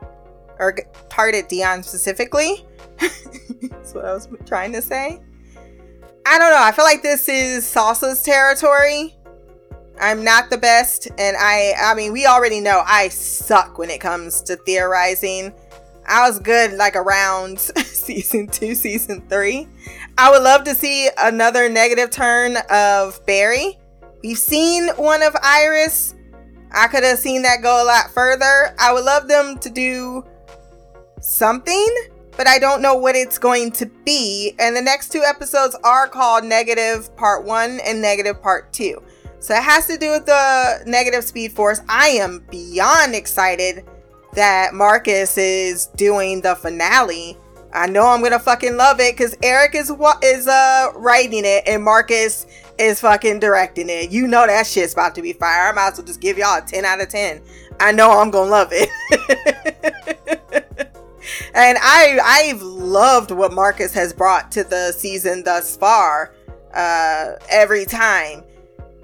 or 0.57 0.79
targeted 1.09 1.47
Deon 1.47 1.85
specifically. 1.85 2.65
That's 2.99 3.93
what 3.93 4.03
I 4.03 4.13
was 4.13 4.27
trying 4.47 4.73
to 4.73 4.81
say. 4.81 5.21
I 6.25 6.39
don't 6.39 6.49
know. 6.49 6.63
I 6.63 6.71
feel 6.71 6.85
like 6.85 7.03
this 7.03 7.29
is 7.29 7.65
Salsa's 7.65 8.23
territory. 8.23 9.15
I'm 10.01 10.23
not 10.23 10.49
the 10.49 10.57
best, 10.57 11.07
and 11.19 11.37
I 11.37 11.73
I 11.79 11.93
mean 11.93 12.13
we 12.13 12.25
already 12.25 12.61
know 12.61 12.81
I 12.83 13.09
suck 13.09 13.77
when 13.77 13.91
it 13.91 14.01
comes 14.01 14.41
to 14.43 14.55
theorizing. 14.55 15.53
I 16.09 16.27
was 16.27 16.39
good 16.39 16.73
like 16.73 16.95
around 16.95 17.59
season 17.59 18.47
two, 18.47 18.73
season 18.73 19.21
three. 19.29 19.67
I 20.17 20.31
would 20.31 20.41
love 20.41 20.63
to 20.63 20.73
see 20.73 21.07
another 21.19 21.69
negative 21.69 22.09
turn 22.09 22.57
of 22.71 23.23
Barry. 23.27 23.77
We've 24.23 24.37
seen 24.37 24.89
one 24.97 25.21
of 25.21 25.35
Iris. 25.43 26.15
I 26.71 26.87
could 26.87 27.03
have 27.03 27.19
seen 27.19 27.43
that 27.43 27.61
go 27.61 27.83
a 27.83 27.85
lot 27.85 28.11
further. 28.11 28.75
I 28.79 28.91
would 28.91 29.05
love 29.05 29.27
them 29.27 29.59
to 29.59 29.69
do 29.69 30.25
something, 31.21 31.87
but 32.35 32.47
I 32.47 32.57
don't 32.57 32.81
know 32.81 32.95
what 32.95 33.15
it's 33.15 33.37
going 33.37 33.71
to 33.73 33.85
be. 33.85 34.55
And 34.57 34.75
the 34.75 34.81
next 34.81 35.11
two 35.11 35.21
episodes 35.21 35.77
are 35.83 36.07
called 36.07 36.43
Negative 36.43 37.15
Part 37.17 37.45
1 37.45 37.81
and 37.85 38.01
Negative 38.01 38.41
Part 38.41 38.73
2. 38.73 39.01
So 39.39 39.53
it 39.53 39.63
has 39.63 39.85
to 39.87 39.97
do 39.97 40.09
with 40.09 40.25
the 40.25 40.83
negative 40.85 41.23
speed 41.23 41.53
force. 41.53 41.81
I 41.87 42.09
am 42.09 42.45
beyond 42.49 43.15
excited 43.15 43.85
that 44.33 44.73
Marcus 44.73 45.37
is 45.37 45.87
doing 45.95 46.41
the 46.41 46.55
finale. 46.55 47.37
I 47.73 47.87
know 47.87 48.07
I'm 48.07 48.21
gonna 48.21 48.39
fucking 48.39 48.77
love 48.77 48.99
it 48.99 49.15
because 49.15 49.35
Eric 49.43 49.75
is 49.75 49.91
what 49.91 50.23
is 50.23 50.47
uh 50.47 50.91
writing 50.95 51.43
it 51.45 51.63
and 51.67 51.83
Marcus 51.83 52.47
is 52.77 52.99
fucking 53.01 53.39
directing 53.39 53.89
it. 53.89 54.09
You 54.09 54.27
know 54.27 54.47
that 54.47 54.65
shit's 54.65 54.93
about 54.93 55.15
to 55.15 55.21
be 55.21 55.33
fire. 55.33 55.69
I 55.69 55.71
might 55.73 55.89
as 55.89 55.97
well 55.97 56.07
just 56.07 56.21
give 56.21 56.37
y'all 56.37 56.57
a 56.57 56.61
10 56.61 56.85
out 56.85 57.01
of 57.01 57.09
10. 57.09 57.41
I 57.79 57.91
know 57.91 58.19
I'm 58.19 58.31
gonna 58.31 58.49
love 58.49 58.69
it. 58.71 58.89
and 61.53 61.77
I 61.81 62.19
I've 62.23 62.61
loved 62.61 63.31
what 63.31 63.53
Marcus 63.53 63.93
has 63.93 64.13
brought 64.13 64.51
to 64.53 64.63
the 64.63 64.91
season 64.91 65.43
thus 65.43 65.77
far. 65.77 66.33
Uh 66.73 67.33
every 67.49 67.85
time. 67.85 68.43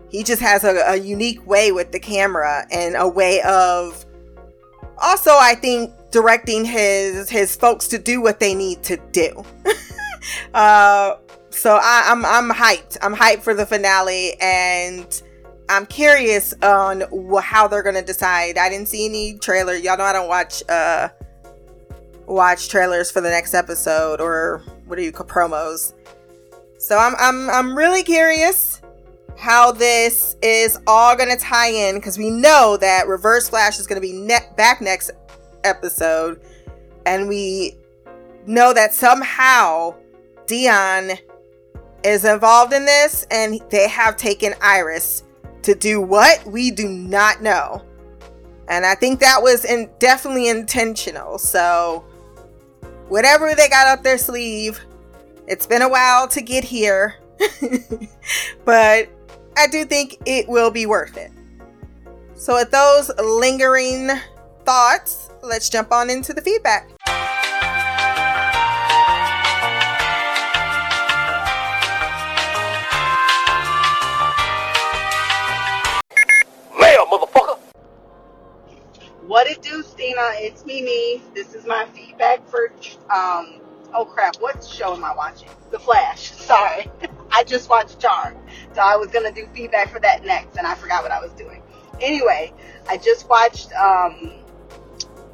He 0.09 0.23
just 0.23 0.41
has 0.41 0.63
a, 0.63 0.77
a 0.87 0.95
unique 0.95 1.45
way 1.45 1.73
with 1.73 1.91
the 1.91 1.99
camera 1.99 2.65
and 2.71 2.95
a 2.95 3.07
way 3.07 3.41
of 3.41 4.04
also 5.01 5.31
I 5.31 5.55
think 5.55 5.93
directing 6.11 6.65
his 6.65 7.29
his 7.29 7.55
folks 7.55 7.87
to 7.89 7.97
do 7.97 8.21
what 8.21 8.39
they 8.39 8.53
need 8.53 8.83
to 8.83 8.97
do. 9.11 9.43
uh 10.53 11.15
so 11.55 11.79
I, 11.81 12.03
I'm 12.07 12.25
I'm 12.25 12.49
hyped. 12.49 12.97
I'm 13.01 13.15
hyped 13.15 13.41
for 13.41 13.53
the 13.53 13.65
finale, 13.65 14.33
and 14.41 15.21
I'm 15.69 15.85
curious 15.85 16.53
on 16.61 17.01
wh- 17.01 17.41
how 17.41 17.67
they're 17.67 17.81
gonna 17.81 18.01
decide. 18.01 18.57
I 18.57 18.69
didn't 18.69 18.89
see 18.89 19.05
any 19.05 19.37
trailer. 19.37 19.73
Y'all 19.73 19.97
know 19.97 20.03
I 20.03 20.13
don't 20.13 20.27
watch 20.27 20.61
uh 20.67 21.09
watch 22.25 22.67
trailers 22.67 23.09
for 23.09 23.21
the 23.21 23.29
next 23.29 23.53
episode 23.53 24.19
or 24.19 24.63
what 24.85 24.97
do 24.97 25.03
you 25.03 25.13
promos. 25.13 25.93
So 26.77 26.97
I'm 26.97 27.15
I'm 27.17 27.49
I'm 27.49 27.77
really 27.77 28.03
curious 28.03 28.81
how 29.37 29.71
this 29.71 30.37
is 30.41 30.79
all 30.87 31.15
gonna 31.15 31.37
tie 31.37 31.69
in 31.69 31.95
because 31.95 32.17
we 32.17 32.29
know 32.29 32.77
that 32.77 33.07
Reverse 33.07 33.49
Flash 33.49 33.79
is 33.79 33.87
gonna 33.87 34.01
be 34.01 34.13
ne- 34.13 34.49
back 34.55 34.81
next 34.81 35.11
episode, 35.63 36.41
and 37.05 37.27
we 37.27 37.77
know 38.45 38.73
that 38.73 38.93
somehow 38.93 39.93
Deon 40.45 41.19
is 42.03 42.23
involved 42.23 42.71
in 42.73 42.85
this 42.85 43.25
and 43.31 43.59
they 43.69 43.87
have 43.89 44.15
taken 44.15 44.53
Iris 44.61 45.23
to 45.63 45.73
do 45.73 45.99
what 45.99 46.45
we 46.45 46.69
do 46.69 46.87
not 46.87 47.41
know. 47.41 47.83
And 48.67 48.85
I 48.85 48.95
think 48.95 49.19
that 49.19 49.41
was 49.41 49.65
in, 49.65 49.89
definitely 49.99 50.47
intentional. 50.47 51.39
So 51.39 52.05
whatever 53.07 53.53
they 53.55 53.69
got 53.69 53.87
up 53.87 54.03
their 54.03 54.17
sleeve, 54.17 54.79
it's 55.47 55.65
been 55.65 55.81
a 55.81 55.89
while 55.89 56.27
to 56.29 56.41
get 56.41 56.63
here. 56.63 57.15
but 58.65 59.09
I 59.57 59.67
do 59.67 59.85
think 59.85 60.17
it 60.25 60.47
will 60.49 60.69
be 60.69 60.85
worth 60.85 61.15
it. 61.17 61.31
So 62.35 62.55
with 62.55 62.71
those 62.71 63.09
lingering 63.17 64.09
thoughts, 64.65 65.29
let's 65.41 65.69
jump 65.69 65.93
on 65.93 66.09
into 66.09 66.33
the 66.33 66.41
feedback. 66.41 66.89
Mail, 76.77 77.05
motherfucker. 77.05 77.57
What 79.25 79.47
it 79.47 79.61
do, 79.61 79.81
Stina? 79.81 80.31
It's 80.33 80.65
Mimi. 80.65 81.21
This 81.33 81.55
is 81.55 81.65
my 81.65 81.85
feedback 81.93 82.47
for 82.49 82.71
um. 83.09 83.61
Oh 83.93 84.03
crap! 84.03 84.35
What 84.41 84.61
show 84.63 84.93
am 84.93 85.05
I 85.05 85.15
watching? 85.15 85.47
The 85.71 85.79
Flash. 85.79 86.31
Sorry, 86.33 86.91
I 87.31 87.43
just 87.43 87.69
watched 87.69 87.99
Charm, 87.99 88.35
so 88.73 88.81
I 88.81 88.95
was 88.95 89.09
gonna 89.09 89.31
do 89.31 89.47
feedback 89.53 89.89
for 89.89 89.99
that 89.99 90.25
next, 90.25 90.57
and 90.57 90.65
I 90.65 90.75
forgot 90.75 91.03
what 91.03 91.11
I 91.11 91.19
was 91.21 91.31
doing. 91.31 91.61
Anyway, 92.01 92.53
I 92.89 92.97
just 92.97 93.29
watched. 93.29 93.71
Um, 93.73 94.33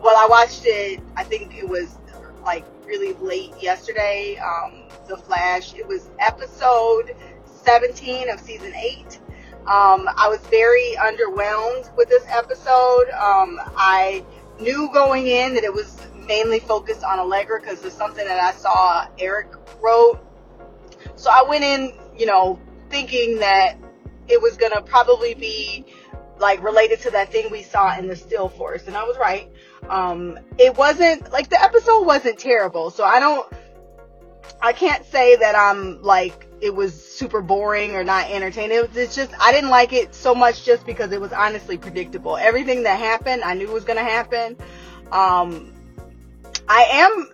well, 0.02 0.18
I 0.18 0.28
watched 0.30 0.64
it. 0.66 1.00
I 1.16 1.24
think 1.24 1.56
it 1.58 1.68
was 1.68 1.98
like 2.44 2.66
really 2.86 3.14
late 3.14 3.54
yesterday. 3.62 4.38
Um, 4.38 4.84
the 5.08 5.18
Flash. 5.18 5.74
It 5.76 5.88
was 5.88 6.10
episode 6.20 7.16
17 7.46 8.30
of 8.30 8.39
season 8.39 8.74
eight. 8.76 9.20
Um, 9.62 10.10
I 10.18 10.28
was 10.28 10.39
very 10.50 10.96
underwhelmed 10.98 11.96
with 11.96 12.10
this 12.10 12.24
episode. 12.28 13.10
Um, 13.12 13.60
I 13.76 14.26
knew 14.60 14.89
going 14.94 15.28
in 15.28 15.54
that 15.54 15.64
it 15.64 15.74
was 15.74 15.98
mainly 16.28 16.60
focused 16.60 17.04
on 17.04 17.20
Allegra 17.20 17.60
because 17.60 17.84
it's 17.84 17.96
something 17.96 18.26
that 18.26 18.39
I 18.39 18.54
saw 18.54 19.08
Eric 19.20 19.50
wrote. 19.82 20.20
So 21.22 21.30
I 21.30 21.43
went 21.47 21.63
in, 21.63 21.93
you 22.17 22.26
know, 22.26 22.59
thinking 22.89 23.38
that 23.39 23.76
it 24.28 24.41
was 24.41 24.57
gonna 24.57 24.82
probably 24.82 25.36
be 25.36 25.86
like 26.39 26.63
related 26.63 26.99
to 27.01 27.11
that 27.11 27.32
thing 27.32 27.51
we 27.51 27.61
saw 27.61 27.95
in 27.95 28.07
the 28.07 28.15
Still 28.15 28.49
Force, 28.49 28.88
and 28.88 28.97
I 28.97 29.03
was 29.03 29.19
right. 29.19 29.47
Um, 29.88 30.39
it 30.57 30.76
wasn't 30.76 31.32
like 31.32 31.47
the 31.49 31.61
episode 31.61 32.07
wasn't 32.07 32.39
terrible, 32.39 32.89
so 32.89 33.03
I 33.03 33.19
don't. 33.19 33.47
I 34.63 34.74
can't 34.74 35.05
say 35.05 35.36
that 35.36 35.55
I'm 35.55 36.01
like 36.01 36.47
it 36.59 36.74
was 36.74 36.91
super 36.99 37.41
boring 37.41 37.95
or 37.95 38.03
not 38.03 38.28
entertaining. 38.32 38.78
It 38.78 38.89
was, 38.89 38.97
it's 38.97 39.15
just 39.15 39.32
I 39.39 39.51
didn't 39.51 39.69
like 39.69 39.93
it 39.93 40.15
so 40.15 40.34
much 40.34 40.65
just 40.65 40.88
because 40.88 41.11
it 41.11 41.22
was 41.22 41.34
honestly 41.34 41.78
predictable. 41.78 42.36
Everything 42.36 42.82
that 42.84 42.99
happened, 42.99 43.43
I 43.43 43.53
knew 43.53 43.72
was 43.72 43.84
gonna 43.84 44.01
happen. 44.01 44.57
Um, 45.11 45.72
I 46.67 46.82
am 46.89 47.32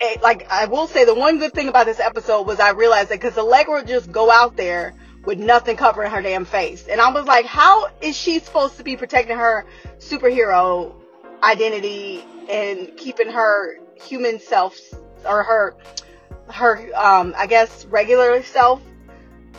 eh, 0.00 0.16
like 0.22 0.50
I 0.50 0.66
will 0.66 0.86
say 0.86 1.04
the 1.04 1.14
one 1.14 1.38
good 1.38 1.52
thing 1.52 1.68
about 1.68 1.86
this 1.86 2.00
episode 2.00 2.46
was 2.46 2.60
I 2.60 2.70
realized 2.70 3.10
that 3.10 3.20
because 3.20 3.38
Allegra 3.38 3.74
would 3.74 3.86
just 3.86 4.10
go 4.12 4.30
out 4.30 4.56
there 4.56 4.94
with 5.24 5.38
nothing 5.38 5.76
covering 5.76 6.10
her 6.10 6.22
damn 6.22 6.44
face, 6.44 6.86
and 6.86 7.00
I 7.00 7.10
was 7.10 7.26
like, 7.26 7.44
how 7.44 7.88
is 8.00 8.16
she 8.16 8.38
supposed 8.38 8.76
to 8.78 8.84
be 8.84 8.96
protecting 8.96 9.36
her 9.36 9.66
superhero 9.98 10.94
identity 11.42 12.24
and 12.48 12.96
keeping 12.96 13.30
her 13.30 13.78
human 13.94 14.40
self 14.40 14.78
or 15.26 15.42
her 15.42 15.76
her 16.48 16.88
um 16.96 17.34
I 17.36 17.46
guess 17.46 17.84
regular 17.86 18.42
self 18.42 18.80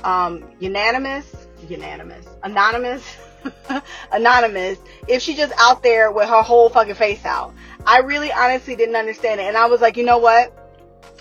um 0.03 0.49
unanimous 0.59 1.47
unanimous 1.67 2.25
anonymous 2.43 3.03
anonymous 4.11 4.77
if 5.07 5.21
she 5.21 5.35
just 5.35 5.53
out 5.57 5.83
there 5.83 6.11
with 6.11 6.27
her 6.27 6.41
whole 6.41 6.69
fucking 6.69 6.95
face 6.95 7.25
out. 7.25 7.53
I 7.85 7.99
really 7.99 8.31
honestly 8.31 8.75
didn't 8.75 8.95
understand 8.95 9.39
it 9.39 9.45
and 9.45 9.57
I 9.57 9.67
was 9.67 9.81
like, 9.81 9.97
you 9.97 10.03
know 10.03 10.17
what? 10.17 10.55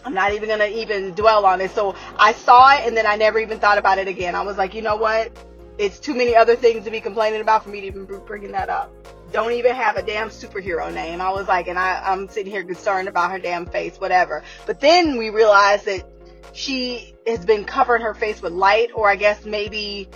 I'm 0.05 0.15
not 0.15 0.33
even 0.33 0.49
gonna 0.49 0.67
even 0.67 1.13
dwell 1.15 1.45
on 1.45 1.61
it. 1.61 1.71
So 1.73 1.95
I 2.19 2.33
saw 2.33 2.75
it 2.75 2.87
and 2.87 2.97
then 2.97 3.07
I 3.07 3.17
never 3.17 3.39
even 3.39 3.59
thought 3.59 3.79
about 3.79 3.99
it 3.99 4.09
again. 4.09 4.35
I 4.35 4.43
was 4.43 4.57
like, 4.57 4.75
you 4.75 4.83
know 4.83 4.97
what? 4.97 5.33
It's 5.79 6.01
too 6.01 6.15
many 6.15 6.35
other 6.35 6.57
things 6.57 6.85
to 6.85 6.91
be 6.91 7.01
complaining 7.01 7.41
about 7.41 7.65
for 7.65 7.71
me 7.71 7.81
to 7.83 7.87
even 7.87 8.05
be 8.05 8.17
bringing 8.27 8.53
that 8.53 8.69
up. 8.69 8.93
Don't 9.33 9.53
even 9.53 9.75
have 9.75 9.97
a 9.97 10.03
damn 10.03 10.31
superhero 10.31 10.93
name. 10.93 11.21
I 11.21 11.31
was 11.31 11.47
like, 11.47 11.69
and 11.69 11.79
I, 11.79 12.03
I'm 12.05 12.29
sitting 12.29 12.51
here 12.51 12.65
concerned 12.65 13.09
about 13.09 13.31
her 13.31 13.39
damn 13.39 13.67
face, 13.67 13.99
whatever. 13.99 14.43
But 14.67 14.81
then 14.81 15.19
we 15.19 15.31
realized 15.31 15.85
that 15.85 16.09
she 16.53 17.15
has 17.27 17.45
been 17.45 17.65
covering 17.65 18.03
her 18.03 18.15
face 18.15 18.41
with 18.41 18.53
light, 18.53 18.91
or 18.95 19.09
I 19.09 19.17
guess 19.17 19.45
maybe 19.45 20.09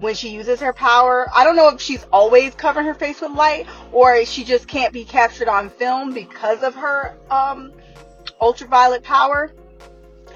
when 0.00 0.14
she 0.14 0.30
uses 0.30 0.60
her 0.60 0.72
power. 0.72 1.28
I 1.34 1.44
don't 1.44 1.56
know 1.56 1.68
if 1.68 1.80
she's 1.80 2.04
always 2.12 2.54
covering 2.54 2.86
her 2.86 2.94
face 2.94 3.20
with 3.20 3.32
light 3.32 3.66
or 3.92 4.24
she 4.24 4.44
just 4.44 4.68
can't 4.68 4.92
be 4.92 5.04
captured 5.04 5.48
on 5.48 5.70
film 5.70 6.12
because 6.12 6.62
of 6.62 6.74
her 6.74 7.16
um, 7.30 7.72
ultraviolet 8.40 9.02
power. 9.02 9.52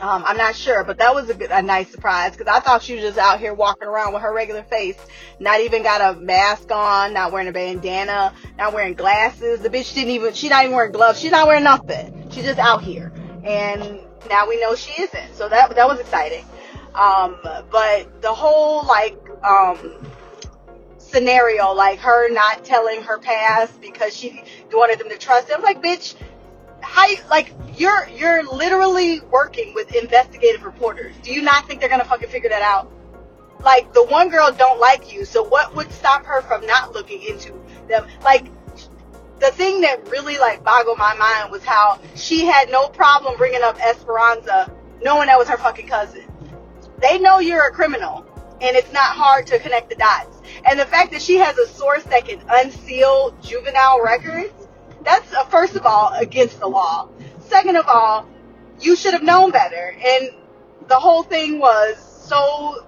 Um, 0.01 0.25
I'm 0.27 0.37
not 0.37 0.57
sure, 0.57 0.83
but 0.83 0.99
that 0.99 1.15
was 1.15 1.31
a, 1.31 1.37
a 1.51 1.63
nice 1.63 1.89
surprise 1.89 2.33
because 2.33 2.49
I 2.49 2.59
thought 2.59 2.83
she 2.83 2.95
was 2.95 3.03
just 3.05 3.19
out 3.19 3.39
here 3.39 3.55
walking 3.55 3.87
around 3.87 4.13
with 4.13 4.23
her 4.23 4.33
regular 4.33 4.65
face, 4.65 4.97
not 5.39 5.61
even 5.61 5.85
got 5.85 6.17
a 6.17 6.19
mask 6.19 6.73
on, 6.73 7.13
not 7.13 7.31
wearing 7.31 7.47
a 7.47 7.53
bandana, 7.53 8.35
not 8.59 8.73
wearing 8.73 8.95
glasses. 8.95 9.61
The 9.61 9.71
bitch 9.71 9.95
didn't 9.95 10.11
even, 10.11 10.35
she's 10.35 10.51
not 10.51 10.65
even 10.65 10.75
wearing 10.75 10.91
gloves. 10.91 11.21
She's 11.21 11.31
not 11.31 11.47
wearing 11.47 11.63
nothing. 11.63 12.29
She's 12.33 12.45
just 12.45 12.59
out 12.59 12.83
here. 12.83 13.13
And 13.45 14.01
now 14.29 14.49
we 14.49 14.61
know 14.61 14.75
she 14.75 15.03
isn't. 15.03 15.35
So 15.37 15.49
that, 15.49 15.77
that 15.77 15.87
was 15.87 16.01
exciting. 16.01 16.45
Um, 16.95 17.39
but 17.71 18.23
the 18.23 18.33
whole 18.33 18.85
like 18.87 19.17
um, 19.45 20.07
scenario, 20.99 21.73
like 21.73 21.99
her 22.01 22.31
not 22.31 22.65
telling 22.65 23.03
her 23.03 23.19
past 23.19 23.81
because 23.81 24.17
she 24.17 24.43
wanted 24.73 24.99
them 24.99 25.11
to 25.11 25.19
trust 25.19 25.49
him. 25.49 25.63
Like, 25.63 25.83
bitch, 25.83 26.15
how 26.81 27.07
you, 27.07 27.17
like 27.31 27.53
you're 27.77 28.09
you're 28.09 28.45
literally 28.45 29.21
working 29.21 29.75
with 29.75 29.95
investigative 29.95 30.65
reporters. 30.65 31.15
Do 31.23 31.33
you 31.33 31.43
not 31.43 31.67
think 31.67 31.81
they're 31.81 31.89
gonna 31.89 32.05
fucking 32.05 32.29
figure 32.29 32.51
that 32.51 32.63
out? 32.63 32.91
Like 33.61 33.93
the 33.93 34.05
one 34.05 34.29
girl 34.29 34.51
don't 34.53 34.81
like 34.81 35.13
you, 35.13 35.25
so 35.25 35.43
what 35.43 35.75
would 35.77 35.93
stop 35.93 36.25
her 36.27 36.43
from 36.43 36.67
not 36.67 36.93
looking 36.93 37.23
into 37.23 37.55
them? 37.89 38.07
Like 38.25 38.47
the 39.39 39.51
thing 39.53 39.81
that 39.83 40.09
really 40.09 40.39
like 40.39 40.65
boggled 40.65 40.99
my 40.99 41.15
mind 41.15 41.51
was 41.51 41.65
how 41.65 42.01
she 42.15 42.45
had 42.45 42.71
no 42.71 42.89
problem 42.89 43.37
bringing 43.37 43.63
up 43.63 43.81
Esperanza, 43.81 44.73
knowing 45.03 45.27
that 45.27 45.39
was 45.39 45.49
her 45.49 45.59
fucking 45.59 45.87
cousin. 45.87 46.25
They 47.01 47.19
know 47.19 47.41
you're 47.41 47.69
a 47.69 47.73
criminal 47.73 48.27
and 48.63 48.77
it's 48.77 48.93
not 48.93 49.17
hard 49.17 49.47
to 49.49 49.59
connect 49.59 49.91
the 49.91 49.97
dots. 49.97 50.41
And 50.65 50.79
the 50.79 50.87
fact 50.87 51.13
that 51.13 51.21
she 51.21 51.37
has 51.37 51.59
a 51.59 51.67
source 51.67 52.05
that 52.05 52.27
can 52.27 52.41
unseal 52.49 53.37
juvenile 53.43 54.03
records, 54.03 54.53
that's 55.05 55.33
uh, 55.35 55.45
first 55.47 55.75
of 55.75 55.85
all 55.85 56.13
against 56.15 56.61
the 56.61 56.69
law. 56.69 57.09
Second 57.41 57.77
of 57.77 57.89
all, 57.89 58.29
you 58.81 58.95
should 58.97 59.15
have 59.15 59.23
known 59.23 59.51
better. 59.51 59.97
And 60.05 60.31
the 60.89 60.99
whole 60.99 61.25
thing 61.25 61.59
was 61.59 61.99
so 62.27 62.87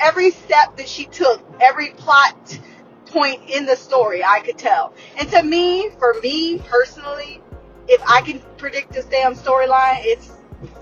every 0.00 0.30
step 0.30 0.76
that 0.76 0.88
she 0.88 1.06
took, 1.06 1.40
every 1.60 1.90
plot 1.90 2.58
point 3.06 3.48
in 3.48 3.66
the 3.66 3.76
story, 3.76 4.24
I 4.24 4.40
could 4.40 4.58
tell. 4.58 4.94
And 5.18 5.30
to 5.30 5.42
me, 5.42 5.90
for 5.98 6.14
me 6.22 6.58
personally, 6.58 7.40
if 7.88 8.02
I 8.08 8.22
can 8.22 8.40
predict 8.56 8.92
this 8.92 9.04
damn 9.06 9.34
storyline, 9.34 9.98
it's 10.00 10.32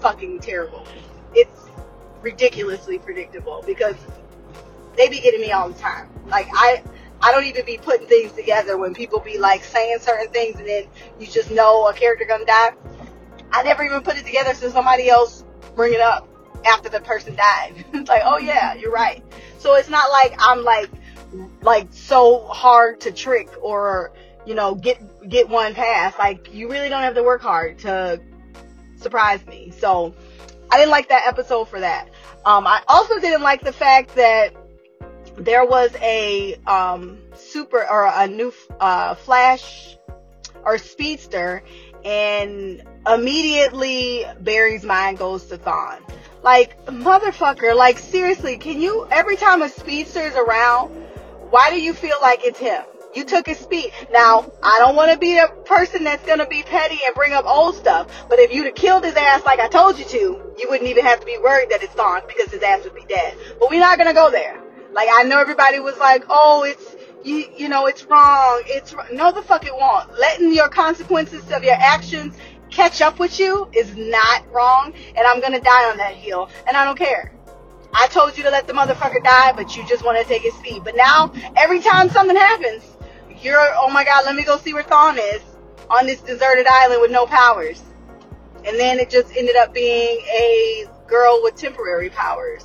fucking 0.00 0.40
terrible. 0.40 0.86
It's 1.34 1.69
ridiculously 2.22 2.98
predictable 2.98 3.62
because 3.66 3.96
they 4.96 5.08
be 5.08 5.20
getting 5.20 5.40
me 5.40 5.52
all 5.52 5.68
the 5.68 5.78
time. 5.78 6.08
Like 6.26 6.48
I 6.52 6.82
I 7.22 7.32
don't 7.32 7.44
even 7.44 7.64
be 7.64 7.78
putting 7.78 8.06
things 8.06 8.32
together 8.32 8.78
when 8.78 8.94
people 8.94 9.20
be 9.20 9.38
like 9.38 9.62
saying 9.64 9.98
certain 10.00 10.28
things 10.28 10.58
and 10.58 10.66
then 10.66 10.84
you 11.18 11.26
just 11.26 11.50
know 11.50 11.88
a 11.88 11.92
character 11.92 12.24
gonna 12.26 12.46
die. 12.46 12.70
I 13.52 13.62
never 13.62 13.82
even 13.82 14.02
put 14.02 14.16
it 14.16 14.24
together 14.24 14.54
so 14.54 14.70
somebody 14.70 15.08
else 15.08 15.44
bring 15.74 15.92
it 15.94 16.00
up 16.00 16.28
after 16.66 16.88
the 16.88 17.00
person 17.00 17.36
died. 17.36 17.84
it's 17.92 18.08
like, 18.08 18.22
oh 18.24 18.38
yeah, 18.38 18.74
you're 18.74 18.92
right. 18.92 19.22
So 19.58 19.74
it's 19.74 19.88
not 19.88 20.10
like 20.10 20.34
I'm 20.38 20.64
like 20.64 20.90
like 21.62 21.88
so 21.90 22.46
hard 22.46 23.00
to 23.02 23.12
trick 23.12 23.48
or 23.62 24.12
you 24.46 24.54
know 24.54 24.74
get 24.74 25.28
get 25.28 25.48
one 25.48 25.74
pass. 25.74 26.18
Like 26.18 26.52
you 26.52 26.68
really 26.70 26.88
don't 26.88 27.02
have 27.02 27.14
to 27.14 27.22
work 27.22 27.42
hard 27.42 27.78
to 27.80 28.20
surprise 28.96 29.44
me. 29.46 29.72
So 29.76 30.14
I 30.70 30.78
didn't 30.78 30.90
like 30.90 31.08
that 31.08 31.26
episode 31.26 31.68
for 31.68 31.80
that. 31.80 32.08
Um, 32.44 32.66
I 32.66 32.82
also 32.88 33.18
didn't 33.18 33.42
like 33.42 33.62
the 33.62 33.72
fact 33.72 34.14
that 34.14 34.54
there 35.36 35.64
was 35.64 35.94
a 36.00 36.54
um, 36.66 37.18
super 37.34 37.86
or 37.88 38.10
a 38.12 38.26
new 38.26 38.52
uh, 38.78 39.14
Flash 39.14 39.96
or 40.64 40.78
Speedster, 40.78 41.62
and 42.04 42.82
immediately 43.06 44.24
Barry's 44.40 44.84
mind 44.84 45.18
goes 45.18 45.46
to 45.46 45.58
Thawne. 45.58 46.00
Like 46.42 46.84
motherfucker, 46.86 47.76
like 47.76 47.98
seriously, 47.98 48.56
can 48.56 48.80
you 48.80 49.06
every 49.10 49.36
time 49.36 49.62
a 49.62 49.68
Speedster 49.68 50.20
is 50.20 50.34
around, 50.34 50.88
why 51.50 51.70
do 51.70 51.80
you 51.80 51.92
feel 51.92 52.16
like 52.22 52.40
it's 52.44 52.58
him? 52.58 52.84
You 53.14 53.24
took 53.24 53.46
his 53.46 53.58
speed. 53.58 53.90
Now, 54.12 54.52
I 54.62 54.78
don't 54.78 54.94
want 54.94 55.10
to 55.12 55.18
be 55.18 55.38
a 55.38 55.48
person 55.64 56.04
that's 56.04 56.24
going 56.24 56.38
to 56.38 56.46
be 56.46 56.62
petty 56.62 57.00
and 57.04 57.14
bring 57.14 57.32
up 57.32 57.44
old 57.44 57.74
stuff, 57.74 58.06
but 58.28 58.38
if 58.38 58.52
you'd 58.52 58.66
have 58.66 58.76
killed 58.76 59.04
his 59.04 59.14
ass 59.14 59.44
like 59.44 59.58
I 59.58 59.66
told 59.68 59.98
you 59.98 60.04
to, 60.04 60.18
you 60.58 60.66
wouldn't 60.70 60.88
even 60.88 61.04
have 61.04 61.18
to 61.20 61.26
be 61.26 61.36
worried 61.38 61.70
that 61.70 61.82
it's 61.82 61.94
gone 61.94 62.22
because 62.28 62.52
his 62.52 62.62
ass 62.62 62.84
would 62.84 62.94
be 62.94 63.04
dead. 63.08 63.36
But 63.58 63.70
we're 63.70 63.80
not 63.80 63.98
going 63.98 64.08
to 64.08 64.14
go 64.14 64.30
there. 64.30 64.60
Like, 64.92 65.08
I 65.12 65.24
know 65.24 65.40
everybody 65.40 65.80
was 65.80 65.96
like, 65.98 66.24
oh, 66.28 66.62
it's, 66.64 66.96
you, 67.24 67.46
you 67.56 67.68
know, 67.68 67.86
it's 67.86 68.04
wrong. 68.04 68.62
It's, 68.66 68.94
no, 69.12 69.32
the 69.32 69.42
fuck 69.42 69.66
it 69.66 69.74
won't. 69.74 70.16
Letting 70.18 70.54
your 70.54 70.68
consequences 70.68 71.50
of 71.50 71.64
your 71.64 71.76
actions 71.78 72.36
catch 72.70 73.00
up 73.02 73.18
with 73.18 73.40
you 73.40 73.68
is 73.72 73.96
not 73.96 74.50
wrong, 74.52 74.94
and 75.16 75.26
I'm 75.26 75.40
going 75.40 75.52
to 75.52 75.60
die 75.60 75.90
on 75.90 75.96
that 75.96 76.14
hill, 76.14 76.48
and 76.68 76.76
I 76.76 76.84
don't 76.84 76.98
care. 76.98 77.32
I 77.92 78.06
told 78.06 78.36
you 78.36 78.44
to 78.44 78.50
let 78.50 78.68
the 78.68 78.72
motherfucker 78.72 79.22
die, 79.24 79.52
but 79.52 79.76
you 79.76 79.84
just 79.86 80.04
want 80.04 80.18
to 80.18 80.24
take 80.24 80.42
his 80.42 80.54
speed. 80.54 80.82
But 80.84 80.94
now, 80.94 81.32
every 81.56 81.80
time 81.80 82.08
something 82.08 82.36
happens, 82.36 82.84
you're, 83.42 83.74
oh 83.76 83.90
my 83.90 84.04
god, 84.04 84.24
let 84.24 84.34
me 84.34 84.44
go 84.44 84.58
see 84.58 84.74
where 84.74 84.82
Thawne 84.82 85.18
is 85.34 85.42
on 85.90 86.06
this 86.06 86.20
deserted 86.20 86.66
island 86.68 87.00
with 87.00 87.10
no 87.10 87.26
powers. 87.26 87.82
And 88.64 88.78
then 88.78 88.98
it 88.98 89.10
just 89.10 89.34
ended 89.34 89.56
up 89.56 89.72
being 89.72 90.20
a 90.32 90.86
girl 91.06 91.40
with 91.42 91.56
temporary 91.56 92.10
powers. 92.10 92.64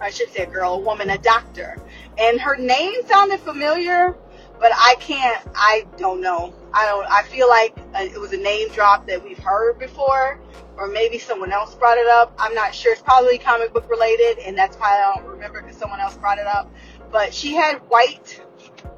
I 0.00 0.10
should 0.10 0.30
say 0.30 0.44
a 0.44 0.46
girl, 0.46 0.74
a 0.74 0.78
woman, 0.78 1.10
a 1.10 1.18
doctor. 1.18 1.80
And 2.18 2.40
her 2.40 2.56
name 2.56 2.94
sounded 3.06 3.40
familiar, 3.40 4.16
but 4.58 4.72
I 4.74 4.96
can't, 4.98 5.46
I 5.54 5.86
don't 5.96 6.20
know. 6.20 6.54
I 6.72 6.86
don't, 6.86 7.06
I 7.10 7.22
feel 7.22 7.48
like 7.48 7.76
uh, 7.94 8.02
it 8.02 8.20
was 8.20 8.32
a 8.32 8.36
name 8.36 8.68
drop 8.70 9.06
that 9.08 9.22
we've 9.22 9.38
heard 9.38 9.78
before, 9.78 10.40
or 10.76 10.88
maybe 10.88 11.18
someone 11.18 11.52
else 11.52 11.74
brought 11.74 11.98
it 11.98 12.06
up. 12.06 12.34
I'm 12.38 12.54
not 12.54 12.74
sure. 12.74 12.92
It's 12.92 13.02
probably 13.02 13.38
comic 13.38 13.72
book 13.72 13.88
related, 13.90 14.38
and 14.38 14.56
that's 14.56 14.76
why 14.76 14.96
I 14.96 15.14
don't 15.14 15.26
remember 15.26 15.62
because 15.62 15.76
someone 15.76 16.00
else 16.00 16.16
brought 16.16 16.38
it 16.38 16.46
up. 16.46 16.72
But 17.10 17.34
she 17.34 17.54
had 17.54 17.76
white 17.88 18.40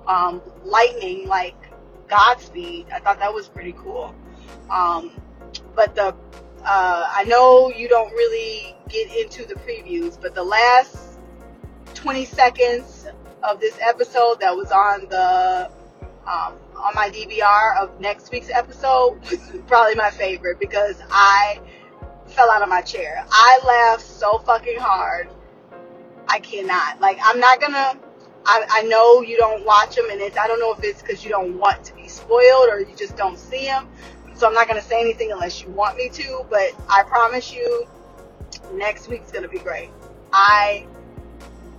um, 0.07 0.41
lightning 0.65 1.29
like 1.29 1.57
Godspeed. 2.09 2.87
I 2.93 3.01
thought 3.01 3.19
that 3.19 3.33
was 3.33 3.49
pretty 3.49 3.73
cool. 3.73 4.15
Um, 4.71 5.13
but 5.75 5.95
the 5.95 6.15
uh, 6.65 7.11
I 7.13 7.25
know 7.25 7.73
you 7.75 7.89
don't 7.89 8.13
really 8.13 8.77
get 8.89 9.13
into 9.17 9.45
the 9.45 9.55
previews, 9.55 10.21
but 10.21 10.35
the 10.35 10.45
last 10.45 11.19
20 11.95 12.25
seconds 12.25 13.07
of 13.43 13.61
this 13.61 13.77
episode 13.81 14.41
that 14.41 14.57
was 14.57 14.71
on 14.71 15.09
the 15.09 15.71
um, 16.27 16.55
on 16.77 16.95
my 16.95 17.11
DVR 17.11 17.81
of 17.81 18.01
next 18.01 18.31
week's 18.31 18.51
episode 18.51 19.21
was 19.31 19.41
probably 19.67 19.95
my 19.95 20.11
favorite 20.11 20.61
because 20.61 20.97
I 21.11 21.61
fell 22.27 22.51
out 22.51 22.63
of 22.63 22.69
my 22.69 22.81
chair. 22.81 23.25
I 23.31 23.61
laughed 23.67 24.07
so 24.07 24.39
fucking 24.39 24.79
hard. 24.79 25.29
I 26.29 26.39
cannot. 26.39 27.01
Like 27.01 27.19
I'm 27.23 27.41
not 27.41 27.61
gonna 27.61 27.99
I, 28.45 28.65
I 28.71 28.83
know 28.83 29.23
you 29.23 29.37
don't 29.37 29.65
watch 29.65 29.97
them, 29.97 30.07
and 30.11 30.21
it's 30.21 30.37
I 30.37 30.47
don't 30.47 30.61
know 30.61 30.73
if 30.73 30.83
it's 30.83 31.03
because 31.03 31.25
you 31.25 31.31
don't 31.31 31.59
want 31.59 31.85
to 31.85 31.95
be 31.95 32.09
spoiled 32.09 32.69
or 32.71 32.81
you 32.81 32.95
just 32.97 33.17
don't 33.17 33.39
see 33.39 33.67
them. 33.67 33.89
So 34.35 34.47
I'm 34.47 34.55
not 34.55 34.67
gonna 34.67 34.83
say 34.83 35.01
anything 35.01 35.31
unless 35.33 35.63
you 35.63 35.71
want 35.71 35.97
me 35.97 36.09
to. 36.09 36.45
But 36.51 36.73
I 36.89 37.03
promise 37.05 37.53
you, 37.53 37.87
next 38.73 39.09
week's 39.09 39.31
gonna 39.31 39.49
be 39.49 39.59
great. 39.59 39.91
I 40.33 40.87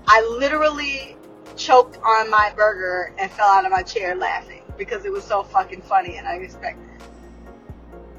I 0.07 0.22
literally 0.39 1.18
choked 1.55 1.97
on 2.03 2.30
my 2.30 2.51
burger 2.55 3.14
and 3.18 3.30
fell 3.32 3.47
out 3.47 3.66
of 3.66 3.72
my 3.72 3.84
chair 3.84 4.16
laughing 4.16 4.61
because 4.78 5.05
it 5.05 5.11
was 5.11 5.24
so 5.24 5.43
fucking 5.43 5.82
funny 5.82 6.18
and 6.18 6.28
I 6.28 6.36
unexpected. 6.36 6.84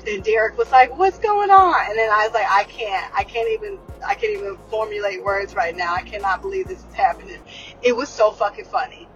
And 0.07 0.23
Derek 0.23 0.59
was 0.59 0.71
like, 0.71 0.97
"What's 0.99 1.19
going 1.19 1.51
on?" 1.51 1.75
And 1.89 1.99
then 1.99 2.11
I 2.11 2.27
was 2.27 2.35
like, 2.35 2.47
"I 2.51 2.65
can't. 2.65 3.11
I 3.15 3.25
can't 3.25 3.49
even. 3.51 3.79
I 4.07 4.15
can't 4.15 4.35
even 4.35 4.59
formulate 4.69 5.25
words 5.25 5.55
right 5.55 5.75
now. 5.75 5.95
I 5.95 6.03
cannot 6.03 6.43
believe 6.43 6.69
this 6.69 6.79
is 6.79 6.95
happening." 6.95 7.39
It 7.85 7.95
was 7.95 8.09
so 8.09 8.31
fucking 8.33 8.65
funny. 8.65 9.07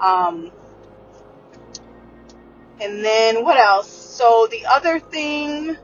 Um, 0.00 0.52
and 2.80 3.04
then 3.04 3.44
what 3.44 3.56
else? 3.56 3.90
So 3.90 4.48
the 4.50 4.66
other 4.66 4.98
thing. 5.00 5.76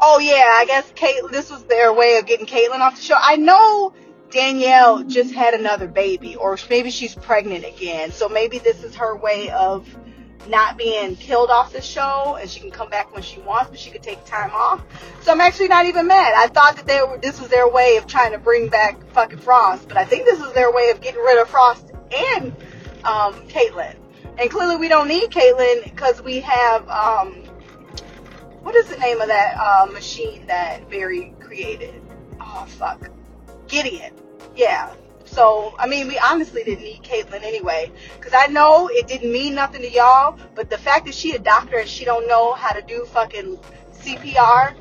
Oh 0.00 0.18
yeah, 0.18 0.56
I 0.56 0.64
guess 0.66 0.90
Kate. 0.94 1.20
This 1.30 1.50
was 1.50 1.64
their 1.64 1.92
way 1.92 2.16
of 2.18 2.26
getting 2.26 2.46
Caitlin 2.46 2.80
off 2.80 2.96
the 2.96 3.02
show. 3.02 3.16
I 3.18 3.36
know 3.36 3.92
Danielle 4.30 5.02
just 5.02 5.34
had 5.34 5.54
another 5.54 5.88
baby, 5.88 6.36
or 6.36 6.58
maybe 6.68 6.90
she's 6.90 7.14
pregnant 7.14 7.64
again. 7.64 8.12
So 8.12 8.28
maybe 8.28 8.58
this 8.58 8.82
is 8.82 8.94
her 8.96 9.16
way 9.16 9.50
of 9.50 9.86
not 10.48 10.76
being 10.76 11.16
killed 11.16 11.50
off 11.50 11.72
the 11.72 11.82
show 11.82 12.36
and 12.40 12.48
she 12.48 12.60
can 12.60 12.70
come 12.70 12.88
back 12.88 13.12
when 13.12 13.22
she 13.22 13.40
wants, 13.40 13.70
but 13.70 13.78
she 13.78 13.90
could 13.90 14.02
take 14.02 14.24
time 14.24 14.50
off. 14.52 14.82
So 15.22 15.32
I'm 15.32 15.40
actually 15.40 15.68
not 15.68 15.86
even 15.86 16.06
mad. 16.06 16.34
I 16.36 16.48
thought 16.48 16.76
that 16.76 16.86
they 16.86 17.00
were 17.02 17.18
this 17.18 17.40
was 17.40 17.50
their 17.50 17.68
way 17.68 17.96
of 17.96 18.06
trying 18.06 18.32
to 18.32 18.38
bring 18.38 18.68
back 18.68 19.04
fucking 19.12 19.38
Frost, 19.38 19.88
but 19.88 19.96
I 19.96 20.04
think 20.04 20.24
this 20.24 20.40
is 20.40 20.52
their 20.52 20.72
way 20.72 20.90
of 20.90 21.00
getting 21.00 21.20
rid 21.20 21.40
of 21.40 21.48
Frost 21.48 21.92
and 22.16 22.52
um, 23.04 23.34
Caitlin. 23.48 23.96
And 24.38 24.50
clearly 24.50 24.76
we 24.76 24.88
don't 24.88 25.08
need 25.08 25.30
Caitlin 25.30 25.84
because 25.84 26.22
we 26.22 26.40
have 26.40 26.88
um, 26.88 27.44
what 28.62 28.74
is 28.74 28.86
the 28.88 28.96
name 28.96 29.20
of 29.20 29.28
that 29.28 29.56
uh, 29.58 29.86
machine 29.92 30.46
that 30.46 30.88
Barry 30.90 31.34
created? 31.40 32.02
Oh 32.40 32.64
fuck, 32.66 33.10
Gideon. 33.68 34.14
Yeah. 34.56 34.94
So 35.30 35.74
I 35.78 35.86
mean, 35.86 36.08
we 36.08 36.18
honestly 36.18 36.64
didn't 36.64 36.84
need 36.84 37.02
Caitlin 37.02 37.42
anyway, 37.42 37.92
because 38.18 38.32
I 38.34 38.46
know 38.46 38.88
it 38.92 39.06
didn't 39.06 39.30
mean 39.30 39.54
nothing 39.54 39.82
to 39.82 39.90
y'all, 39.90 40.38
but 40.54 40.70
the 40.70 40.78
fact 40.78 41.06
that 41.06 41.14
she 41.14 41.32
a 41.32 41.38
doctor 41.38 41.78
and 41.78 41.88
she 41.88 42.04
don't 42.04 42.26
know 42.26 42.52
how 42.54 42.72
to 42.72 42.82
do 42.82 43.04
fucking 43.06 43.58
CPR 43.92 44.74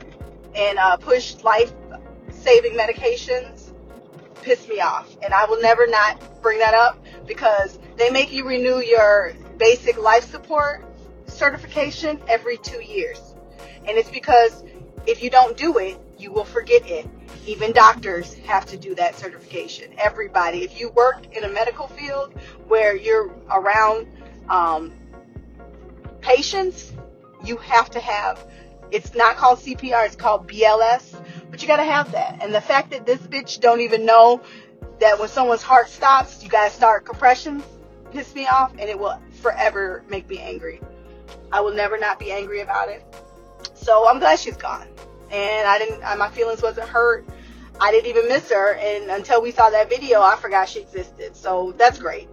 and 0.55 0.79
uh, 0.79 0.97
push 0.97 1.35
life 1.43 1.71
saving 2.31 2.73
medications 2.73 3.71
pissed 4.41 4.67
me 4.69 4.79
off, 4.79 5.15
and 5.21 5.33
I 5.33 5.45
will 5.45 5.61
never 5.61 5.85
not 5.85 6.41
bring 6.41 6.59
that 6.59 6.73
up 6.73 7.03
because 7.27 7.77
they 7.97 8.09
make 8.09 8.31
you 8.31 8.47
renew 8.47 8.79
your 8.79 9.33
basic 9.57 9.97
life 9.97 10.29
support 10.31 10.83
certification 11.27 12.19
every 12.27 12.57
two 12.57 12.81
years. 12.81 13.35
And 13.87 13.97
it's 13.97 14.09
because 14.09 14.63
if 15.05 15.21
you 15.21 15.29
don't 15.29 15.55
do 15.57 15.77
it, 15.77 15.99
you 16.17 16.31
will 16.31 16.45
forget 16.45 16.87
it. 16.89 17.07
Even 17.45 17.71
doctors 17.71 18.33
have 18.45 18.65
to 18.67 18.77
do 18.77 18.95
that 18.95 19.15
certification. 19.15 19.93
Everybody. 19.97 20.63
If 20.63 20.79
you 20.79 20.89
work 20.89 21.35
in 21.35 21.43
a 21.43 21.49
medical 21.49 21.87
field 21.87 22.33
where 22.67 22.95
you're 22.95 23.33
around 23.51 24.07
um, 24.49 24.93
patients, 26.21 26.93
you 27.43 27.57
have 27.57 27.89
to 27.91 27.99
have. 27.99 28.45
It's 28.91 29.15
not 29.15 29.37
called 29.37 29.59
CPR. 29.59 30.05
It's 30.05 30.15
called 30.15 30.47
BLS. 30.47 31.15
But 31.49 31.61
you 31.61 31.67
got 31.67 31.77
to 31.77 31.83
have 31.83 32.11
that. 32.11 32.39
And 32.41 32.53
the 32.53 32.61
fact 32.61 32.91
that 32.91 33.05
this 33.05 33.19
bitch 33.19 33.59
don't 33.59 33.81
even 33.81 34.05
know 34.05 34.41
that 34.99 35.19
when 35.19 35.29
someone's 35.29 35.63
heart 35.63 35.89
stops, 35.89 36.43
you 36.43 36.49
got 36.49 36.69
to 36.69 36.75
start 36.75 37.05
compressions, 37.05 37.63
piss 38.11 38.35
me 38.35 38.47
off, 38.47 38.71
and 38.71 38.81
it 38.81 38.99
will 38.99 39.19
forever 39.41 40.03
make 40.09 40.27
me 40.29 40.39
angry. 40.39 40.81
I 41.51 41.61
will 41.61 41.73
never 41.73 41.97
not 41.97 42.19
be 42.19 42.31
angry 42.31 42.61
about 42.61 42.89
it. 42.89 43.03
So 43.73 44.07
I'm 44.09 44.19
glad 44.19 44.39
she's 44.39 44.57
gone. 44.57 44.87
And 45.31 45.67
I 45.67 45.77
didn't, 45.77 46.01
my 46.17 46.29
feelings 46.29 46.61
wasn't 46.61 46.87
hurt. 46.89 47.27
I 47.79 47.91
didn't 47.91 48.07
even 48.07 48.27
miss 48.27 48.49
her. 48.49 48.73
And 48.75 49.09
until 49.09 49.41
we 49.41 49.51
saw 49.51 49.69
that 49.69 49.89
video, 49.89 50.21
I 50.21 50.35
forgot 50.35 50.69
she 50.69 50.81
existed. 50.81 51.35
So 51.35 51.73
that's 51.77 51.99
great. 51.99 52.27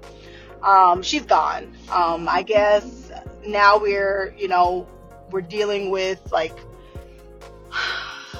Um, 0.62 1.02
she's 1.02 1.24
gone. 1.24 1.76
Um, 1.90 2.28
I 2.28 2.42
guess 2.42 3.10
now 3.46 3.78
we're, 3.78 4.34
you 4.36 4.48
know, 4.48 4.86
we're 5.30 5.42
dealing 5.42 5.90
with 5.90 6.32
like, 6.32 6.56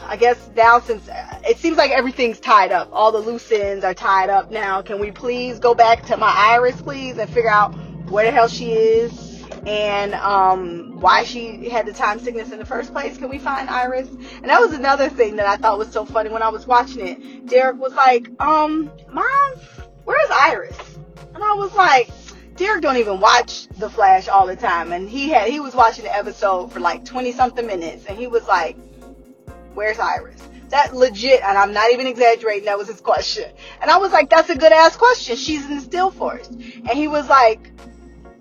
I 0.08 0.16
guess 0.16 0.50
now 0.54 0.78
since 0.78 1.08
it 1.48 1.58
seems 1.58 1.76
like 1.76 1.90
everything's 1.90 2.38
tied 2.38 2.70
up, 2.70 2.88
all 2.92 3.10
the 3.10 3.18
loose 3.18 3.50
ends 3.50 3.84
are 3.84 3.94
tied 3.94 4.30
up 4.30 4.50
now. 4.50 4.80
Can 4.82 5.00
we 5.00 5.10
please 5.10 5.58
go 5.58 5.74
back 5.74 6.06
to 6.06 6.16
my 6.16 6.32
iris, 6.32 6.80
please, 6.80 7.18
and 7.18 7.28
figure 7.28 7.50
out 7.50 7.74
where 8.08 8.24
the 8.24 8.30
hell 8.30 8.48
she 8.48 8.72
is? 8.72 9.25
And 9.66 10.14
um, 10.14 11.00
why 11.00 11.24
she 11.24 11.68
had 11.68 11.86
the 11.86 11.92
time 11.92 12.20
sickness 12.20 12.52
in 12.52 12.58
the 12.58 12.64
first 12.64 12.92
place. 12.92 13.18
Can 13.18 13.28
we 13.28 13.38
find 13.38 13.68
Iris? 13.68 14.08
And 14.08 14.44
that 14.44 14.60
was 14.60 14.72
another 14.72 15.08
thing 15.08 15.36
that 15.36 15.46
I 15.46 15.56
thought 15.56 15.76
was 15.76 15.90
so 15.90 16.04
funny 16.04 16.30
when 16.30 16.42
I 16.42 16.48
was 16.48 16.66
watching 16.66 17.06
it. 17.06 17.46
Derek 17.46 17.76
was 17.76 17.92
like, 17.92 18.28
um, 18.40 18.90
Mom, 19.10 19.52
where's 20.04 20.30
Iris? 20.30 20.78
And 21.34 21.42
I 21.42 21.54
was 21.54 21.74
like, 21.74 22.08
Derek 22.54 22.80
don't 22.80 22.96
even 22.96 23.20
watch 23.20 23.66
The 23.78 23.90
Flash 23.90 24.28
all 24.28 24.46
the 24.46 24.56
time. 24.56 24.92
And 24.92 25.10
he 25.10 25.30
had 25.30 25.48
he 25.48 25.58
was 25.58 25.74
watching 25.74 26.04
the 26.04 26.14
episode 26.14 26.72
for 26.72 26.78
like 26.78 27.04
20 27.04 27.32
something 27.32 27.66
minutes 27.66 28.06
and 28.06 28.16
he 28.16 28.28
was 28.28 28.46
like, 28.46 28.76
Where's 29.74 29.98
Iris? 29.98 30.40
That 30.70 30.96
legit, 30.96 31.42
and 31.42 31.58
I'm 31.58 31.72
not 31.72 31.92
even 31.92 32.06
exaggerating, 32.06 32.64
that 32.64 32.78
was 32.78 32.88
his 32.88 33.00
question. 33.00 33.50
And 33.82 33.90
I 33.90 33.98
was 33.98 34.12
like, 34.12 34.30
That's 34.30 34.48
a 34.48 34.56
good 34.56 34.72
ass 34.72 34.96
question. 34.96 35.36
She's 35.36 35.64
in 35.64 35.74
the 35.74 35.80
Still 35.82 36.12
Force. 36.12 36.48
And 36.48 36.90
he 36.90 37.08
was 37.08 37.28
like, 37.28 37.72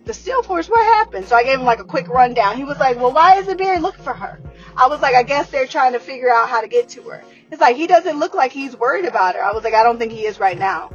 the 0.05 0.13
Still 0.13 0.43
Force, 0.43 0.69
what 0.69 0.83
happened? 0.85 1.27
So 1.27 1.35
I 1.35 1.43
gave 1.43 1.59
him 1.59 1.65
like 1.65 1.79
a 1.79 1.83
quick 1.83 2.07
rundown. 2.07 2.57
He 2.57 2.63
was 2.63 2.77
like, 2.77 2.97
well, 2.97 3.11
why 3.11 3.37
isn't 3.37 3.57
Barry 3.57 3.79
looking 3.79 4.03
for 4.03 4.13
her? 4.13 4.39
I 4.77 4.87
was 4.87 5.01
like, 5.01 5.15
I 5.15 5.23
guess 5.23 5.49
they're 5.49 5.67
trying 5.67 5.93
to 5.93 5.99
figure 5.99 6.31
out 6.31 6.49
how 6.49 6.61
to 6.61 6.67
get 6.67 6.89
to 6.89 7.01
her. 7.03 7.23
It's 7.51 7.61
like, 7.61 7.75
he 7.75 7.87
doesn't 7.87 8.19
look 8.19 8.33
like 8.33 8.51
he's 8.51 8.75
worried 8.77 9.05
about 9.05 9.35
her. 9.35 9.43
I 9.43 9.51
was 9.51 9.63
like, 9.63 9.73
I 9.73 9.83
don't 9.83 9.97
think 9.97 10.11
he 10.11 10.25
is 10.25 10.39
right 10.39 10.57
now. 10.57 10.91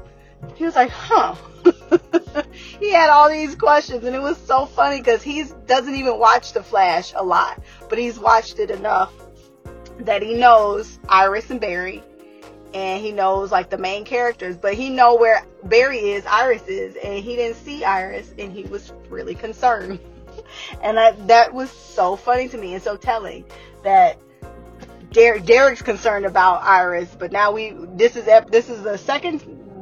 He 0.55 0.65
was 0.65 0.77
like, 0.77 0.91
huh. 0.91 1.35
he 2.81 2.93
had 2.93 3.11
all 3.11 3.29
these 3.29 3.55
questions 3.55 4.05
and 4.05 4.15
it 4.15 4.23
was 4.23 4.39
so 4.39 4.65
funny 4.65 4.99
because 4.99 5.23
he 5.23 5.45
doesn't 5.67 5.95
even 5.95 6.19
watch 6.19 6.53
The 6.53 6.63
Flash 6.63 7.13
a 7.17 7.23
lot, 7.23 7.61
but 7.89 7.99
he's 7.99 8.19
watched 8.19 8.59
it 8.59 8.71
enough 8.71 9.13
that 9.99 10.23
he 10.23 10.35
knows 10.35 10.99
Iris 11.09 11.51
and 11.51 11.61
Barry 11.61 12.03
and 12.75 13.03
he 13.03 13.13
knows 13.13 13.51
like 13.51 13.71
the 13.71 13.79
main 13.79 14.05
characters, 14.05 14.57
but 14.57 14.75
he 14.75 14.91
know 14.91 15.17
where 15.17 15.45
Barry 15.65 15.99
is, 15.99 16.25
Iris 16.27 16.63
is, 16.63 16.97
and 16.97 17.23
he 17.23 17.37
didn't 17.37 17.57
see 17.57 17.85
Iris, 17.85 18.33
and 18.39 18.53
he 18.53 18.65
was 18.65 18.93
really 19.09 19.35
concerned. 19.35 19.99
and 20.83 20.99
I, 20.99 21.13
that 21.13 21.53
was 21.53 21.71
so 21.71 22.17
funny 22.17 22.49
to 22.49 22.59
me 22.59 22.75
and 22.75 22.83
so 22.83 22.97
telling 22.97 23.45
that 23.83 24.19
Derek, 25.13 25.45
Derek's 25.45 25.83
concerned 25.83 26.25
about 26.25 26.63
Iris, 26.63 27.15
but 27.19 27.33
now 27.33 27.51
we 27.53 27.75
this 27.95 28.17
is 28.17 28.27
this 28.51 28.71
is 28.71 28.83
the 28.83 28.97
second 28.97 29.41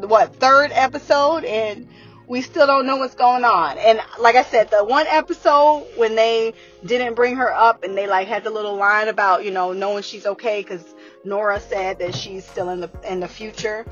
what 0.09 0.34
third 0.36 0.70
episode, 0.72 1.45
and 1.45 1.86
we 2.26 2.41
still 2.41 2.66
don't 2.66 2.86
know 2.86 2.97
what's 2.97 3.14
going 3.14 3.45
on. 3.45 3.78
And 3.78 4.01
like 4.20 4.36
I 4.36 4.43
said, 4.43 4.70
the 4.70 4.84
one 4.84 5.07
episode 5.07 5.86
when 5.97 6.14
they 6.14 6.55
didn't 6.84 7.14
bring 7.14 7.36
her 7.36 7.53
up 7.53 7.84
and 7.84 7.97
they 7.97 8.07
like 8.07 8.28
had 8.28 8.45
the 8.45 8.51
little 8.51 8.76
line 8.76 9.09
about 9.09 9.45
you 9.45 9.51
know 9.51 9.72
knowing 9.72 10.03
she's 10.03 10.24
okay 10.24 10.62
because 10.62 10.95
Nora 11.25 11.61
said 11.61 11.99
that 11.99 12.14
she's 12.14 12.45
still 12.45 12.71
in 12.71 12.81
the 12.81 12.91
in 13.05 13.21
the 13.21 13.29
future. 13.29 13.87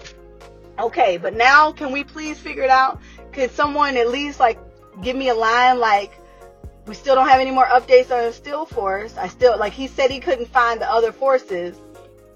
Okay, 0.78 1.16
but 1.16 1.34
now 1.34 1.72
can 1.72 1.92
we 1.92 2.04
please 2.04 2.38
figure 2.38 2.62
it 2.62 2.70
out? 2.70 3.00
Could 3.32 3.50
someone 3.50 3.96
at 3.96 4.08
least 4.10 4.40
like 4.40 4.58
give 5.02 5.16
me 5.16 5.28
a 5.28 5.34
line 5.34 5.78
like 5.78 6.12
we 6.86 6.94
still 6.94 7.14
don't 7.14 7.28
have 7.28 7.40
any 7.40 7.50
more 7.50 7.66
updates 7.66 8.10
on 8.10 8.24
the 8.24 8.32
Still 8.32 8.64
Force. 8.64 9.16
I 9.16 9.28
still 9.28 9.58
like 9.58 9.72
he 9.72 9.86
said 9.86 10.10
he 10.10 10.20
couldn't 10.20 10.48
find 10.48 10.80
the 10.80 10.90
other 10.90 11.12
forces. 11.12 11.76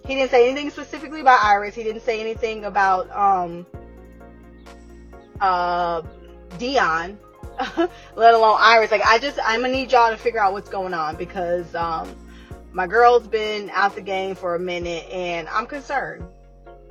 He 0.07 0.14
didn't 0.14 0.30
say 0.30 0.49
anything 0.49 0.70
specifically 0.70 1.20
about 1.20 1.45
Iris. 1.45 1.74
He 1.74 1.84
didn't 1.84 2.03
say 2.03 2.20
anything 2.20 2.64
about 2.64 3.11
um 3.14 3.66
uh 5.41 6.03
Deon, 6.59 7.16
let 8.16 8.34
alone 8.34 8.57
Iris. 8.59 8.91
Like 8.91 9.07
I 9.07 9.18
just 9.18 9.38
I'm 9.45 9.61
gonna 9.61 9.72
need 9.72 9.93
y'all 9.93 10.11
to 10.11 10.16
figure 10.16 10.41
out 10.41 10.53
what's 10.53 10.68
going 10.70 10.95
on 10.95 11.16
because 11.16 11.74
um 11.74 12.14
my 12.72 12.86
girl's 12.86 13.26
been 13.26 13.70
out 13.70 13.94
the 13.94 14.02
game 14.02 14.34
for 14.34 14.54
a 14.54 14.58
minute 14.58 15.08
and 15.10 15.48
I'm 15.48 15.66
concerned. 15.66 16.24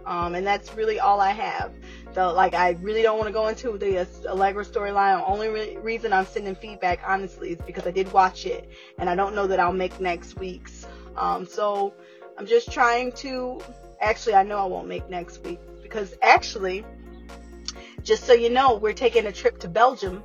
Um, 0.06 0.34
and 0.34 0.46
that's 0.46 0.74
really 0.74 1.00
all 1.00 1.20
I 1.20 1.32
have. 1.32 1.72
So, 2.16 2.34
like, 2.34 2.56
I 2.56 2.72
really 2.82 3.04
don't 3.04 3.18
want 3.18 3.28
to 3.28 3.34
go 3.34 3.48
into 3.48 3.78
the 3.78 4.08
Allegra 4.28 4.66
storyline. 4.66 5.20
The 5.20 5.26
only 5.26 5.50
re- 5.50 5.78
reason 5.78 6.14
I'm 6.14 6.26
sending 6.26 6.56
feedback, 6.56 7.00
honestly, 7.06 7.52
is 7.52 7.60
because 7.66 7.86
I 7.86 7.92
did 7.92 8.12
watch 8.12 8.46
it 8.46 8.68
and 8.98 9.10
I 9.10 9.16
don't 9.16 9.36
know 9.36 9.46
that 9.46 9.60
I'll 9.60 9.72
make 9.72 10.00
next 10.00 10.40
week's. 10.40 10.88
Um, 11.16 11.46
so, 11.46 11.94
I'm 12.40 12.48
just 12.48 12.72
trying 12.72 13.12
to. 13.14 13.62
Actually, 14.02 14.36
I 14.36 14.44
know 14.44 14.58
I 14.58 14.66
won't 14.66 14.88
make 14.88 15.10
next 15.10 15.44
week 15.44 15.60
because 15.84 16.16
actually, 16.22 16.86
just 18.02 18.24
so 18.24 18.34
you 18.34 18.50
know, 18.50 18.78
we're 18.78 18.94
taking 18.94 19.26
a 19.28 19.32
trip 19.32 19.60
to 19.60 19.68
Belgium 19.68 20.24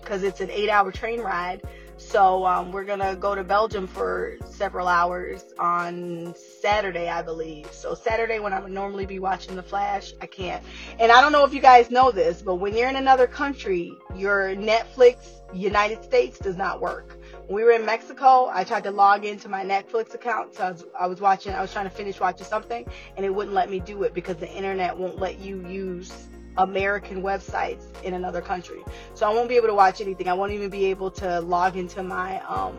because 0.00 0.22
it's 0.22 0.40
an 0.40 0.50
eight 0.50 0.70
hour 0.70 0.92
train 0.92 1.20
ride 1.20 1.62
so 1.98 2.44
um, 2.46 2.72
we're 2.72 2.84
gonna 2.84 3.16
go 3.16 3.34
to 3.34 3.42
Belgium 3.42 3.86
for 3.86 4.36
several 4.48 4.86
hours 4.86 5.44
on 5.58 6.34
Saturday, 6.60 7.08
I 7.08 7.22
believe. 7.22 7.72
So 7.72 7.94
Saturday, 7.94 8.38
when 8.38 8.52
I 8.52 8.60
would 8.60 8.72
normally 8.72 9.06
be 9.06 9.18
watching 9.18 9.56
The 9.56 9.62
Flash, 9.62 10.12
I 10.20 10.26
can't. 10.26 10.62
And 10.98 11.10
I 11.10 11.20
don't 11.20 11.32
know 11.32 11.44
if 11.44 11.54
you 11.54 11.60
guys 11.60 11.90
know 11.90 12.10
this, 12.10 12.42
but 12.42 12.56
when 12.56 12.76
you're 12.76 12.88
in 12.88 12.96
another 12.96 13.26
country, 13.26 13.92
your 14.14 14.54
Netflix 14.54 15.40
United 15.54 16.04
States 16.04 16.38
does 16.38 16.56
not 16.56 16.80
work. 16.80 17.18
When 17.46 17.56
we 17.56 17.64
were 17.64 17.72
in 17.72 17.86
Mexico, 17.86 18.50
I 18.52 18.64
tried 18.64 18.84
to 18.84 18.90
log 18.90 19.24
into 19.24 19.48
my 19.48 19.64
Netflix 19.64 20.14
account. 20.14 20.54
So 20.54 20.64
I 20.64 20.70
was, 20.70 20.84
I 21.00 21.06
was 21.06 21.20
watching, 21.20 21.52
I 21.54 21.62
was 21.62 21.72
trying 21.72 21.88
to 21.88 21.90
finish 21.90 22.20
watching 22.20 22.46
something, 22.46 22.86
and 23.16 23.24
it 23.24 23.34
wouldn't 23.34 23.54
let 23.54 23.70
me 23.70 23.80
do 23.80 24.02
it 24.02 24.12
because 24.12 24.36
the 24.36 24.52
internet 24.52 24.96
won't 24.96 25.18
let 25.18 25.38
you 25.38 25.66
use 25.66 26.28
American 26.58 27.22
websites 27.22 27.84
in 28.02 28.14
another 28.14 28.40
country. 28.40 28.82
So 29.14 29.28
I 29.28 29.34
won't 29.34 29.48
be 29.48 29.56
able 29.56 29.68
to 29.68 29.74
watch 29.74 30.00
anything. 30.00 30.28
I 30.28 30.34
won't 30.34 30.52
even 30.52 30.70
be 30.70 30.86
able 30.86 31.10
to 31.12 31.40
log 31.40 31.76
into 31.76 32.02
my 32.02 32.40
um, 32.46 32.76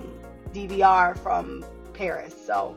DVR 0.53 1.17
from 1.17 1.65
Paris. 1.93 2.35
So 2.45 2.75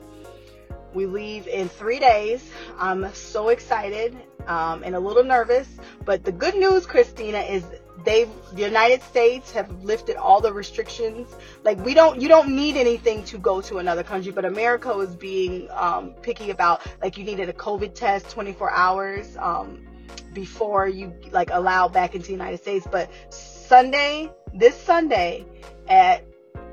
we 0.93 1.05
leave 1.05 1.47
in 1.47 1.69
three 1.69 1.99
days. 1.99 2.51
I'm 2.77 3.13
so 3.13 3.49
excited 3.49 4.17
um, 4.47 4.83
and 4.83 4.95
a 4.95 4.99
little 4.99 5.23
nervous. 5.23 5.67
But 6.05 6.23
the 6.23 6.31
good 6.31 6.55
news, 6.55 6.85
Christina, 6.85 7.39
is 7.39 7.63
they've 8.03 8.29
the 8.53 8.63
United 8.63 9.01
States 9.03 9.51
have 9.51 9.83
lifted 9.83 10.15
all 10.15 10.41
the 10.41 10.51
restrictions. 10.51 11.33
Like 11.63 11.79
we 11.85 11.93
don't, 11.93 12.19
you 12.19 12.27
don't 12.27 12.55
need 12.55 12.75
anything 12.75 13.23
to 13.25 13.37
go 13.37 13.61
to 13.61 13.77
another 13.77 14.03
country, 14.03 14.31
but 14.31 14.45
America 14.45 14.93
was 14.93 15.15
being 15.15 15.69
um, 15.71 16.13
picky 16.21 16.49
about 16.49 16.85
like 17.01 17.17
you 17.17 17.23
needed 17.23 17.49
a 17.49 17.53
COVID 17.53 17.93
test 17.93 18.29
24 18.29 18.71
hours. 18.71 19.37
Um, 19.37 19.87
before 20.33 20.87
you 20.87 21.13
like 21.31 21.49
allow 21.51 21.87
back 21.87 22.15
into 22.15 22.27
the 22.27 22.33
United 22.33 22.59
States. 22.59 22.87
But 22.89 23.09
Sunday, 23.29 24.31
this 24.53 24.75
Sunday 24.75 25.45
at 25.87 26.25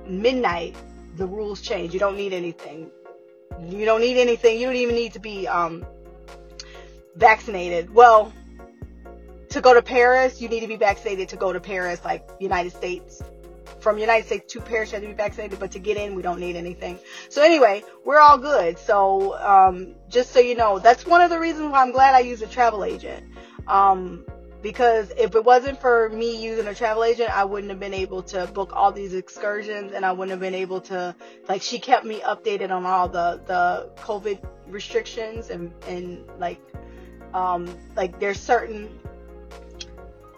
midnight, 0.06 0.76
the 1.16 1.26
rules 1.26 1.60
change. 1.60 1.92
You 1.92 2.00
don't 2.00 2.16
need 2.16 2.32
anything. 2.32 2.90
You 3.66 3.84
don't 3.84 4.00
need 4.00 4.16
anything. 4.16 4.60
You 4.60 4.66
don't 4.66 4.76
even 4.76 4.94
need 4.94 5.12
to 5.14 5.20
be 5.20 5.48
um, 5.48 5.84
vaccinated. 7.16 7.92
Well, 7.92 8.32
to 9.50 9.60
go 9.60 9.74
to 9.74 9.82
Paris, 9.82 10.40
you 10.40 10.48
need 10.48 10.60
to 10.60 10.68
be 10.68 10.76
vaccinated 10.76 11.30
to 11.30 11.36
go 11.36 11.52
to 11.52 11.60
Paris, 11.60 12.04
like 12.04 12.28
United 12.38 12.72
States. 12.72 13.22
From 13.80 13.98
United 13.98 14.26
States 14.26 14.52
to 14.52 14.60
Paris, 14.60 14.90
you 14.90 14.96
have 14.96 15.02
to 15.02 15.08
be 15.08 15.14
vaccinated, 15.14 15.58
but 15.58 15.70
to 15.72 15.78
get 15.78 15.96
in, 15.96 16.14
we 16.14 16.22
don't 16.22 16.40
need 16.40 16.56
anything. 16.56 16.98
So 17.28 17.42
anyway, 17.42 17.84
we're 18.04 18.18
all 18.18 18.38
good. 18.38 18.78
So 18.78 19.38
um, 19.38 19.94
just 20.08 20.32
so 20.32 20.40
you 20.40 20.56
know, 20.56 20.78
that's 20.78 21.06
one 21.06 21.20
of 21.20 21.30
the 21.30 21.38
reasons 21.38 21.70
why 21.70 21.82
I'm 21.82 21.92
glad 21.92 22.14
I 22.14 22.20
use 22.20 22.42
a 22.42 22.46
travel 22.46 22.84
agent. 22.84 23.24
Um, 23.68 24.24
because 24.60 25.12
if 25.16 25.36
it 25.36 25.44
wasn't 25.44 25.80
for 25.80 26.08
me 26.08 26.42
using 26.42 26.66
a 26.66 26.74
travel 26.74 27.04
agent, 27.04 27.30
I 27.30 27.44
wouldn't 27.44 27.70
have 27.70 27.78
been 27.78 27.94
able 27.94 28.22
to 28.24 28.46
book 28.48 28.72
all 28.74 28.90
these 28.90 29.14
excursions, 29.14 29.92
and 29.92 30.04
I 30.04 30.10
wouldn't 30.10 30.30
have 30.30 30.40
been 30.40 30.54
able 30.54 30.80
to 30.82 31.14
like. 31.48 31.62
She 31.62 31.78
kept 31.78 32.04
me 32.04 32.20
updated 32.20 32.70
on 32.70 32.84
all 32.84 33.08
the 33.08 33.40
the 33.46 33.90
COVID 34.02 34.40
restrictions 34.66 35.50
and 35.50 35.72
and 35.86 36.24
like 36.38 36.60
um 37.34 37.68
like 37.96 38.18
there's 38.20 38.40
certain 38.40 38.98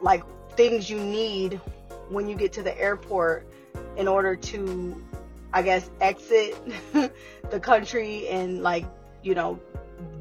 like 0.01 0.23
things 0.57 0.91
you 0.91 0.99
need 0.99 1.61
when 2.09 2.29
you 2.29 2.37
get 2.37 2.53
to 2.53 2.63
the 2.63 2.79
airport 2.79 3.47
in 3.97 4.07
order 4.09 4.37
to 4.37 5.03
I 5.53 5.63
guess 5.63 5.89
exit 6.01 6.57
the 7.51 7.61
country 7.61 8.29
and 8.29 8.63
like 8.63 8.87
you 9.23 9.35
know 9.35 9.59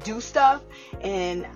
do 0.04 0.20
stuff 0.20 0.62
and 1.00 1.46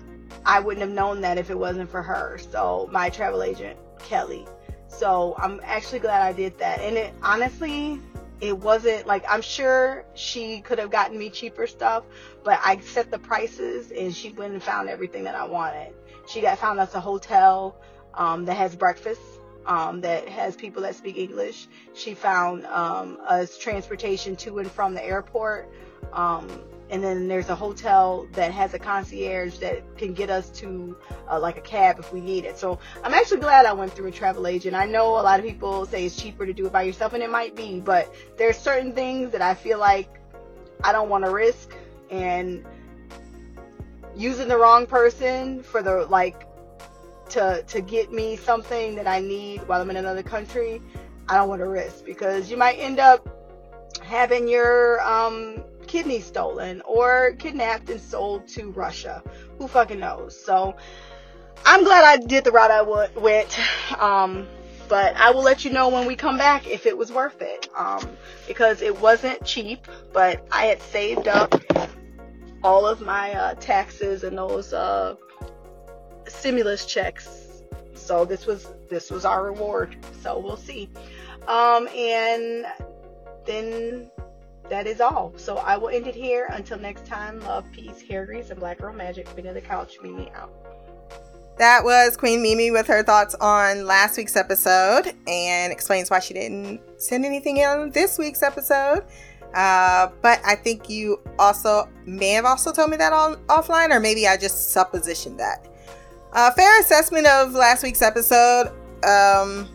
I 0.45 0.59
wouldn't 0.59 0.81
have 0.81 0.93
known 0.93 1.21
that 1.21 1.37
if 1.37 1.49
it 1.49 1.57
wasn't 1.57 1.89
for 1.89 2.01
her. 2.01 2.37
So 2.51 2.89
my 2.91 3.09
travel 3.09 3.43
agent, 3.43 3.77
Kelly. 3.99 4.45
So 4.87 5.35
I'm 5.37 5.59
actually 5.63 5.99
glad 5.99 6.21
I 6.21 6.33
did 6.33 6.57
that. 6.59 6.79
And 6.79 6.97
it 6.97 7.13
honestly, 7.21 7.99
it 8.41 8.57
wasn't 8.57 9.07
like 9.07 9.23
I'm 9.27 9.41
sure 9.41 10.05
she 10.13 10.61
could 10.61 10.79
have 10.79 10.91
gotten 10.91 11.17
me 11.17 11.29
cheaper 11.29 11.67
stuff, 11.67 12.03
but 12.43 12.59
I 12.63 12.79
set 12.79 13.11
the 13.11 13.19
prices 13.19 13.91
and 13.91 14.15
she 14.15 14.31
went 14.31 14.53
and 14.53 14.61
found 14.61 14.89
everything 14.89 15.23
that 15.23 15.35
I 15.35 15.45
wanted. 15.45 15.93
She 16.27 16.41
got 16.41 16.57
found 16.59 16.79
us 16.79 16.93
a 16.95 16.99
hotel 16.99 17.75
um, 18.13 18.45
that 18.45 18.55
has 18.55 18.75
breakfast. 18.75 19.21
Um, 19.67 20.01
that 20.01 20.29
has 20.29 20.55
people 20.55 20.83
that 20.83 20.93
speak 20.93 21.17
English. 21.17 21.67
She 21.95 22.13
found 22.13 22.67
um, 22.67 23.17
us 23.25 23.57
transportation 23.57 24.35
to 24.35 24.59
and 24.59 24.69
from 24.69 24.93
the 24.93 25.03
airport. 25.03 25.73
Um, 26.13 26.47
and 26.89 27.03
then 27.03 27.27
there's 27.27 27.49
a 27.49 27.55
hotel 27.55 28.27
that 28.33 28.51
has 28.51 28.73
a 28.73 28.79
concierge 28.79 29.57
that 29.57 29.97
can 29.97 30.13
get 30.13 30.29
us 30.29 30.49
to 30.51 30.95
uh, 31.29 31.39
like 31.39 31.57
a 31.57 31.61
cab 31.61 31.97
if 31.99 32.13
we 32.13 32.21
need 32.21 32.45
it. 32.45 32.57
So 32.57 32.79
I'm 33.03 33.13
actually 33.13 33.39
glad 33.39 33.65
I 33.65 33.73
went 33.73 33.93
through 33.93 34.07
a 34.07 34.11
travel 34.11 34.45
agent. 34.45 34.75
I 34.75 34.85
know 34.85 35.09
a 35.19 35.23
lot 35.23 35.39
of 35.39 35.45
people 35.45 35.85
say 35.85 36.05
it's 36.05 36.15
cheaper 36.15 36.45
to 36.45 36.53
do 36.53 36.67
it 36.67 36.71
by 36.71 36.83
yourself, 36.83 37.13
and 37.13 37.23
it 37.23 37.29
might 37.29 37.55
be, 37.55 37.79
but 37.79 38.13
there's 38.37 38.57
certain 38.57 38.93
things 38.93 39.31
that 39.31 39.41
I 39.41 39.55
feel 39.55 39.79
like 39.79 40.19
I 40.83 40.91
don't 40.91 41.09
want 41.09 41.25
to 41.25 41.31
risk, 41.31 41.73
and 42.11 42.63
using 44.15 44.47
the 44.47 44.57
wrong 44.57 44.85
person 44.85 45.63
for 45.63 45.81
the 45.81 46.05
like 46.05 46.47
to 47.29 47.63
to 47.67 47.81
get 47.81 48.11
me 48.11 48.35
something 48.35 48.95
that 48.95 49.07
I 49.07 49.19
need 49.19 49.67
while 49.67 49.81
I'm 49.81 49.89
in 49.89 49.97
another 49.97 50.23
country, 50.23 50.81
I 51.27 51.35
don't 51.35 51.49
want 51.49 51.61
to 51.61 51.67
risk 51.67 52.05
because 52.05 52.51
you 52.51 52.57
might 52.57 52.75
end 52.75 52.99
up 52.99 53.27
having 54.03 54.47
your 54.47 55.01
um 55.01 55.63
kidney 55.87 56.19
stolen 56.19 56.81
or 56.81 57.33
kidnapped 57.39 57.89
and 57.89 58.01
sold 58.01 58.47
to 58.49 58.71
Russia. 58.71 59.23
Who 59.57 59.67
fucking 59.67 59.99
knows? 59.99 60.39
So 60.43 60.75
I'm 61.65 61.83
glad 61.83 62.03
I 62.03 62.17
did 62.17 62.43
the 62.43 62.51
route 62.51 62.71
I 62.71 62.79
w- 62.79 63.19
went. 63.19 63.59
Um, 63.99 64.47
but 64.87 65.15
I 65.15 65.31
will 65.31 65.41
let 65.41 65.65
you 65.65 65.71
know 65.71 65.89
when 65.89 66.05
we 66.05 66.15
come 66.15 66.37
back 66.37 66.67
if 66.67 66.85
it 66.85 66.97
was 66.97 67.11
worth 67.11 67.41
it. 67.41 67.69
Um, 67.75 68.17
because 68.47 68.81
it 68.81 68.99
wasn't 68.99 69.43
cheap, 69.43 69.87
but 70.13 70.45
I 70.51 70.65
had 70.65 70.81
saved 70.81 71.27
up 71.27 71.55
all 72.63 72.85
of 72.85 73.01
my 73.01 73.33
uh, 73.33 73.53
taxes 73.55 74.23
and 74.23 74.37
those 74.37 74.73
uh, 74.73 75.15
stimulus 76.27 76.85
checks. 76.85 77.63
So 77.93 78.25
this 78.25 78.45
was 78.45 78.67
this 78.89 79.09
was 79.09 79.25
our 79.25 79.43
reward. 79.45 79.95
So 80.21 80.39
we'll 80.39 80.57
see. 80.57 80.89
Um, 81.47 81.87
and 81.89 82.65
then 83.45 84.11
that 84.69 84.87
is 84.87 85.01
all. 85.01 85.33
So 85.37 85.57
I 85.57 85.77
will 85.77 85.89
end 85.89 86.07
it 86.07 86.15
here. 86.15 86.47
Until 86.51 86.79
next 86.79 87.05
time, 87.05 87.39
love, 87.41 87.65
peace, 87.71 88.01
hair 88.01 88.25
grease, 88.25 88.49
and 88.49 88.59
black 88.59 88.79
girl 88.79 88.93
magic. 88.93 89.27
Queen 89.27 89.47
of 89.47 89.55
the 89.55 89.61
couch, 89.61 89.97
Mimi 90.01 90.31
out. 90.35 90.51
That 91.57 91.85
was 91.85 92.17
Queen 92.17 92.41
Mimi 92.41 92.71
with 92.71 92.85
her 92.87 93.01
thoughts 93.01 93.33
on 93.35 93.85
last 93.85 94.17
week's 94.17 94.35
episode 94.35 95.13
and 95.25 95.71
explains 95.71 96.11
why 96.11 96.19
she 96.19 96.33
didn't 96.33 96.81
send 96.97 97.23
anything 97.23 97.57
in 97.57 97.91
this 97.91 98.17
week's 98.17 98.43
episode. 98.43 99.05
Uh, 99.53 100.09
but 100.21 100.41
I 100.45 100.55
think 100.55 100.89
you 100.89 101.21
also 101.39 101.87
may 102.05 102.31
have 102.31 102.43
also 102.43 102.73
told 102.73 102.89
me 102.89 102.97
that 102.97 103.13
on 103.13 103.35
offline, 103.45 103.91
or 103.91 104.01
maybe 104.01 104.27
I 104.27 104.35
just 104.35 104.75
suppositioned 104.75 105.37
that. 105.37 105.65
Uh, 106.33 106.51
fair 106.51 106.77
assessment 106.81 107.25
of 107.25 107.53
last 107.53 107.81
week's 107.81 108.01
episode. 108.01 108.67
Um, 109.05 109.69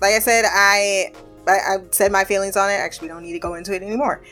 like 0.00 0.14
I 0.14 0.20
said, 0.20 0.46
I 0.48 1.12
I, 1.48 1.52
I 1.52 1.76
said 1.90 2.12
my 2.12 2.24
feelings 2.24 2.56
on 2.56 2.70
it. 2.70 2.74
Actually, 2.74 3.08
we 3.08 3.14
don't 3.14 3.22
need 3.22 3.32
to 3.32 3.38
go 3.38 3.54
into 3.54 3.74
it 3.74 3.82
anymore. 3.82 4.22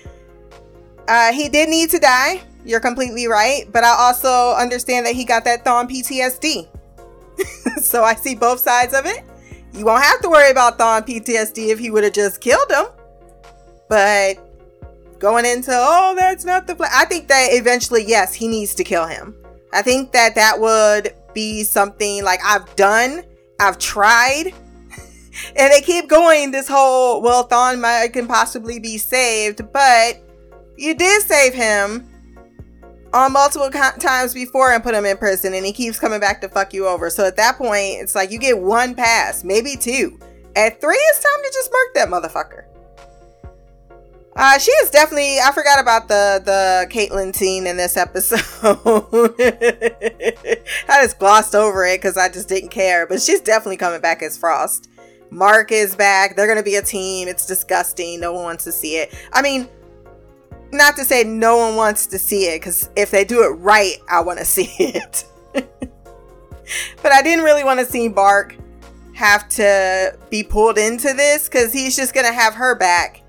Uh, 1.08 1.32
he 1.32 1.48
did 1.48 1.68
need 1.68 1.90
to 1.90 1.98
die. 1.98 2.42
You're 2.64 2.80
completely 2.80 3.26
right. 3.26 3.64
But 3.72 3.84
I 3.84 3.94
also 3.98 4.54
understand 4.54 5.06
that 5.06 5.14
he 5.14 5.24
got 5.24 5.44
that 5.44 5.64
Thawne 5.64 5.88
PTSD. 5.88 6.68
so 7.82 8.02
I 8.02 8.14
see 8.14 8.34
both 8.34 8.60
sides 8.60 8.94
of 8.94 9.06
it. 9.06 9.22
You 9.72 9.84
won't 9.84 10.02
have 10.02 10.20
to 10.22 10.30
worry 10.30 10.50
about 10.50 10.78
Thawne 10.78 11.06
PTSD 11.06 11.68
if 11.68 11.78
he 11.78 11.90
would 11.90 12.04
have 12.04 12.12
just 12.12 12.40
killed 12.40 12.70
him. 12.70 12.86
But 13.88 14.38
going 15.18 15.44
into, 15.44 15.70
oh, 15.72 16.14
that's 16.16 16.44
not 16.44 16.66
the 16.66 16.74
plan. 16.74 16.90
I 16.92 17.04
think 17.04 17.28
that 17.28 17.48
eventually, 17.52 18.04
yes, 18.06 18.34
he 18.34 18.48
needs 18.48 18.74
to 18.74 18.84
kill 18.84 19.06
him. 19.06 19.34
I 19.72 19.82
think 19.82 20.12
that 20.12 20.34
that 20.34 20.58
would 20.58 21.14
be 21.34 21.62
something 21.62 22.24
like 22.24 22.40
I've 22.44 22.74
done, 22.76 23.22
I've 23.60 23.78
tried, 23.78 24.54
and 25.56 25.72
they 25.72 25.80
keep 25.80 26.08
going 26.08 26.50
this 26.50 26.68
whole 26.68 27.22
well 27.22 27.46
Thawne 27.48 27.80
might 27.80 28.12
can 28.12 28.26
possibly 28.26 28.78
be 28.78 28.98
saved, 28.98 29.60
but 29.72 30.22
you 30.76 30.94
did 30.94 31.22
save 31.22 31.54
him 31.54 32.08
on 33.12 33.32
multiple 33.32 33.70
times 33.70 34.34
before 34.34 34.72
and 34.72 34.82
put 34.82 34.94
him 34.94 35.06
in 35.06 35.16
prison, 35.16 35.54
and 35.54 35.64
he 35.64 35.72
keeps 35.72 35.98
coming 35.98 36.20
back 36.20 36.40
to 36.42 36.48
fuck 36.48 36.74
you 36.74 36.86
over. 36.86 37.08
So 37.10 37.24
at 37.24 37.36
that 37.36 37.56
point, 37.56 38.00
it's 38.00 38.14
like 38.14 38.30
you 38.30 38.38
get 38.38 38.58
one 38.58 38.94
pass, 38.94 39.42
maybe 39.42 39.76
two. 39.76 40.18
At 40.54 40.80
three, 40.80 40.96
it's 40.96 41.22
time 41.22 41.42
to 41.42 41.50
just 41.52 41.70
murk 41.70 41.94
that 41.94 42.08
motherfucker. 42.08 42.64
Uh, 44.38 44.58
she 44.58 44.70
is 44.70 44.90
definitely. 44.90 45.38
I 45.40 45.50
forgot 45.52 45.80
about 45.80 46.08
the 46.08 46.42
the 46.44 46.86
Caitlin 46.90 47.34
scene 47.34 47.66
in 47.66 47.78
this 47.78 47.96
episode. 47.96 48.40
I 50.88 51.02
just 51.02 51.18
glossed 51.18 51.54
over 51.54 51.86
it 51.86 51.98
because 51.98 52.18
I 52.18 52.28
just 52.28 52.46
didn't 52.46 52.68
care. 52.68 53.06
But 53.06 53.22
she's 53.22 53.40
definitely 53.40 53.78
coming 53.78 54.02
back 54.02 54.22
as 54.22 54.36
Frost. 54.36 54.90
Mark 55.30 55.72
is 55.72 55.94
back. 55.96 56.36
They're 56.36 56.46
going 56.46 56.58
to 56.58 56.64
be 56.64 56.76
a 56.76 56.82
team. 56.82 57.28
It's 57.28 57.46
disgusting. 57.46 58.20
No 58.20 58.32
one 58.32 58.44
wants 58.44 58.64
to 58.64 58.72
see 58.72 58.96
it. 58.96 59.14
I 59.32 59.42
mean, 59.42 59.68
not 60.72 60.96
to 60.96 61.04
say 61.04 61.24
no 61.24 61.56
one 61.56 61.76
wants 61.76 62.06
to 62.06 62.18
see 62.18 62.46
it, 62.46 62.60
because 62.60 62.90
if 62.96 63.10
they 63.10 63.24
do 63.24 63.42
it 63.44 63.56
right, 63.58 63.96
I 64.08 64.20
want 64.20 64.38
to 64.38 64.44
see 64.46 64.70
it. 64.78 65.24
but 65.52 67.12
I 67.12 67.22
didn't 67.22 67.44
really 67.44 67.64
want 67.64 67.80
to 67.80 67.86
see 67.86 68.08
Mark 68.08 68.56
have 69.14 69.48
to 69.48 70.16
be 70.28 70.42
pulled 70.42 70.76
into 70.76 71.14
this 71.14 71.48
because 71.48 71.72
he's 71.72 71.96
just 71.96 72.12
going 72.12 72.26
to 72.26 72.32
have 72.32 72.54
her 72.54 72.74
back. 72.74 73.22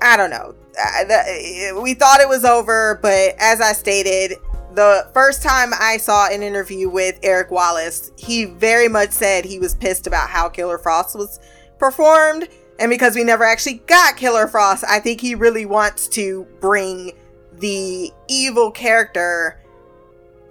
I 0.00 0.16
don't 0.16 0.30
know. 0.30 0.54
We 1.82 1.92
thought 1.92 2.20
it 2.20 2.28
was 2.28 2.44
over, 2.46 2.98
but 3.02 3.34
as 3.38 3.60
I 3.60 3.72
stated, 3.72 4.38
the 4.74 5.08
first 5.12 5.42
time 5.42 5.70
I 5.78 5.96
saw 5.96 6.28
an 6.28 6.42
interview 6.42 6.88
with 6.88 7.18
Eric 7.22 7.50
Wallace, 7.50 8.10
he 8.16 8.44
very 8.44 8.88
much 8.88 9.10
said 9.10 9.44
he 9.44 9.58
was 9.58 9.74
pissed 9.74 10.06
about 10.06 10.30
how 10.30 10.48
Killer 10.48 10.78
Frost 10.78 11.16
was 11.16 11.40
performed. 11.78 12.48
And 12.78 12.90
because 12.90 13.14
we 13.14 13.24
never 13.24 13.44
actually 13.44 13.82
got 13.86 14.16
Killer 14.16 14.48
Frost, 14.48 14.84
I 14.88 14.98
think 14.98 15.20
he 15.20 15.34
really 15.34 15.66
wants 15.66 16.08
to 16.08 16.46
bring 16.60 17.12
the 17.52 18.10
evil 18.28 18.70
character 18.70 19.60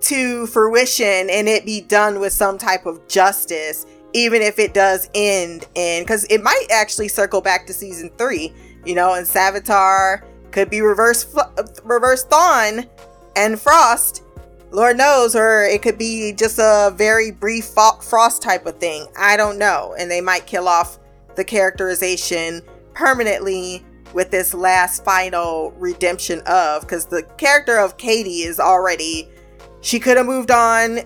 to 0.02 0.48
fruition 0.48 1.30
and 1.30 1.48
it 1.48 1.66
be 1.66 1.82
done 1.82 2.20
with 2.20 2.34
some 2.34 2.58
type 2.58 2.86
of 2.86 3.08
justice, 3.08 3.86
even 4.14 4.42
if 4.42 4.60
it 4.60 4.74
does 4.74 5.10
end 5.14 5.66
in, 5.76 6.04
because 6.04 6.26
it 6.26 6.42
might 6.42 6.68
actually 6.72 7.08
circle 7.08 7.42
back 7.42 7.68
to 7.68 7.74
season 7.74 8.10
three, 8.18 8.54
you 8.86 8.96
know, 8.96 9.14
and 9.14 9.28
Savitar 9.28 10.24
could 10.52 10.70
be 10.70 10.82
reverse, 10.82 11.34
reverse 11.84 12.26
Thawne 12.26 12.88
and 13.36 13.60
Frost, 13.60 14.24
Lord 14.72 14.98
knows, 14.98 15.36
or 15.36 15.64
it 15.64 15.82
could 15.82 15.98
be 15.98 16.34
just 16.34 16.60
a 16.60 16.94
very 16.96 17.32
brief 17.32 17.66
Frost 17.66 18.42
type 18.42 18.66
of 18.66 18.78
thing. 18.78 19.08
I 19.18 19.36
don't 19.38 19.58
know. 19.58 19.96
And 20.00 20.10
they 20.10 20.22
might 20.22 20.46
kill 20.48 20.68
off 20.68 20.98
the 21.36 21.44
characterization 21.44 22.62
permanently 22.94 23.86
with 24.14 24.32
this 24.32 24.54
last 24.54 25.04
final 25.06 25.72
redemption 25.78 26.42
of, 26.46 26.82
because 26.82 27.06
the 27.06 27.24
character 27.38 27.78
of 27.78 27.98
Katie 27.98 28.44
is 28.44 28.60
already, 28.60 29.30
she 29.82 30.00
could 30.00 30.18
have 30.18 30.26
moved 30.26 30.52
on 30.52 31.00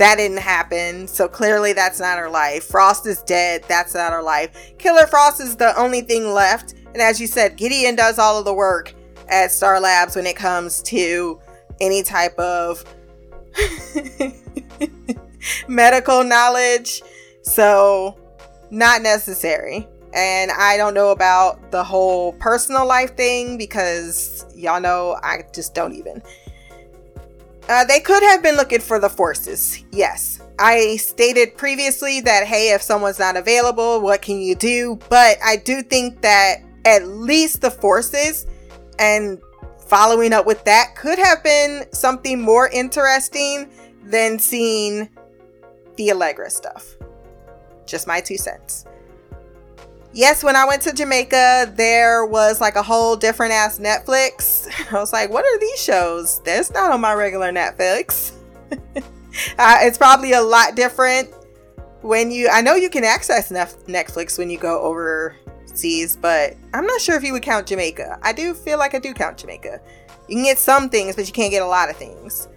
That 0.00 0.16
didn't 0.16 0.38
happen. 0.38 1.06
So 1.06 1.28
clearly 1.28 1.74
that's 1.74 2.00
not 2.00 2.18
her 2.18 2.30
life. 2.30 2.64
Frost 2.64 3.06
is 3.06 3.22
dead. 3.24 3.64
That's 3.68 3.92
not 3.92 4.12
her 4.12 4.22
life. 4.22 4.72
Killer 4.78 5.06
Frost 5.06 5.42
is 5.42 5.56
the 5.56 5.78
only 5.78 6.00
thing 6.00 6.32
left. 6.32 6.72
And 6.94 7.02
as 7.02 7.20
you 7.20 7.26
said, 7.26 7.58
Gideon 7.58 7.96
does 7.96 8.18
all 8.18 8.38
of 8.38 8.46
the 8.46 8.54
work 8.54 8.94
at 9.28 9.52
Star 9.52 9.78
Labs 9.78 10.16
when 10.16 10.24
it 10.24 10.36
comes 10.36 10.80
to 10.84 11.38
any 11.80 12.02
type 12.02 12.38
of 12.38 12.84
medical 15.68 16.24
knowledge. 16.24 17.02
So, 17.42 18.18
not 18.70 19.02
necessary. 19.02 19.86
And 20.12 20.50
I 20.50 20.76
don't 20.76 20.94
know 20.94 21.10
about 21.10 21.70
the 21.70 21.84
whole 21.84 22.32
personal 22.34 22.86
life 22.86 23.16
thing 23.16 23.56
because 23.56 24.44
y'all 24.54 24.80
know 24.80 25.18
I 25.22 25.44
just 25.54 25.74
don't 25.74 25.94
even. 25.94 26.22
Uh, 27.68 27.84
they 27.84 28.00
could 28.00 28.22
have 28.22 28.42
been 28.42 28.56
looking 28.56 28.80
for 28.80 28.98
the 28.98 29.08
forces. 29.08 29.84
Yes. 29.92 30.40
I 30.58 30.96
stated 30.96 31.56
previously 31.56 32.20
that, 32.22 32.44
hey, 32.44 32.74
if 32.74 32.82
someone's 32.82 33.20
not 33.20 33.36
available, 33.36 34.00
what 34.00 34.22
can 34.22 34.40
you 34.40 34.56
do? 34.56 34.98
But 35.08 35.38
I 35.42 35.56
do 35.56 35.82
think 35.82 36.20
that 36.22 36.56
at 36.84 37.06
least 37.06 37.60
the 37.60 37.70
forces 37.70 38.46
and 38.98 39.40
following 39.90 40.32
up 40.32 40.46
with 40.46 40.64
that 40.64 40.94
could 40.94 41.18
have 41.18 41.42
been 41.42 41.84
something 41.92 42.40
more 42.40 42.68
interesting 42.68 43.68
than 44.04 44.38
seeing 44.38 45.10
the 45.96 46.12
Allegra 46.12 46.48
stuff. 46.48 46.96
Just 47.86 48.06
my 48.06 48.20
two 48.20 48.38
cents. 48.38 48.84
Yes, 50.12 50.44
when 50.44 50.54
I 50.54 50.64
went 50.64 50.82
to 50.82 50.92
Jamaica, 50.92 51.72
there 51.76 52.24
was 52.24 52.60
like 52.60 52.76
a 52.76 52.82
whole 52.82 53.16
different 53.16 53.52
ass 53.52 53.80
Netflix. 53.80 54.68
I 54.92 54.94
was 54.94 55.12
like, 55.12 55.28
what 55.28 55.44
are 55.44 55.58
these 55.58 55.82
shows? 55.82 56.40
That's 56.44 56.70
not 56.70 56.92
on 56.92 57.00
my 57.00 57.12
regular 57.12 57.52
Netflix. 57.52 58.32
uh, 58.72 59.78
it's 59.80 59.98
probably 59.98 60.34
a 60.34 60.42
lot 60.42 60.76
different 60.76 61.34
when 62.02 62.30
you, 62.30 62.48
I 62.48 62.62
know 62.62 62.76
you 62.76 62.90
can 62.90 63.02
access 63.02 63.50
Netflix 63.50 64.38
when 64.38 64.50
you 64.50 64.58
go 64.58 64.80
but 66.20 66.56
I'm 66.74 66.86
not 66.86 67.00
sure 67.00 67.16
if 67.16 67.22
you 67.22 67.32
would 67.32 67.42
count 67.42 67.66
Jamaica. 67.66 68.18
I 68.22 68.32
do 68.32 68.54
feel 68.54 68.78
like 68.78 68.94
I 68.94 68.98
do 68.98 69.14
count 69.14 69.38
Jamaica. 69.38 69.80
You 70.28 70.36
can 70.36 70.44
get 70.44 70.58
some 70.58 70.88
things, 70.88 71.16
but 71.16 71.26
you 71.26 71.32
can't 71.32 71.50
get 71.50 71.62
a 71.62 71.66
lot 71.66 71.90
of 71.90 71.96
things. 71.96 72.48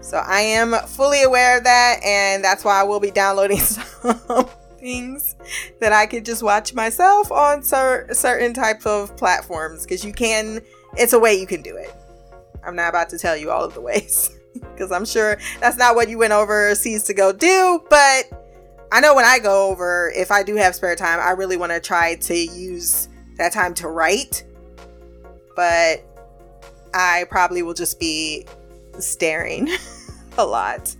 So 0.00 0.18
I 0.18 0.40
am 0.40 0.72
fully 0.86 1.22
aware 1.22 1.58
of 1.58 1.64
that, 1.64 2.00
and 2.02 2.42
that's 2.42 2.64
why 2.64 2.80
I 2.80 2.82
will 2.84 3.00
be 3.00 3.10
downloading 3.10 3.58
some 3.58 4.48
things 4.78 5.36
that 5.78 5.92
I 5.92 6.06
could 6.06 6.24
just 6.24 6.42
watch 6.42 6.74
myself 6.74 7.30
on 7.30 7.62
cer- 7.62 8.08
certain 8.12 8.54
types 8.54 8.86
of 8.86 9.16
platforms 9.16 9.82
because 9.82 10.04
you 10.04 10.12
can, 10.12 10.60
it's 10.96 11.12
a 11.12 11.18
way 11.18 11.34
you 11.34 11.46
can 11.46 11.62
do 11.62 11.76
it. 11.76 11.94
I'm 12.64 12.76
not 12.76 12.88
about 12.88 13.10
to 13.10 13.18
tell 13.18 13.36
you 13.36 13.50
all 13.50 13.64
of 13.64 13.74
the 13.74 13.80
ways 13.80 14.30
because 14.54 14.90
I'm 14.90 15.04
sure 15.04 15.38
that's 15.60 15.76
not 15.76 15.94
what 15.94 16.08
you 16.08 16.18
went 16.18 16.32
overseas 16.32 17.04
to 17.04 17.14
go 17.14 17.32
do, 17.32 17.84
but 17.90 18.39
I 18.92 19.00
know 19.00 19.14
when 19.14 19.24
I 19.24 19.38
go 19.38 19.68
over, 19.68 20.12
if 20.16 20.30
I 20.30 20.42
do 20.42 20.56
have 20.56 20.74
spare 20.74 20.96
time, 20.96 21.20
I 21.20 21.30
really 21.30 21.56
want 21.56 21.72
to 21.72 21.80
try 21.80 22.16
to 22.16 22.34
use 22.34 23.08
that 23.36 23.52
time 23.52 23.74
to 23.74 23.88
write. 23.88 24.44
But 25.54 26.04
I 26.92 27.26
probably 27.30 27.62
will 27.62 27.74
just 27.74 28.00
be 28.00 28.46
staring 28.98 29.68
a 30.38 30.44
lot. 30.44 30.94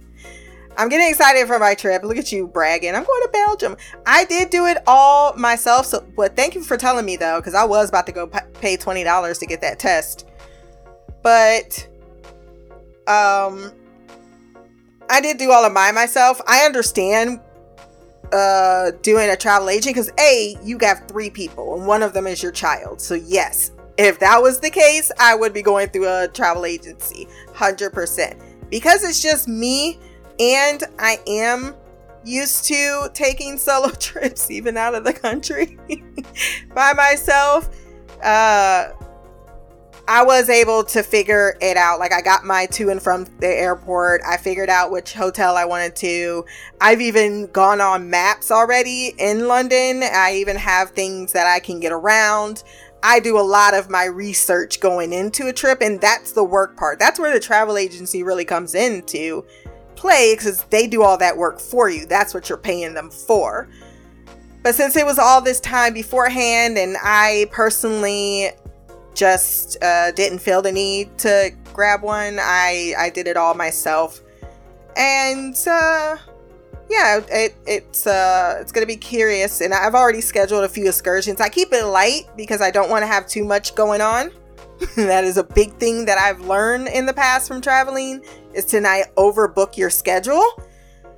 I'm 0.76 0.88
getting 0.88 1.08
excited 1.08 1.46
for 1.46 1.58
my 1.58 1.74
trip. 1.74 2.04
Look 2.04 2.16
at 2.16 2.30
you 2.30 2.46
bragging. 2.46 2.94
I'm 2.94 3.04
going 3.04 3.22
to 3.22 3.28
Belgium. 3.32 3.76
I 4.06 4.24
did 4.24 4.50
do 4.50 4.66
it 4.66 4.78
all 4.86 5.34
myself. 5.36 5.86
So, 5.86 6.06
but 6.16 6.36
thank 6.36 6.54
you 6.54 6.62
for 6.62 6.76
telling 6.76 7.04
me 7.04 7.16
though, 7.16 7.38
because 7.38 7.54
I 7.54 7.64
was 7.64 7.88
about 7.88 8.06
to 8.06 8.12
go 8.12 8.28
pay 8.28 8.76
twenty 8.76 9.04
dollars 9.04 9.38
to 9.38 9.46
get 9.46 9.60
that 9.62 9.78
test. 9.78 10.26
But, 11.22 11.86
um, 13.06 13.72
I 15.10 15.20
did 15.20 15.36
do 15.36 15.50
all 15.50 15.66
of 15.66 15.72
mine 15.72 15.94
myself. 15.94 16.40
I 16.46 16.64
understand 16.64 17.40
uh 18.32 18.90
doing 19.02 19.30
a 19.30 19.36
travel 19.36 19.68
agent 19.68 19.94
because 19.94 20.10
a 20.18 20.56
you 20.62 20.78
got 20.78 21.08
three 21.08 21.30
people 21.30 21.76
and 21.76 21.86
one 21.86 22.02
of 22.02 22.12
them 22.12 22.26
is 22.26 22.42
your 22.42 22.52
child 22.52 23.00
so 23.00 23.14
yes 23.14 23.72
if 23.98 24.18
that 24.18 24.40
was 24.40 24.60
the 24.60 24.70
case 24.70 25.10
i 25.18 25.34
would 25.34 25.52
be 25.52 25.62
going 25.62 25.88
through 25.88 26.08
a 26.08 26.28
travel 26.28 26.64
agency 26.64 27.26
100% 27.54 28.40
because 28.70 29.02
it's 29.02 29.20
just 29.20 29.48
me 29.48 29.98
and 30.40 30.84
I 30.98 31.18
am 31.26 31.74
used 32.24 32.64
to 32.66 33.10
taking 33.12 33.58
solo 33.58 33.90
trips 33.90 34.50
even 34.50 34.76
out 34.76 34.94
of 34.94 35.04
the 35.04 35.12
country 35.12 35.78
by 36.74 36.92
myself. 36.94 37.68
Uh 38.22 38.90
I 40.10 40.24
was 40.24 40.48
able 40.48 40.82
to 40.86 41.04
figure 41.04 41.56
it 41.60 41.76
out. 41.76 42.00
Like 42.00 42.12
I 42.12 42.20
got 42.20 42.44
my 42.44 42.66
to 42.72 42.90
and 42.90 43.00
from 43.00 43.26
the 43.38 43.46
airport. 43.46 44.22
I 44.26 44.38
figured 44.38 44.68
out 44.68 44.90
which 44.90 45.12
hotel 45.12 45.56
I 45.56 45.64
wanted 45.64 45.94
to. 45.96 46.44
I've 46.80 47.00
even 47.00 47.46
gone 47.52 47.80
on 47.80 48.10
maps 48.10 48.50
already 48.50 49.14
in 49.18 49.46
London. 49.46 50.02
I 50.02 50.34
even 50.34 50.56
have 50.56 50.90
things 50.90 51.32
that 51.32 51.46
I 51.46 51.60
can 51.60 51.78
get 51.78 51.92
around. 51.92 52.64
I 53.04 53.20
do 53.20 53.38
a 53.38 53.40
lot 53.40 53.72
of 53.72 53.88
my 53.88 54.06
research 54.06 54.80
going 54.80 55.12
into 55.12 55.46
a 55.46 55.52
trip 55.52 55.80
and 55.80 56.00
that's 56.00 56.32
the 56.32 56.42
work 56.42 56.76
part. 56.76 56.98
That's 56.98 57.20
where 57.20 57.32
the 57.32 57.38
travel 57.38 57.76
agency 57.76 58.24
really 58.24 58.44
comes 58.44 58.74
into 58.74 59.44
play 59.94 60.34
because 60.34 60.64
they 60.70 60.88
do 60.88 61.04
all 61.04 61.18
that 61.18 61.36
work 61.36 61.60
for 61.60 61.88
you. 61.88 62.04
That's 62.04 62.34
what 62.34 62.48
you're 62.48 62.58
paying 62.58 62.94
them 62.94 63.10
for. 63.10 63.68
But 64.64 64.74
since 64.74 64.96
it 64.96 65.06
was 65.06 65.20
all 65.20 65.40
this 65.40 65.60
time 65.60 65.94
beforehand, 65.94 66.76
and 66.76 66.96
I 67.00 67.46
personally 67.52 68.50
just 69.20 69.76
uh, 69.82 70.10
didn't 70.12 70.38
feel 70.38 70.62
the 70.62 70.72
need 70.72 71.18
to 71.18 71.52
grab 71.74 72.02
one, 72.02 72.38
I 72.40 72.94
I 72.98 73.10
did 73.10 73.26
it 73.26 73.36
all 73.36 73.52
myself, 73.52 74.22
and 74.96 75.54
uh, 75.66 76.16
yeah, 76.88 77.20
it, 77.28 77.54
it's 77.66 78.06
uh, 78.06 78.56
it's 78.62 78.72
gonna 78.72 78.86
be 78.86 78.96
curious. 78.96 79.60
And 79.60 79.74
I've 79.74 79.94
already 79.94 80.22
scheduled 80.22 80.64
a 80.64 80.70
few 80.70 80.88
excursions. 80.88 81.38
I 81.38 81.50
keep 81.50 81.70
it 81.70 81.84
light 81.84 82.30
because 82.34 82.62
I 82.62 82.70
don't 82.70 82.88
want 82.88 83.02
to 83.02 83.06
have 83.06 83.26
too 83.26 83.44
much 83.44 83.74
going 83.74 84.00
on. 84.00 84.30
that 84.96 85.24
is 85.24 85.36
a 85.36 85.44
big 85.44 85.74
thing 85.74 86.06
that 86.06 86.16
I've 86.16 86.40
learned 86.40 86.88
in 86.88 87.04
the 87.04 87.12
past 87.12 87.46
from 87.46 87.60
traveling 87.60 88.24
is 88.54 88.64
to 88.66 88.80
not 88.80 89.14
overbook 89.16 89.76
your 89.76 89.90
schedule 89.90 90.42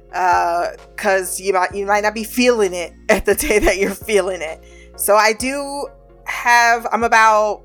because 0.08 1.40
uh, 1.40 1.44
you 1.44 1.52
might 1.52 1.72
you 1.72 1.86
might 1.86 2.02
not 2.02 2.14
be 2.14 2.24
feeling 2.24 2.74
it 2.74 2.94
at 3.08 3.26
the 3.26 3.36
day 3.36 3.60
that 3.60 3.78
you're 3.78 3.94
feeling 3.94 4.42
it. 4.42 4.60
So 4.96 5.14
I 5.14 5.34
do 5.34 5.86
have 6.24 6.84
I'm 6.90 7.04
about 7.04 7.62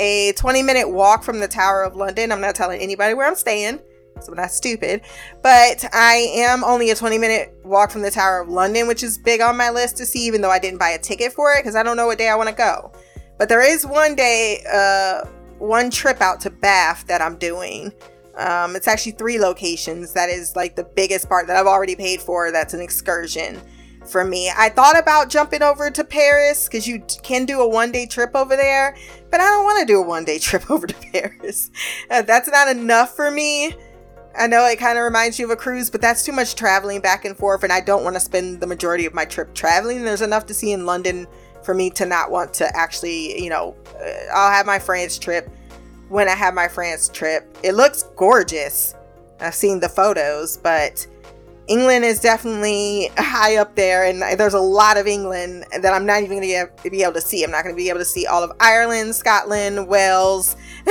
a 0.00 0.32
20 0.32 0.62
minute 0.62 0.88
walk 0.88 1.22
from 1.22 1.38
the 1.38 1.46
Tower 1.46 1.84
of 1.84 1.94
London. 1.94 2.32
I'm 2.32 2.40
not 2.40 2.56
telling 2.56 2.80
anybody 2.80 3.14
where 3.14 3.26
I'm 3.26 3.36
staying. 3.36 3.80
So 4.20 4.32
I'm 4.32 4.36
not 4.36 4.50
stupid. 4.50 5.02
But 5.42 5.84
I 5.92 6.32
am 6.34 6.64
only 6.64 6.90
a 6.90 6.94
20 6.94 7.18
minute 7.18 7.54
walk 7.64 7.90
from 7.90 8.02
the 8.02 8.10
Tower 8.10 8.40
of 8.40 8.48
London, 8.48 8.88
which 8.88 9.02
is 9.02 9.18
big 9.18 9.40
on 9.40 9.56
my 9.56 9.70
list 9.70 9.96
to 9.98 10.06
see, 10.06 10.20
even 10.20 10.40
though 10.40 10.50
I 10.50 10.58
didn't 10.58 10.78
buy 10.78 10.90
a 10.90 10.98
ticket 10.98 11.32
for 11.32 11.52
it 11.52 11.60
because 11.60 11.76
I 11.76 11.82
don't 11.82 11.96
know 11.96 12.06
what 12.06 12.18
day 12.18 12.28
I 12.28 12.34
want 12.34 12.48
to 12.48 12.54
go. 12.54 12.92
But 13.38 13.48
there 13.48 13.62
is 13.62 13.86
one 13.86 14.16
day, 14.16 14.64
uh, 14.70 15.26
one 15.58 15.90
trip 15.90 16.20
out 16.20 16.40
to 16.40 16.50
Bath 16.50 17.06
that 17.06 17.22
I'm 17.22 17.36
doing. 17.36 17.92
Um, 18.36 18.76
it's 18.76 18.88
actually 18.88 19.12
three 19.12 19.38
locations. 19.38 20.12
That 20.14 20.28
is 20.28 20.56
like 20.56 20.76
the 20.76 20.84
biggest 20.84 21.28
part 21.28 21.46
that 21.46 21.56
I've 21.56 21.66
already 21.66 21.96
paid 21.96 22.20
for. 22.20 22.50
That's 22.50 22.74
an 22.74 22.80
excursion 22.80 23.60
for 24.06 24.24
me. 24.24 24.50
I 24.56 24.68
thought 24.68 24.98
about 24.98 25.28
jumping 25.28 25.62
over 25.62 25.90
to 25.90 26.04
Paris 26.04 26.66
because 26.66 26.86
you 26.86 27.02
can 27.22 27.44
do 27.44 27.60
a 27.60 27.68
one 27.68 27.92
day 27.92 28.06
trip 28.06 28.34
over 28.34 28.56
there, 28.56 28.96
but 29.30 29.40
I 29.40 29.44
don't 29.44 29.64
want 29.64 29.80
to 29.80 29.86
do 29.86 29.98
a 29.98 30.06
one 30.06 30.24
day 30.24 30.38
trip 30.40 30.70
over 30.70 30.86
to 30.86 30.94
Paris. 31.12 31.70
Uh, 32.10 32.22
that's 32.22 32.48
not 32.48 32.68
enough 32.68 33.14
for 33.14 33.30
me. 33.30 33.74
I 34.38 34.46
know 34.46 34.64
it 34.66 34.78
kind 34.78 34.96
of 34.96 35.04
reminds 35.04 35.38
you 35.38 35.46
of 35.46 35.50
a 35.50 35.56
cruise, 35.56 35.90
but 35.90 36.00
that's 36.00 36.24
too 36.24 36.32
much 36.32 36.54
traveling 36.54 37.00
back 37.00 37.24
and 37.24 37.36
forth, 37.36 37.64
and 37.64 37.72
I 37.72 37.80
don't 37.80 38.04
want 38.04 38.14
to 38.14 38.20
spend 38.20 38.60
the 38.60 38.66
majority 38.66 39.04
of 39.04 39.12
my 39.12 39.24
trip 39.24 39.54
traveling. 39.54 40.04
There's 40.04 40.22
enough 40.22 40.46
to 40.46 40.54
see 40.54 40.72
in 40.72 40.86
London 40.86 41.26
for 41.62 41.74
me 41.74 41.90
to 41.90 42.06
not 42.06 42.30
want 42.30 42.54
to 42.54 42.76
actually, 42.76 43.42
you 43.42 43.50
know, 43.50 43.74
uh, 44.00 44.32
I'll 44.32 44.52
have 44.52 44.66
my 44.66 44.78
France 44.78 45.18
trip 45.18 45.50
when 46.08 46.28
I 46.28 46.34
have 46.34 46.54
my 46.54 46.68
France 46.68 47.08
trip. 47.08 47.56
It 47.62 47.72
looks 47.72 48.04
gorgeous. 48.16 48.94
I've 49.40 49.54
seen 49.54 49.80
the 49.80 49.88
photos, 49.88 50.56
but 50.58 51.06
England 51.70 52.04
is 52.04 52.18
definitely 52.18 53.12
high 53.16 53.56
up 53.56 53.76
there, 53.76 54.04
and 54.04 54.20
there's 54.36 54.54
a 54.54 54.60
lot 54.60 54.96
of 54.96 55.06
England 55.06 55.64
that 55.80 55.94
I'm 55.94 56.04
not 56.04 56.20
even 56.24 56.40
going 56.40 56.66
to 56.82 56.90
be 56.90 57.04
able 57.04 57.12
to 57.12 57.20
see. 57.20 57.44
I'm 57.44 57.52
not 57.52 57.62
going 57.62 57.76
to 57.76 57.80
be 57.80 57.88
able 57.88 58.00
to 58.00 58.04
see 58.04 58.26
all 58.26 58.42
of 58.42 58.50
Ireland, 58.58 59.14
Scotland, 59.14 59.86
Wales. 59.86 60.56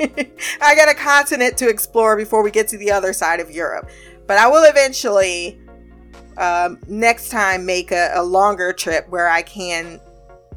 I 0.00 0.76
got 0.76 0.88
a 0.88 0.94
continent 0.94 1.58
to 1.58 1.68
explore 1.68 2.16
before 2.16 2.44
we 2.44 2.52
get 2.52 2.68
to 2.68 2.78
the 2.78 2.92
other 2.92 3.12
side 3.12 3.40
of 3.40 3.50
Europe. 3.50 3.90
But 4.28 4.38
I 4.38 4.46
will 4.46 4.62
eventually, 4.70 5.58
um, 6.36 6.78
next 6.86 7.30
time, 7.30 7.66
make 7.66 7.90
a, 7.90 8.12
a 8.14 8.22
longer 8.22 8.72
trip 8.72 9.08
where 9.08 9.28
I 9.28 9.42
can 9.42 10.00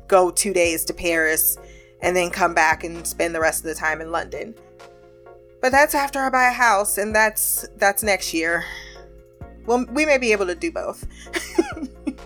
go 0.07 0.29
two 0.29 0.53
days 0.53 0.85
to 0.85 0.93
Paris 0.93 1.57
and 2.03 2.15
then 2.15 2.29
come 2.29 2.53
back 2.53 2.83
and 2.83 3.07
spend 3.07 3.33
the 3.33 3.41
rest 3.41 3.61
of 3.61 3.65
the 3.65 3.75
time 3.75 4.01
in 4.01 4.11
London. 4.11 4.53
But 5.63 5.71
that's 5.71 5.95
after 5.95 6.19
I 6.19 6.29
buy 6.29 6.49
a 6.49 6.53
house, 6.53 6.99
and 6.99 7.15
that's 7.15 7.67
that's 7.77 8.03
next 8.03 8.35
year. 8.35 8.65
Well, 9.65 9.85
we 9.91 10.05
may 10.05 10.17
be 10.17 10.31
able 10.31 10.47
to 10.47 10.55
do 10.55 10.71
both. 10.71 11.05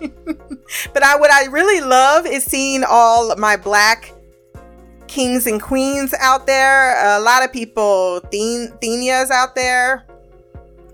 but 0.92 1.02
I 1.02 1.16
what 1.16 1.30
I 1.30 1.46
really 1.46 1.80
love 1.80 2.26
is 2.26 2.44
seeing 2.44 2.84
all 2.84 3.34
my 3.36 3.56
black 3.56 4.12
kings 5.06 5.46
and 5.46 5.60
queens 5.62 6.14
out 6.18 6.46
there. 6.46 7.16
A 7.16 7.20
lot 7.20 7.44
of 7.44 7.52
people, 7.52 8.20
Thenias 8.32 9.30
out 9.30 9.54
there. 9.54 10.06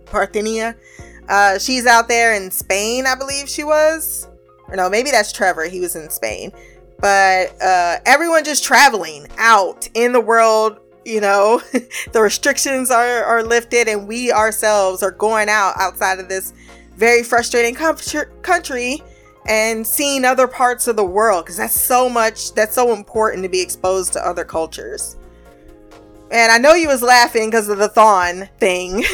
Parthenia. 0.06 0.76
Uh, 1.28 1.58
she's 1.58 1.86
out 1.86 2.08
there 2.08 2.34
in 2.34 2.50
Spain, 2.50 3.06
I 3.06 3.14
believe 3.14 3.48
she 3.48 3.64
was. 3.64 4.28
Or 4.68 4.76
no, 4.76 4.88
maybe 4.90 5.10
that's 5.10 5.32
Trevor. 5.32 5.64
He 5.64 5.80
was 5.80 5.96
in 5.96 6.10
Spain. 6.10 6.52
But 6.98 7.60
uh, 7.60 7.98
everyone 8.06 8.44
just 8.44 8.64
traveling 8.64 9.26
out 9.38 9.88
in 9.94 10.12
the 10.12 10.20
world. 10.20 10.78
You 11.04 11.20
know, 11.20 11.60
the 12.12 12.20
restrictions 12.20 12.90
are, 12.90 13.24
are 13.24 13.42
lifted, 13.42 13.88
and 13.88 14.06
we 14.06 14.32
ourselves 14.32 15.02
are 15.02 15.10
going 15.10 15.48
out 15.48 15.74
outside 15.78 16.18
of 16.18 16.28
this 16.28 16.52
very 16.96 17.22
frustrating 17.22 17.74
com- 17.74 17.96
country 18.42 19.02
and 19.46 19.86
seeing 19.86 20.24
other 20.24 20.46
parts 20.46 20.86
of 20.86 20.96
the 20.96 21.04
world 21.04 21.44
because 21.44 21.56
that's 21.56 21.78
so 21.78 22.08
much 22.08 22.52
that's 22.54 22.74
so 22.74 22.92
important 22.92 23.42
to 23.42 23.48
be 23.48 23.60
exposed 23.60 24.12
to 24.12 24.26
other 24.26 24.44
cultures. 24.44 25.16
And 26.30 26.50
i 26.52 26.58
know 26.58 26.74
you 26.74 26.88
was 26.88 27.02
laughing 27.02 27.50
because 27.50 27.68
of 27.68 27.78
the 27.78 27.88
thon 27.88 28.48
thing. 28.58 29.04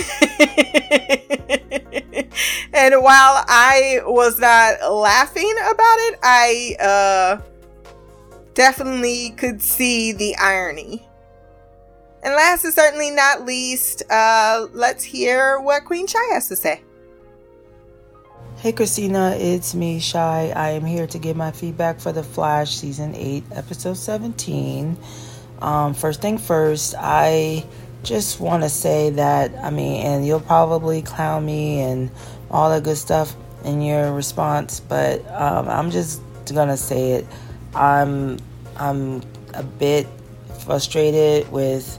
And 2.75 3.03
while 3.03 3.45
i 3.49 4.01
was 4.05 4.39
not 4.39 4.93
laughing 4.93 5.53
about 5.71 5.97
it 5.99 6.19
i 6.23 6.77
uh 6.79 7.41
definitely 8.55 9.31
could 9.31 9.61
see 9.61 10.13
the 10.13 10.37
irony 10.37 11.08
and 12.23 12.35
last 12.35 12.65
and 12.65 12.75
certainly 12.75 13.11
not 13.11 13.45
least 13.45 14.03
uh 14.11 14.67
let's 14.73 15.05
hear 15.05 15.59
what 15.61 15.85
queen 15.85 16.07
shy 16.07 16.25
has 16.33 16.49
to 16.49 16.57
say 16.57 16.83
Hey 18.59 18.73
Christina, 18.73 19.37
it's 19.39 19.73
me, 19.73 20.01
Shy. 20.01 20.53
I 20.57 20.71
am 20.71 20.85
here 20.85 21.07
to 21.07 21.19
give 21.21 21.37
my 21.37 21.53
feedback 21.53 22.01
for 22.01 22.11
The 22.11 22.25
Flash 22.25 22.75
Season 22.75 23.15
8, 23.15 23.45
Episode 23.53 23.97
17. 23.97 24.97
Um, 25.63 25.95
first 25.95 26.21
thing 26.21 26.39
first, 26.39 26.97
I 26.99 27.65
just 28.03 28.41
want 28.41 28.65
to 28.65 28.69
say 28.69 29.11
that, 29.11 29.55
I 29.63 29.71
mean, 29.71 30.05
and 30.05 30.27
you'll 30.27 30.41
probably 30.41 31.03
clown 31.03 31.47
me 31.47 31.83
and 31.83 32.11
all 32.51 32.69
that 32.71 32.83
good 32.83 32.97
stuff 32.97 33.37
in 33.65 33.81
your 33.81 34.13
response, 34.13 34.81
but 34.81 35.25
um, 35.31 35.69
I'm 35.69 35.91
just 35.91 36.21
gonna 36.53 36.77
say 36.77 37.13
it. 37.13 37.27
I'm 37.75 38.39
I'm 38.77 39.23
a 39.55 39.63
bit 39.63 40.07
frustrated 40.61 41.51
with 41.53 41.99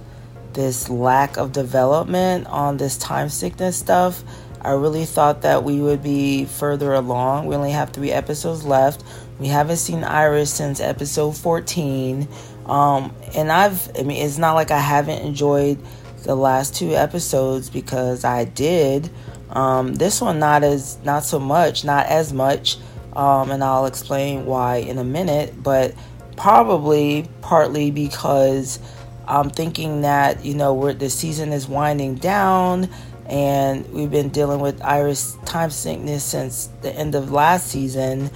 this 0.54 0.89
lack 0.89 1.38
of 1.38 1.52
development 1.52 2.47
on 2.47 2.78
this 2.78 2.97
time 2.97 3.30
sickness 3.30 3.78
stuff. 3.78 4.24
I 4.62 4.72
really 4.72 5.06
thought 5.06 5.41
that 5.43 5.64
we 5.64 5.80
would 5.80 6.04
be 6.04 6.45
further 6.45 6.93
along. 6.93 7.47
We 7.47 7.56
only 7.56 7.72
have 7.72 7.91
three 7.91 8.12
episodes 8.12 8.66
left. 8.66 9.04
We 9.39 9.47
haven't 9.47 9.78
seen 9.78 10.04
Iris 10.04 10.54
since 10.54 10.82
episode 10.82 11.38
14. 11.38 12.28
Um, 12.66 13.14
and 13.36 13.52
I've, 13.52 13.89
I 13.97 14.04
mean, 14.04 14.26
it's 14.26 14.38
not 14.38 14.54
like 14.54 14.70
I 14.70 14.80
haven't 14.80 15.24
enjoyed 15.26 15.80
the 16.24 16.36
last 16.36 16.76
two 16.76 16.93
episodes 16.93 17.70
because 17.70 18.26
I 18.26 18.43
did. 18.43 19.10
Um, 19.50 19.95
this 19.95 20.20
one, 20.22 20.39
not 20.39 20.64
as, 20.64 20.97
not 21.04 21.24
so 21.24 21.39
much, 21.39 21.86
not 21.86 22.08
as 22.08 22.34
much. 22.34 22.78
Um, 23.14 23.52
and 23.52 23.64
I'll 23.64 23.86
explain 23.86 24.45
why 24.45 24.78
in 24.78 24.97
a 24.97 25.04
minute, 25.04 25.62
but 25.64 25.95
probably 26.36 27.28
partly 27.41 27.91
because 27.91 28.80
I'm 29.30 29.51
thinking 29.51 30.01
that, 30.01 30.43
you 30.43 30.55
know, 30.55 30.73
we're, 30.73 30.93
the 30.93 31.09
season 31.09 31.53
is 31.53 31.67
winding 31.67 32.15
down 32.15 32.89
and 33.27 33.88
we've 33.93 34.09
been 34.09 34.30
dealing 34.30 34.59
with 34.59 34.84
Iris 34.84 35.38
time 35.45 35.69
sickness 35.69 36.23
since 36.23 36.69
the 36.82 36.91
end 36.91 37.13
of 37.13 37.32
last 37.32 37.67
season. 37.67 38.32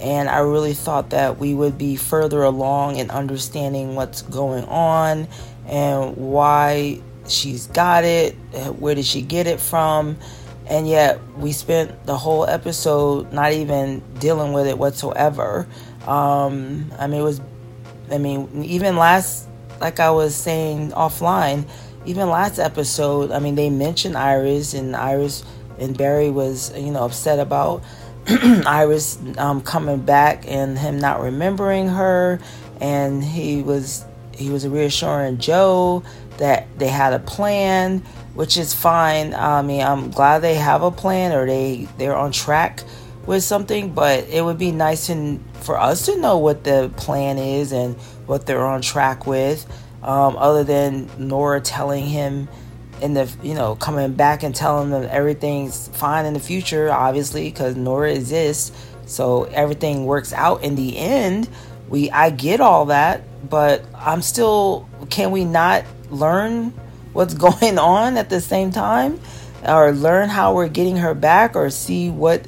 And 0.00 0.28
I 0.28 0.38
really 0.38 0.72
thought 0.72 1.10
that 1.10 1.38
we 1.38 1.52
would 1.52 1.76
be 1.76 1.96
further 1.96 2.42
along 2.44 2.96
in 2.96 3.10
understanding 3.10 3.94
what's 3.94 4.22
going 4.22 4.64
on 4.64 5.28
and 5.66 6.16
why 6.16 7.02
she's 7.28 7.66
got 7.66 8.04
it, 8.04 8.32
where 8.78 8.94
did 8.94 9.04
she 9.04 9.20
get 9.20 9.46
it 9.46 9.60
from. 9.60 10.16
And 10.66 10.88
yet, 10.88 11.20
we 11.36 11.52
spent 11.52 12.06
the 12.06 12.16
whole 12.16 12.46
episode 12.46 13.32
not 13.32 13.52
even 13.52 14.02
dealing 14.18 14.52
with 14.52 14.66
it 14.66 14.78
whatsoever. 14.78 15.66
Um, 16.06 16.92
I 16.98 17.06
mean, 17.06 17.20
it 17.20 17.24
was, 17.24 17.40
I 18.10 18.18
mean, 18.18 18.64
even 18.64 18.96
last, 18.96 19.47
like 19.80 20.00
I 20.00 20.10
was 20.10 20.34
saying 20.34 20.92
offline, 20.92 21.68
even 22.06 22.28
last 22.28 22.58
episode, 22.58 23.30
I 23.32 23.38
mean, 23.38 23.54
they 23.54 23.70
mentioned 23.70 24.16
Iris, 24.16 24.74
and 24.74 24.96
Iris 24.96 25.44
and 25.78 25.96
Barry 25.96 26.30
was, 26.30 26.76
you 26.76 26.90
know, 26.90 27.04
upset 27.04 27.38
about 27.38 27.82
Iris 28.28 29.18
um, 29.36 29.60
coming 29.60 30.00
back 30.00 30.44
and 30.48 30.78
him 30.78 30.98
not 30.98 31.20
remembering 31.20 31.88
her, 31.88 32.40
and 32.80 33.22
he 33.22 33.62
was 33.62 34.04
he 34.32 34.50
was 34.50 34.66
reassuring 34.66 35.38
Joe 35.38 36.02
that 36.38 36.66
they 36.78 36.88
had 36.88 37.12
a 37.12 37.18
plan, 37.18 37.98
which 38.34 38.56
is 38.56 38.72
fine. 38.72 39.34
I 39.34 39.62
mean, 39.62 39.82
I'm 39.82 40.10
glad 40.10 40.40
they 40.40 40.54
have 40.54 40.82
a 40.82 40.90
plan 40.90 41.32
or 41.32 41.46
they 41.46 41.88
they're 41.98 42.16
on 42.16 42.32
track 42.32 42.82
with 43.26 43.44
something, 43.44 43.92
but 43.92 44.26
it 44.28 44.42
would 44.42 44.58
be 44.58 44.72
nice 44.72 45.08
and 45.08 45.42
for 45.60 45.78
us 45.78 46.06
to 46.06 46.16
know 46.18 46.38
what 46.38 46.64
the 46.64 46.90
plan 46.96 47.38
is 47.38 47.72
and 47.72 47.96
what 48.26 48.46
they're 48.46 48.64
on 48.64 48.82
track 48.82 49.26
with 49.26 49.66
um, 50.02 50.36
other 50.36 50.64
than 50.64 51.08
Nora 51.18 51.60
telling 51.60 52.06
him 52.06 52.48
in 53.00 53.14
the 53.14 53.32
you 53.42 53.54
know 53.54 53.76
coming 53.76 54.12
back 54.14 54.42
and 54.42 54.54
telling 54.54 54.90
them 54.90 55.06
everything's 55.10 55.88
fine 55.88 56.26
in 56.26 56.34
the 56.34 56.40
future 56.40 56.90
obviously 56.90 57.44
because 57.44 57.76
Nora 57.76 58.12
exists. 58.12 58.72
So 59.06 59.44
everything 59.44 60.04
works 60.04 60.32
out 60.32 60.62
in 60.62 60.74
the 60.74 60.98
end. 60.98 61.48
We 61.88 62.10
I 62.10 62.30
get 62.30 62.60
all 62.60 62.86
that 62.86 63.22
but 63.48 63.84
I'm 63.94 64.22
still 64.22 64.88
can 65.10 65.30
we 65.30 65.44
not 65.44 65.84
learn 66.10 66.70
what's 67.12 67.34
going 67.60 67.78
on 67.78 68.16
at 68.16 68.30
the 68.30 68.40
same 68.40 68.70
time? 68.70 69.20
Or 69.66 69.90
learn 69.90 70.28
how 70.28 70.54
we're 70.54 70.68
getting 70.68 70.98
her 70.98 71.14
back 71.14 71.56
or 71.56 71.68
see 71.70 72.10
what 72.10 72.46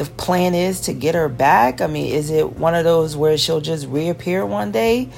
the 0.00 0.06
plan 0.16 0.54
is 0.54 0.80
to 0.80 0.94
get 0.94 1.14
her 1.14 1.28
back 1.28 1.80
I 1.80 1.86
mean 1.86 2.14
is 2.14 2.30
it 2.30 2.56
one 2.56 2.74
of 2.74 2.84
those 2.84 3.16
where 3.16 3.36
she'll 3.36 3.60
just 3.60 3.86
reappear 3.86 4.46
one 4.46 4.72
day 4.72 5.10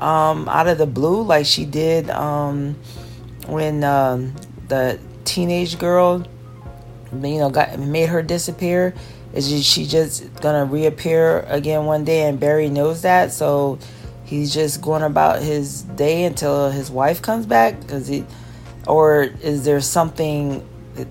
um, 0.00 0.48
out 0.48 0.66
of 0.66 0.78
the 0.78 0.86
blue, 0.86 1.22
like 1.22 1.46
she 1.46 1.66
did 1.66 2.08
um, 2.10 2.74
when 3.46 3.84
um, 3.84 4.34
the 4.68 4.98
teenage 5.24 5.78
girl, 5.78 6.26
you 7.12 7.38
know, 7.38 7.50
got 7.50 7.78
made 7.78 8.08
her 8.08 8.22
disappear. 8.22 8.94
Is 9.34 9.64
she 9.64 9.86
just 9.86 10.34
gonna 10.40 10.64
reappear 10.64 11.40
again 11.40 11.84
one 11.84 12.04
day? 12.04 12.22
And 12.22 12.40
Barry 12.40 12.68
knows 12.68 13.02
that, 13.02 13.30
so 13.30 13.78
he's 14.24 14.52
just 14.52 14.80
going 14.80 15.02
about 15.02 15.42
his 15.42 15.82
day 15.82 16.24
until 16.24 16.70
his 16.70 16.90
wife 16.90 17.20
comes 17.20 17.44
back. 17.44 17.78
Because 17.80 18.08
he, 18.08 18.24
or 18.86 19.24
is 19.42 19.64
there 19.66 19.82
something 19.82 20.66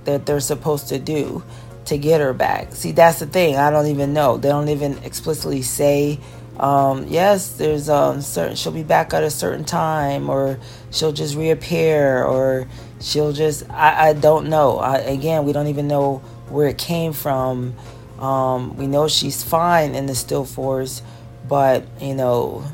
that 0.06 0.26
they're 0.26 0.40
supposed 0.40 0.90
to 0.90 1.00
do 1.00 1.44
to 1.90 1.98
get 1.98 2.22
her 2.22 2.34
back? 2.34 2.74
See, 2.74 2.92
that's 2.92 3.20
the 3.20 3.28
thing. 3.28 3.58
I 3.58 3.70
don't 3.70 3.88
even 3.88 4.14
know. 4.14 4.38
They 4.38 4.50
don't 4.50 4.70
even 4.70 4.98
explicitly 5.00 5.62
say 5.62 6.20
um, 6.60 7.08
yes, 7.08 7.56
there's 7.56 7.88
um 7.88 8.22
certain 8.22 8.56
she'll 8.58 8.74
be 8.74 8.84
back 8.84 9.14
at 9.14 9.24
a 9.24 9.30
certain 9.30 9.64
time, 9.64 10.30
or 10.30 10.60
she'll 10.92 11.14
just 11.14 11.36
reappear, 11.36 12.24
or 12.24 12.68
she'll 13.00 13.32
just 13.32 13.70
I, 13.70 14.10
I 14.10 14.14
don't 14.14 14.50
know. 14.50 14.78
I, 14.78 14.98
again, 14.98 15.46
we 15.46 15.54
don't 15.54 15.68
even 15.68 15.88
know 15.88 16.18
where 16.50 16.68
it 16.68 16.78
came 16.78 17.14
from. 17.14 17.76
Um, 18.20 18.76
we 18.76 18.88
know 18.88 19.08
she's 19.08 19.42
fine 19.42 19.96
in 19.96 20.06
the 20.06 20.16
still 20.16 20.44
force, 20.44 21.02
but 21.48 21.86
you 22.02 22.14
know, 22.14 22.66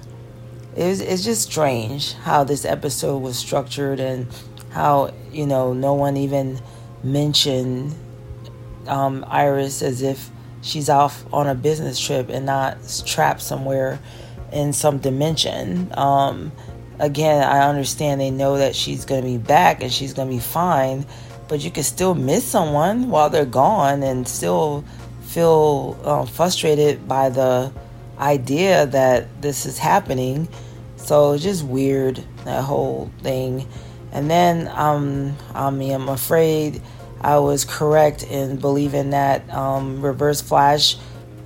it's 0.75 0.99
it's 0.99 1.23
just 1.23 1.43
strange 1.43 2.13
how 2.13 2.43
this 2.43 2.65
episode 2.65 3.19
was 3.19 3.37
structured 3.37 3.99
and 3.99 4.25
how 4.71 5.13
you 5.31 5.45
know 5.45 5.73
no 5.73 5.93
one 5.93 6.17
even 6.17 6.59
mentioned 7.03 7.93
um, 8.87 9.25
Iris 9.27 9.81
as 9.81 10.01
if 10.01 10.29
she's 10.61 10.89
off 10.89 11.25
on 11.33 11.47
a 11.47 11.55
business 11.55 11.99
trip 11.99 12.29
and 12.29 12.45
not 12.45 12.77
trapped 13.05 13.41
somewhere 13.41 13.99
in 14.51 14.73
some 14.73 14.97
dimension. 14.97 15.91
Um, 15.97 16.51
again, 16.99 17.43
I 17.43 17.67
understand 17.67 18.19
they 18.19 18.31
know 18.31 18.57
that 18.57 18.75
she's 18.75 19.05
going 19.05 19.21
to 19.21 19.27
be 19.27 19.37
back 19.37 19.81
and 19.81 19.91
she's 19.91 20.13
going 20.13 20.27
to 20.27 20.33
be 20.33 20.39
fine, 20.41 21.05
but 21.47 21.63
you 21.63 21.71
can 21.71 21.83
still 21.83 22.15
miss 22.15 22.43
someone 22.43 23.09
while 23.09 23.29
they're 23.29 23.45
gone 23.45 24.01
and 24.03 24.27
still 24.27 24.83
feel 25.21 25.99
um, 26.03 26.27
frustrated 26.27 27.07
by 27.07 27.29
the 27.29 27.71
idea 28.17 28.85
that 28.87 29.41
this 29.41 29.65
is 29.65 29.77
happening. 29.77 30.47
So 30.95 31.33
it's 31.33 31.43
just 31.43 31.63
weird, 31.63 32.23
that 32.45 32.63
whole 32.63 33.11
thing. 33.21 33.67
And 34.11 34.29
then 34.29 34.69
um, 34.69 35.35
I 35.53 35.69
mean, 35.69 35.93
I'm 35.93 36.09
afraid 36.09 36.81
I 37.25 37.39
was 37.39 37.65
correct 37.65 38.21
in 38.21 38.57
believing 38.57 39.09
that 39.09 39.51
um, 39.51 39.99
Reverse 39.99 40.41
Flash. 40.41 40.95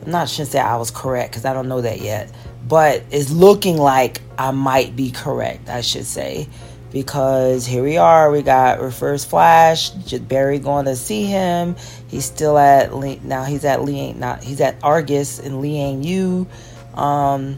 I'm 0.03 0.11
not 0.11 0.27
sure 0.27 0.45
say 0.45 0.59
I 0.59 0.75
was 0.75 0.91
correct 0.91 1.31
because 1.31 1.45
I 1.45 1.53
don't 1.53 1.69
know 1.69 1.79
that 1.79 2.01
yet, 2.01 2.29
but 2.67 3.01
it's 3.11 3.31
looking 3.31 3.77
like 3.77 4.21
I 4.37 4.51
might 4.51 4.97
be 4.97 5.09
correct. 5.09 5.69
I 5.69 5.79
should 5.79 6.05
say 6.05 6.49
because 6.91 7.65
here 7.65 7.81
we 7.81 7.95
are. 7.95 8.29
We 8.29 8.41
got 8.41 8.81
Reverse 8.81 9.23
Flash. 9.23 9.91
Barry 9.91 10.59
going 10.59 10.83
to 10.83 10.97
see 10.97 11.23
him. 11.23 11.77
He's 12.09 12.25
still 12.25 12.57
at 12.57 12.93
now. 13.23 13.45
He's 13.45 13.63
at 13.63 13.81
Lee. 13.81 14.11
Not 14.11 14.43
he's 14.43 14.59
at 14.59 14.75
Argus 14.83 15.39
in 15.39 15.61
Lian 15.61 16.45
Um, 16.93 17.57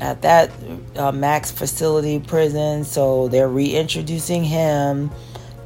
at 0.00 0.22
that 0.22 0.50
uh, 0.96 1.12
Max 1.12 1.50
facility 1.50 2.18
prison. 2.18 2.84
So 2.84 3.28
they're 3.28 3.46
reintroducing 3.46 4.42
him 4.42 5.10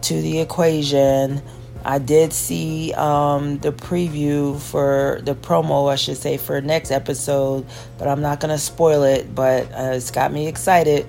to 0.01 0.21
the 0.21 0.41
equation 0.41 1.41
I 1.85 1.99
did 1.99 2.33
see 2.33 2.93
um, 2.95 3.59
the 3.59 3.73
preview 3.73 4.61
for 4.61 5.21
the 5.23 5.35
promo, 5.35 5.91
I 5.91 5.97
should 5.97 6.17
say, 6.17 6.37
for 6.37 6.61
next 6.61 6.91
episode, 6.91 7.67
but 7.99 8.09
I'm 8.09 8.21
not 8.21 8.41
gonna 8.41 8.59
spoil 8.59 9.03
it. 9.03 9.35
But 9.35 9.73
uh, 9.73 9.93
it's 9.95 10.11
got 10.11 10.33
me 10.33 10.47
excited. 10.47 11.07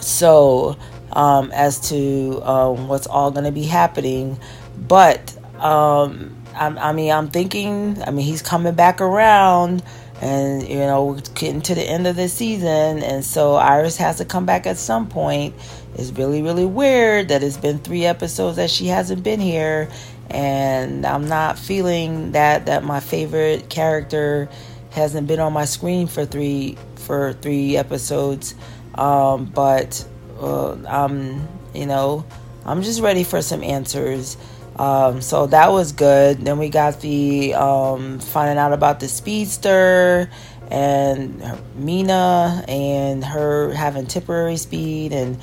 So, 0.00 0.76
um, 1.12 1.50
as 1.52 1.88
to 1.90 2.42
um, 2.42 2.88
what's 2.88 3.06
all 3.06 3.30
gonna 3.30 3.52
be 3.52 3.64
happening, 3.64 4.38
but 4.76 5.36
um, 5.58 6.36
I 6.54 6.92
mean, 6.92 7.10
I'm 7.10 7.28
thinking. 7.28 8.02
I 8.06 8.10
mean, 8.10 8.24
he's 8.24 8.42
coming 8.42 8.74
back 8.74 9.00
around 9.00 9.82
and 10.20 10.66
you 10.68 10.78
know 10.78 11.04
we're 11.04 11.20
getting 11.34 11.60
to 11.60 11.74
the 11.74 11.82
end 11.82 12.06
of 12.06 12.16
the 12.16 12.28
season 12.28 13.02
and 13.02 13.24
so 13.24 13.54
iris 13.54 13.96
has 13.96 14.18
to 14.18 14.24
come 14.24 14.46
back 14.46 14.66
at 14.66 14.78
some 14.78 15.08
point 15.08 15.54
it's 15.94 16.10
really 16.12 16.42
really 16.42 16.66
weird 16.66 17.28
that 17.28 17.42
it's 17.42 17.56
been 17.56 17.78
three 17.78 18.04
episodes 18.04 18.56
that 18.56 18.70
she 18.70 18.86
hasn't 18.86 19.22
been 19.22 19.40
here 19.40 19.88
and 20.30 21.04
i'm 21.06 21.28
not 21.28 21.58
feeling 21.58 22.32
that 22.32 22.66
that 22.66 22.84
my 22.84 23.00
favorite 23.00 23.68
character 23.68 24.48
hasn't 24.90 25.26
been 25.26 25.40
on 25.40 25.52
my 25.52 25.64
screen 25.64 26.06
for 26.06 26.24
three 26.24 26.76
for 26.96 27.32
three 27.34 27.76
episodes 27.76 28.54
um, 28.94 29.44
but 29.46 30.06
uh, 30.40 30.72
i'm 30.86 31.46
you 31.74 31.86
know 31.86 32.24
i'm 32.64 32.82
just 32.82 33.00
ready 33.00 33.24
for 33.24 33.42
some 33.42 33.62
answers 33.62 34.36
um, 34.76 35.20
so 35.20 35.46
that 35.46 35.70
was 35.70 35.92
good. 35.92 36.44
Then 36.44 36.58
we 36.58 36.68
got 36.68 37.00
the 37.00 37.54
um, 37.54 38.18
finding 38.18 38.58
out 38.58 38.72
about 38.72 39.00
the 39.00 39.08
speedster 39.08 40.28
and 40.70 41.40
Meena 41.78 42.64
and 42.68 43.24
her 43.24 43.72
having 43.72 44.06
temporary 44.06 44.56
speed 44.56 45.12
and 45.12 45.38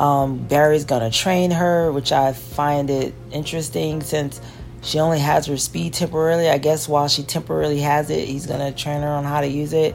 um, 0.00 0.38
Barry's 0.38 0.86
gonna 0.86 1.10
train 1.10 1.50
her, 1.50 1.92
which 1.92 2.10
I 2.10 2.32
find 2.32 2.88
it 2.88 3.12
interesting 3.32 4.00
since 4.00 4.40
she 4.80 4.98
only 4.98 5.18
has 5.18 5.44
her 5.44 5.58
speed 5.58 5.92
temporarily. 5.92 6.48
I 6.48 6.56
guess 6.56 6.88
while 6.88 7.06
she 7.06 7.22
temporarily 7.22 7.80
has 7.80 8.08
it, 8.08 8.26
he's 8.26 8.46
gonna 8.46 8.72
train 8.72 9.02
her 9.02 9.08
on 9.08 9.24
how 9.24 9.42
to 9.42 9.46
use 9.46 9.74
it. 9.74 9.94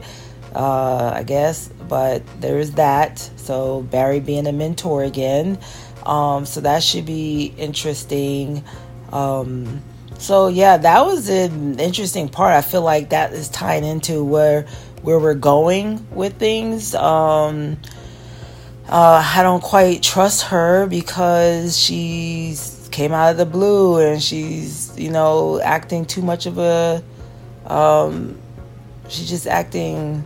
Uh, 0.54 1.10
I 1.12 1.24
guess, 1.24 1.68
but 1.88 2.22
there 2.40 2.58
is 2.60 2.74
that. 2.74 3.18
So 3.34 3.82
Barry 3.82 4.20
being 4.20 4.46
a 4.46 4.52
mentor 4.52 5.02
again. 5.02 5.58
Um, 6.06 6.46
so 6.46 6.60
that 6.60 6.84
should 6.84 7.04
be 7.04 7.52
interesting. 7.58 8.62
Um, 9.12 9.82
so 10.18 10.46
yeah, 10.46 10.76
that 10.76 11.04
was 11.04 11.28
an 11.28 11.80
interesting 11.80 12.28
part. 12.28 12.54
I 12.54 12.62
feel 12.62 12.82
like 12.82 13.10
that 13.10 13.32
is 13.32 13.48
tied 13.48 13.82
into 13.82 14.22
where 14.22 14.66
where 15.02 15.18
we're 15.18 15.34
going 15.34 16.06
with 16.14 16.38
things. 16.38 16.94
Um, 16.94 17.76
uh, 18.88 19.32
I 19.34 19.42
don't 19.42 19.62
quite 19.62 20.02
trust 20.02 20.44
her 20.44 20.86
because 20.86 21.78
she's 21.78 22.88
came 22.92 23.12
out 23.12 23.30
of 23.30 23.36
the 23.36 23.44
blue 23.44 23.98
and 23.98 24.22
she's 24.22 24.96
you 24.98 25.10
know 25.10 25.60
acting 25.60 26.06
too 26.06 26.22
much 26.22 26.46
of 26.46 26.56
a 26.58 27.02
um, 27.66 28.38
she's 29.08 29.28
just 29.28 29.46
acting 29.46 30.24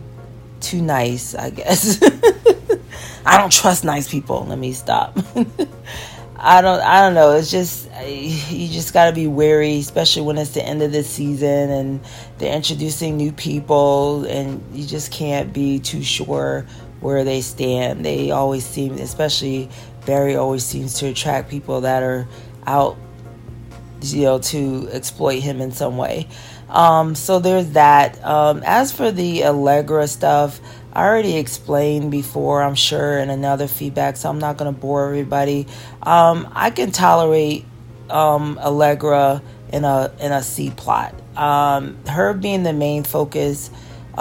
too 0.59 0.81
nice, 0.81 1.35
I 1.35 1.49
guess. 1.49 2.01
I 3.25 3.37
don't 3.37 3.51
trust 3.51 3.83
nice 3.83 4.07
people. 4.07 4.45
Let 4.45 4.57
me 4.57 4.73
stop. 4.73 5.17
I 6.43 6.61
don't 6.61 6.81
I 6.81 7.01
don't 7.01 7.13
know. 7.13 7.31
It's 7.31 7.51
just 7.51 7.89
you 8.07 8.67
just 8.67 8.93
got 8.93 9.05
to 9.07 9.11
be 9.11 9.27
wary, 9.27 9.79
especially 9.79 10.23
when 10.23 10.37
it's 10.37 10.51
the 10.51 10.63
end 10.63 10.81
of 10.81 10.91
the 10.91 11.03
season 11.03 11.69
and 11.69 11.99
they're 12.37 12.55
introducing 12.55 13.17
new 13.17 13.31
people 13.31 14.25
and 14.25 14.63
you 14.73 14.85
just 14.85 15.11
can't 15.11 15.53
be 15.53 15.79
too 15.79 16.01
sure 16.01 16.65
where 17.01 17.23
they 17.23 17.41
stand. 17.41 18.05
They 18.05 18.31
always 18.31 18.65
seem, 18.65 18.93
especially 18.93 19.69
Barry 20.05 20.35
always 20.35 20.63
seems 20.63 20.99
to 20.99 21.07
attract 21.07 21.49
people 21.49 21.81
that 21.81 22.03
are 22.03 22.27
out 22.65 22.97
you 24.01 24.23
know 24.23 24.39
to 24.39 24.89
exploit 24.91 25.39
him 25.39 25.61
in 25.61 25.71
some 25.71 25.97
way. 25.97 26.27
Um, 26.69 27.15
so 27.15 27.39
there's 27.39 27.71
that. 27.71 28.23
Um, 28.25 28.63
as 28.65 28.91
for 28.91 29.11
the 29.11 29.45
Allegra 29.45 30.07
stuff, 30.07 30.59
I 30.93 31.05
already 31.05 31.37
explained 31.37 32.11
before, 32.11 32.63
I'm 32.63 32.75
sure, 32.75 33.17
in 33.17 33.29
another 33.29 33.67
feedback, 33.67 34.17
so 34.17 34.29
I'm 34.29 34.39
not 34.39 34.57
going 34.57 34.73
to 34.73 34.79
bore 34.79 35.05
everybody. 35.05 35.67
Um, 36.01 36.49
I 36.53 36.69
can 36.69 36.91
tolerate 36.91 37.65
um, 38.09 38.57
Allegra 38.59 39.41
in 39.71 39.83
a 39.85 40.11
in 40.19 40.31
a 40.31 40.43
C 40.43 40.71
plot. 40.71 41.15
Um, 41.37 41.97
her 42.05 42.33
being 42.33 42.63
the 42.63 42.73
main 42.73 43.03
focus 43.03 43.69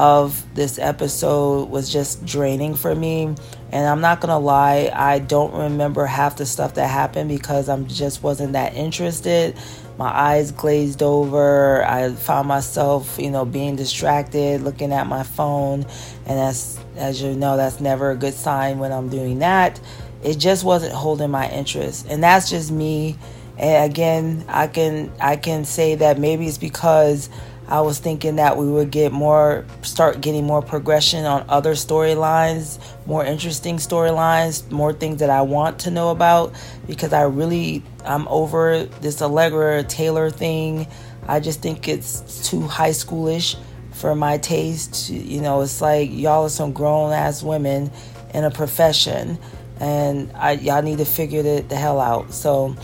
of 0.00 0.42
this 0.54 0.78
episode 0.78 1.68
was 1.68 1.92
just 1.92 2.24
draining 2.24 2.74
for 2.74 2.94
me. 2.94 3.34
And 3.72 3.86
I'm 3.86 4.00
not 4.00 4.20
gonna 4.20 4.38
lie, 4.38 4.90
I 4.92 5.18
don't 5.18 5.52
remember 5.52 6.06
half 6.06 6.36
the 6.36 6.46
stuff 6.46 6.74
that 6.74 6.88
happened 6.88 7.28
because 7.28 7.68
I'm 7.68 7.86
just 7.86 8.22
wasn't 8.22 8.54
that 8.54 8.74
interested 8.74 9.56
my 10.00 10.08
eyes 10.08 10.50
glazed 10.50 11.02
over. 11.02 11.84
I 11.84 12.10
found 12.12 12.48
myself, 12.48 13.18
you 13.18 13.30
know, 13.30 13.44
being 13.44 13.76
distracted, 13.76 14.62
looking 14.62 14.94
at 14.94 15.06
my 15.06 15.22
phone, 15.22 15.84
and 16.24 16.38
that's 16.38 16.78
as 16.96 17.20
you 17.20 17.34
know, 17.34 17.58
that's 17.58 17.80
never 17.80 18.10
a 18.10 18.16
good 18.16 18.32
sign 18.32 18.78
when 18.78 18.92
I'm 18.92 19.10
doing 19.10 19.40
that. 19.40 19.78
It 20.24 20.38
just 20.38 20.64
wasn't 20.64 20.94
holding 20.94 21.30
my 21.30 21.50
interest, 21.50 22.06
and 22.08 22.22
that's 22.24 22.48
just 22.48 22.72
me. 22.72 23.18
And 23.58 23.90
again, 23.90 24.44
I 24.48 24.68
can 24.68 25.12
I 25.20 25.36
can 25.36 25.66
say 25.66 25.96
that 25.96 26.18
maybe 26.18 26.46
it's 26.46 26.56
because 26.56 27.28
I 27.70 27.80
was 27.82 28.00
thinking 28.00 28.36
that 28.36 28.56
we 28.56 28.68
would 28.68 28.90
get 28.90 29.12
more, 29.12 29.64
start 29.82 30.20
getting 30.20 30.44
more 30.44 30.60
progression 30.60 31.24
on 31.24 31.44
other 31.48 31.74
storylines, 31.74 32.80
more 33.06 33.24
interesting 33.24 33.76
storylines, 33.76 34.68
more 34.72 34.92
things 34.92 35.20
that 35.20 35.30
I 35.30 35.42
want 35.42 35.78
to 35.80 35.92
know 35.92 36.10
about 36.10 36.52
because 36.88 37.12
I 37.12 37.22
really, 37.22 37.84
I'm 38.04 38.26
over 38.26 38.86
this 39.00 39.22
Allegra 39.22 39.84
Taylor 39.84 40.30
thing. 40.30 40.88
I 41.28 41.38
just 41.38 41.62
think 41.62 41.86
it's 41.86 42.48
too 42.48 42.62
high 42.62 42.90
schoolish 42.90 43.56
for 43.92 44.16
my 44.16 44.38
taste. 44.38 45.08
You 45.08 45.40
know, 45.40 45.60
it's 45.60 45.80
like 45.80 46.10
y'all 46.10 46.46
are 46.46 46.48
some 46.48 46.72
grown 46.72 47.12
ass 47.12 47.40
women 47.40 47.92
in 48.34 48.42
a 48.42 48.50
profession 48.50 49.38
and 49.78 50.30
I, 50.34 50.52
y'all 50.52 50.82
need 50.82 50.98
to 50.98 51.04
figure 51.04 51.42
the, 51.42 51.64
the 51.66 51.76
hell 51.76 52.00
out. 52.00 52.34
So, 52.34 52.76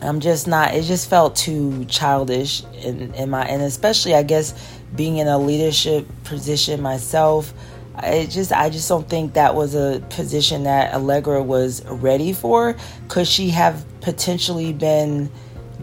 I'm 0.00 0.20
just 0.20 0.46
not. 0.46 0.74
It 0.74 0.82
just 0.82 1.08
felt 1.10 1.34
too 1.36 1.84
childish 1.86 2.62
in 2.82 3.12
in 3.14 3.30
my 3.30 3.44
and 3.44 3.62
especially 3.62 4.14
I 4.14 4.22
guess 4.22 4.54
being 4.94 5.18
in 5.18 5.26
a 5.28 5.38
leadership 5.38 6.06
position 6.24 6.80
myself. 6.80 7.52
I 7.94 8.26
just 8.30 8.52
I 8.52 8.70
just 8.70 8.88
don't 8.88 9.08
think 9.08 9.34
that 9.34 9.54
was 9.54 9.74
a 9.74 10.00
position 10.10 10.64
that 10.64 10.94
Allegra 10.94 11.42
was 11.42 11.84
ready 11.86 12.32
for. 12.32 12.76
Could 13.08 13.26
she 13.26 13.50
have 13.50 13.84
potentially 14.00 14.72
been 14.72 15.30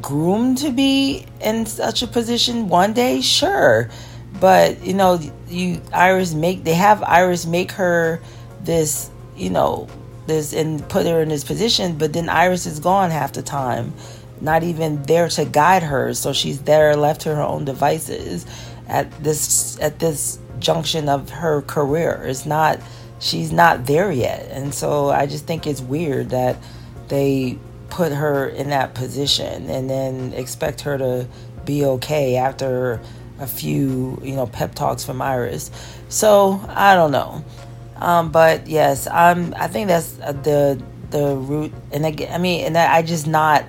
groomed 0.01 0.59
to 0.59 0.71
be 0.71 1.25
in 1.41 1.65
such 1.65 2.01
a 2.01 2.07
position 2.07 2.69
one 2.69 2.93
day? 2.93 3.19
Sure. 3.19 3.89
But 4.39 4.81
you 4.83 4.93
know, 4.93 5.19
you 5.49 5.81
Iris 5.93 6.33
make 6.33 6.63
they 6.63 6.73
have 6.73 7.03
Iris 7.03 7.45
make 7.45 7.71
her 7.73 8.21
this, 8.61 9.09
you 9.35 9.49
know, 9.49 9.89
this 10.27 10.53
and 10.53 10.87
put 10.89 11.05
her 11.05 11.21
in 11.21 11.29
this 11.29 11.43
position, 11.43 11.97
but 11.97 12.13
then 12.13 12.29
Iris 12.29 12.65
is 12.65 12.79
gone 12.79 13.11
half 13.11 13.33
the 13.33 13.41
time, 13.41 13.93
not 14.41 14.63
even 14.63 15.03
there 15.03 15.29
to 15.29 15.45
guide 15.45 15.83
her. 15.83 16.13
So 16.13 16.33
she's 16.33 16.61
there 16.63 16.95
left 16.95 17.21
to 17.21 17.35
her 17.35 17.41
own 17.41 17.65
devices 17.65 18.45
at 18.87 19.11
this 19.23 19.79
at 19.79 19.99
this 19.99 20.39
junction 20.59 21.09
of 21.09 21.29
her 21.29 21.61
career. 21.63 22.23
It's 22.25 22.45
not 22.45 22.79
she's 23.19 23.51
not 23.51 23.85
there 23.85 24.11
yet. 24.11 24.47
And 24.51 24.73
so 24.73 25.09
I 25.09 25.25
just 25.25 25.45
think 25.45 25.67
it's 25.67 25.81
weird 25.81 26.29
that 26.29 26.57
they 27.07 27.57
put 27.89 28.11
her 28.11 28.47
in 28.47 28.69
that 28.69 28.93
position 28.93 29.69
and 29.69 29.89
then 29.89 30.33
expect 30.33 30.81
her 30.81 30.97
to 30.97 31.27
be 31.65 31.85
okay 31.85 32.35
after 32.35 32.99
a 33.39 33.47
few, 33.47 34.19
you 34.23 34.35
know, 34.35 34.47
pep 34.47 34.75
talks 34.75 35.03
from 35.03 35.21
Iris. 35.21 35.71
So 36.09 36.61
I 36.69 36.95
don't 36.95 37.11
know. 37.11 37.43
Um, 37.97 38.31
but 38.31 38.67
yes, 38.67 39.07
I'm. 39.07 39.53
I 39.55 39.67
think 39.67 39.87
that's 39.87 40.19
uh, 40.19 40.33
the 40.33 40.81
the 41.11 41.35
root. 41.35 41.73
And 41.91 42.05
again, 42.05 42.33
I 42.33 42.37
mean, 42.37 42.65
and 42.65 42.77
I 42.77 43.01
just 43.01 43.27
not. 43.27 43.65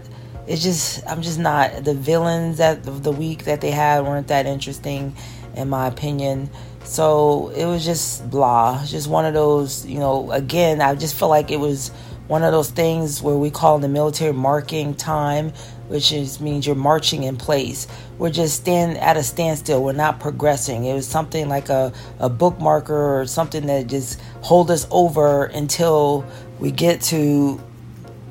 It's 0.46 0.62
just 0.62 1.06
I'm 1.08 1.22
just 1.22 1.38
not 1.38 1.84
the 1.84 1.94
villains 1.94 2.58
that 2.58 2.82
the 2.84 3.12
week 3.12 3.44
that 3.44 3.60
they 3.60 3.70
had 3.70 4.04
weren't 4.04 4.28
that 4.28 4.46
interesting, 4.46 5.14
in 5.54 5.68
my 5.68 5.86
opinion. 5.86 6.50
So 6.84 7.48
it 7.56 7.66
was 7.66 7.84
just 7.84 8.28
blah. 8.30 8.84
Just 8.84 9.08
one 9.08 9.24
of 9.24 9.34
those. 9.34 9.86
You 9.86 9.98
know, 9.98 10.30
again, 10.32 10.80
I 10.80 10.94
just 10.94 11.16
feel 11.16 11.28
like 11.28 11.50
it 11.50 11.60
was 11.60 11.90
one 12.28 12.42
of 12.42 12.52
those 12.52 12.70
things 12.70 13.22
where 13.22 13.36
we 13.36 13.50
call 13.50 13.78
the 13.78 13.88
military 13.88 14.32
marking 14.32 14.94
time, 14.94 15.52
which 15.88 16.12
is 16.12 16.40
means 16.40 16.66
you're 16.66 16.76
marching 16.76 17.22
in 17.22 17.36
place. 17.36 17.86
We're 18.18 18.30
just 18.30 18.56
stand 18.56 18.98
at 18.98 19.16
a 19.16 19.22
standstill. 19.22 19.82
We're 19.82 19.92
not 19.92 20.20
progressing. 20.20 20.84
It 20.84 20.94
was 20.94 21.06
something 21.06 21.48
like 21.48 21.68
a, 21.68 21.92
a 22.18 22.30
bookmarker 22.30 23.20
or 23.20 23.26
something 23.26 23.66
that 23.66 23.86
just 23.86 24.20
hold 24.42 24.70
us 24.70 24.86
over 24.90 25.44
until 25.46 26.24
we 26.58 26.70
get 26.70 27.00
to 27.02 27.60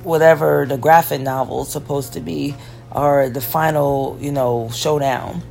whatever 0.04 0.66
the 0.68 0.78
graphic 0.78 1.22
novel 1.22 1.64
is 1.64 1.70
supposed 1.70 2.14
to 2.14 2.20
be 2.20 2.56
or 2.92 3.30
the 3.30 3.42
final, 3.42 4.18
you 4.22 4.32
know, 4.32 4.70
showdown. 4.74 5.42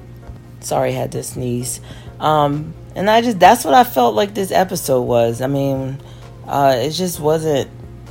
Sorry, 0.60 0.90
I 0.90 0.92
had 0.92 1.12
to 1.12 1.22
sneeze. 1.22 1.80
Um, 2.20 2.72
and 2.94 3.10
I 3.10 3.20
just 3.20 3.38
that's 3.38 3.64
what 3.64 3.74
I 3.74 3.84
felt 3.84 4.14
like 4.14 4.34
this 4.34 4.50
episode 4.50 5.02
was. 5.02 5.40
I 5.40 5.46
mean, 5.46 5.98
uh, 6.46 6.76
it 6.78 6.90
just 6.90 7.20
wasn't 7.20 7.68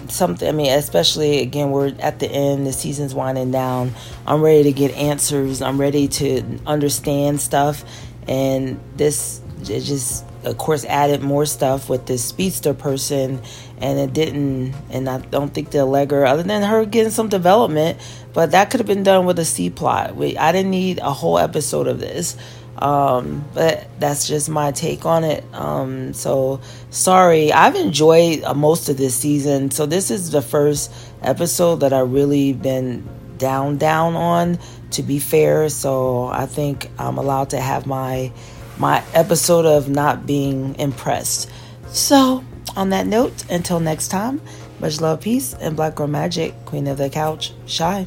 something. 0.09 0.47
I 0.47 0.51
mean, 0.51 0.71
especially 0.71 1.41
again, 1.41 1.71
we're 1.71 1.93
at 1.99 2.19
the 2.19 2.29
end. 2.29 2.65
The 2.65 2.73
season's 2.73 3.13
winding 3.13 3.51
down. 3.51 3.93
I'm 4.25 4.41
ready 4.41 4.63
to 4.63 4.71
get 4.71 4.91
answers. 4.91 5.61
I'm 5.61 5.79
ready 5.79 6.07
to 6.07 6.59
understand 6.65 7.41
stuff, 7.41 7.83
and 8.27 8.79
this 8.95 9.41
it 9.69 9.81
just, 9.81 10.25
of 10.43 10.57
course, 10.57 10.85
added 10.85 11.21
more 11.21 11.45
stuff 11.45 11.89
with 11.89 12.05
this 12.05 12.23
speedster 12.23 12.73
person, 12.73 13.41
and 13.77 13.99
it 13.99 14.13
didn't. 14.13 14.73
And 14.89 15.09
I 15.09 15.19
don't 15.19 15.53
think 15.53 15.71
the 15.71 15.79
Allegra, 15.79 16.29
other 16.29 16.43
than 16.43 16.63
her 16.63 16.85
getting 16.85 17.11
some 17.11 17.29
development, 17.29 17.99
but 18.33 18.51
that 18.51 18.69
could 18.69 18.79
have 18.79 18.87
been 18.87 19.03
done 19.03 19.25
with 19.25 19.39
a 19.39 19.45
C 19.45 19.69
plot. 19.69 20.15
We, 20.15 20.37
I 20.37 20.51
didn't 20.51 20.71
need 20.71 20.99
a 20.99 21.11
whole 21.11 21.37
episode 21.37 21.87
of 21.87 21.99
this. 21.99 22.37
Um, 22.83 23.45
but 23.53 23.87
that's 23.97 24.27
just 24.27 24.49
my 24.49 24.73
take 24.73 25.05
on 25.05 25.23
it. 25.23 25.45
Um, 25.53 26.13
so 26.13 26.59
sorry, 26.89 27.53
I've 27.53 27.75
enjoyed 27.75 28.43
uh, 28.43 28.53
most 28.53 28.89
of 28.89 28.97
this 28.97 29.15
season. 29.15 29.71
So 29.71 29.85
this 29.85 30.11
is 30.11 30.31
the 30.31 30.41
first 30.41 30.91
episode 31.21 31.77
that 31.77 31.93
I 31.93 32.01
really 32.01 32.51
been 32.51 33.07
down 33.37 33.77
down 33.77 34.15
on. 34.15 34.59
To 34.91 35.01
be 35.01 35.17
fair, 35.17 35.69
so 35.69 36.25
I 36.25 36.45
think 36.45 36.89
I'm 36.99 37.17
allowed 37.17 37.51
to 37.51 37.59
have 37.59 37.87
my 37.87 38.33
my 38.77 39.01
episode 39.13 39.65
of 39.65 39.87
not 39.87 40.27
being 40.27 40.75
impressed. 40.77 41.49
So 41.87 42.43
on 42.75 42.89
that 42.89 43.07
note, 43.07 43.49
until 43.49 43.79
next 43.79 44.09
time, 44.09 44.41
much 44.79 44.99
love, 44.99 45.21
peace, 45.21 45.53
and 45.53 45.75
Black 45.75 45.95
Girl 45.95 46.07
Magic, 46.07 46.53
Queen 46.65 46.87
of 46.87 46.97
the 46.97 47.09
Couch, 47.09 47.53
Shy. 47.65 48.05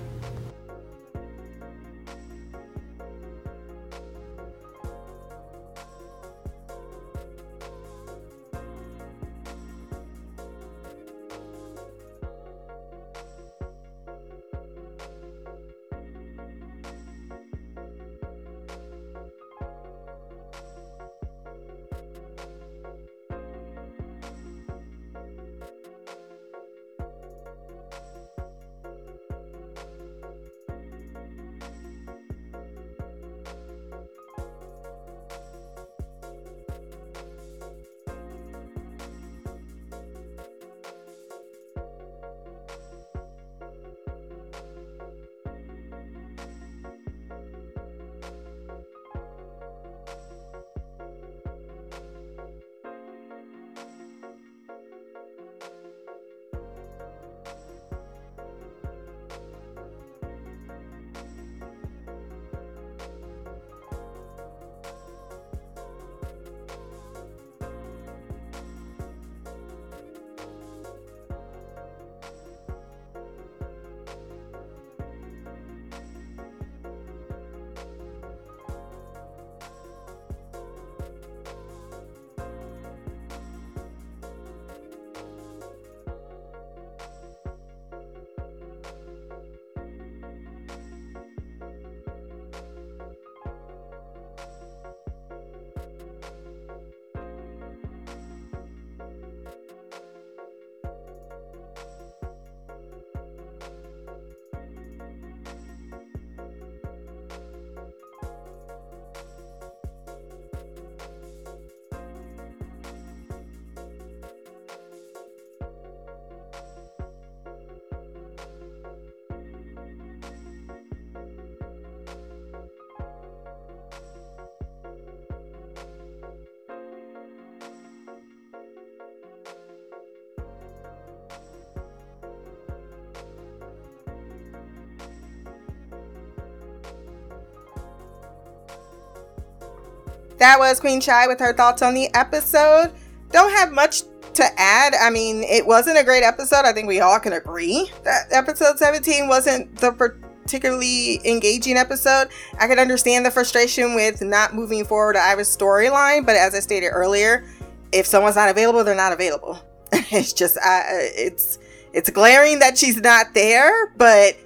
That 140.39 140.59
was 140.59 140.81
Queen 140.81 141.01
Shy 141.01 141.27
with 141.27 141.41
her 141.41 141.53
thoughts 141.53 141.83
on 141.83 141.95
the 141.95 142.13
episode. 142.15 142.93
Don't 143.31 143.53
have 143.53 143.73
much 143.73 144.03
to 144.35 144.45
add. 144.59 144.95
I 145.01 145.11
mean, 145.11 145.43
it 145.43 145.67
wasn't 145.67 145.99
a 145.99 146.05
great 146.05 146.23
episode. 146.23 146.65
I 146.65 146.73
think 146.73 146.87
we 146.89 147.01
all 147.01 147.19
can 147.19 147.33
agree 147.33 147.91
that 148.05 148.27
episode 148.31 148.79
17 148.79 149.29
wasn't 149.29 149.75
the 149.77 149.93
particularly 149.93 151.21
engaging 151.25 151.77
episode. 151.77 152.29
I 152.61 152.69
could 152.69 152.79
understand 152.79 153.25
the 153.25 153.31
frustration 153.31 153.95
with 153.95 154.23
not 154.23 154.55
moving 154.55 154.85
forward 154.85 155.17
Iris' 155.17 155.57
storyline, 155.57 156.25
but 156.27 156.37
as 156.37 156.55
I 156.55 156.61
stated 156.61 156.89
earlier, 156.89 157.45
if 157.93 158.07
someone's 158.07 158.37
not 158.37 158.51
available, 158.51 158.85
they're 158.85 158.95
not 158.95 159.13
available. 159.13 159.59
it's 159.93 160.33
just, 160.33 160.57
uh, 160.59 160.83
it's 160.87 161.59
it's 161.93 162.11
glaring 162.11 162.59
that 162.59 162.77
she's 162.77 163.01
not 163.01 163.33
there, 163.33 163.87
but 163.97 164.37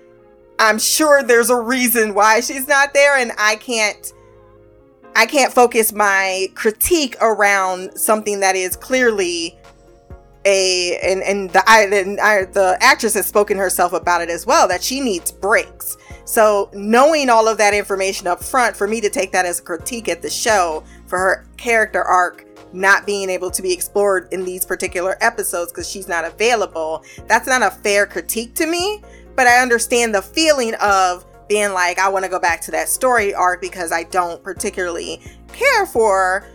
I'm 0.60 0.78
sure 0.78 1.22
there's 1.24 1.50
a 1.50 1.60
reason 1.60 2.14
why 2.14 2.40
she's 2.40 2.68
not 2.68 2.94
there, 2.94 3.16
and 3.16 3.32
I 3.38 3.56
can't 3.56 4.12
I 5.14 5.26
can't 5.26 5.52
focus 5.52 5.92
my 5.92 6.48
critique 6.54 7.16
around 7.20 7.96
something 7.98 8.40
that 8.40 8.56
is 8.56 8.76
clearly 8.76 9.58
a 10.44 10.98
and 11.02 11.22
and 11.22 11.50
the 11.50 11.62
I, 11.68 11.82
and 11.82 12.20
I, 12.20 12.44
the 12.44 12.78
actress 12.80 13.14
has 13.14 13.26
spoken 13.26 13.58
herself 13.58 13.92
about 13.92 14.22
it 14.22 14.30
as 14.30 14.46
well 14.46 14.66
that 14.68 14.82
she 14.82 15.00
needs 15.00 15.30
breaks. 15.30 15.96
So 16.24 16.70
knowing 16.72 17.28
all 17.28 17.48
of 17.48 17.58
that 17.58 17.74
information 17.74 18.26
up 18.26 18.42
front 18.42 18.76
for 18.76 18.86
me 18.86 19.00
to 19.00 19.10
take 19.10 19.32
that 19.32 19.44
as 19.44 19.60
a 19.60 19.62
critique 19.62 20.08
at 20.08 20.22
the 20.22 20.30
show 20.30 20.84
for 21.06 21.18
her 21.18 21.46
character 21.56 22.02
arc 22.02 22.46
not 22.72 23.04
being 23.04 23.28
able 23.28 23.50
to 23.50 23.62
be 23.62 23.72
explored 23.72 24.28
in 24.32 24.44
these 24.44 24.64
particular 24.64 25.16
episodes 25.20 25.72
because 25.72 25.90
she's 25.90 26.08
not 26.08 26.24
available, 26.24 27.04
that's 27.26 27.48
not 27.48 27.62
a 27.62 27.70
fair 27.70 28.06
critique 28.06 28.54
to 28.54 28.66
me. 28.66 29.02
But 29.34 29.46
I 29.46 29.60
understand 29.60 30.14
the 30.14 30.22
feeling 30.22 30.74
of 30.76 31.24
being 31.50 31.72
like, 31.72 31.98
I 31.98 32.08
want 32.08 32.24
to 32.24 32.30
go 32.30 32.38
back 32.38 32.60
to 32.62 32.70
that 32.70 32.88
story 32.88 33.34
arc 33.34 33.60
because 33.60 33.90
I 33.90 34.04
don't 34.04 34.42
particularly 34.42 35.20
care 35.52 35.84
for 35.84 36.46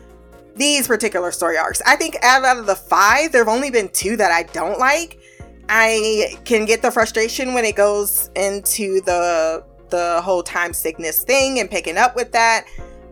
these 0.56 0.88
particular 0.88 1.34
story 1.34 1.58
arcs. 1.58 1.82
I 1.86 1.98
think 1.98 2.16
out 2.24 2.46
of 2.58 2.66
the 2.66 2.78
five, 2.78 3.34
there 3.34 3.44
have 3.44 3.54
only 3.54 3.70
been 3.70 3.90
two 3.90 4.16
that 4.16 4.32
I 4.32 4.44
don't 4.44 4.80
like. 4.80 5.20
I 5.68 6.38
can 6.46 6.64
get 6.64 6.82
the 6.82 6.92
frustration 6.92 7.54
when 7.54 7.66
it 7.66 7.76
goes 7.76 8.30
into 8.36 9.02
the 9.02 9.66
the 9.90 10.22
whole 10.24 10.42
time 10.42 10.74
sickness 10.74 11.24
thing 11.24 11.60
and 11.60 11.70
picking 11.70 11.98
up 11.98 12.16
with 12.16 12.32
that. 12.32 12.66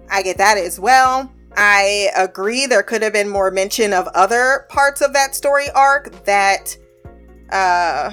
I 0.10 0.24
get 0.24 0.38
that 0.38 0.58
as 0.58 0.80
well. 0.80 1.30
I 1.58 2.10
agree 2.16 2.66
there 2.66 2.82
could 2.82 3.02
have 3.02 3.14
been 3.14 3.30
more 3.30 3.52
mention 3.52 3.92
of 3.92 4.08
other 4.16 4.68
parts 4.70 5.02
of 5.02 5.12
that 5.14 5.36
story 5.36 5.70
arc 5.72 6.24
that 6.24 6.78
uh 7.52 8.12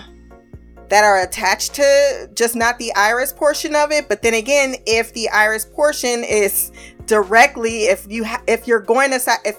that 0.91 1.05
are 1.05 1.21
attached 1.21 1.75
to 1.75 2.29
just 2.35 2.55
not 2.55 2.79
the 2.79 2.93
iris 2.95 3.33
portion 3.33 3.75
of 3.75 3.91
it. 3.91 4.09
But 4.09 4.23
then 4.23 4.35
again 4.35 4.75
if 4.87 5.13
the 5.15 5.29
iris 5.31 5.65
portion 5.65 6.23
is 6.25 6.73
directly 7.07 7.85
if 7.85 8.07
you 8.11 8.25
ha- 8.25 8.43
if 8.47 8.67
you're 8.67 8.81
going 8.81 9.11
to 9.11 9.21
if 9.45 9.59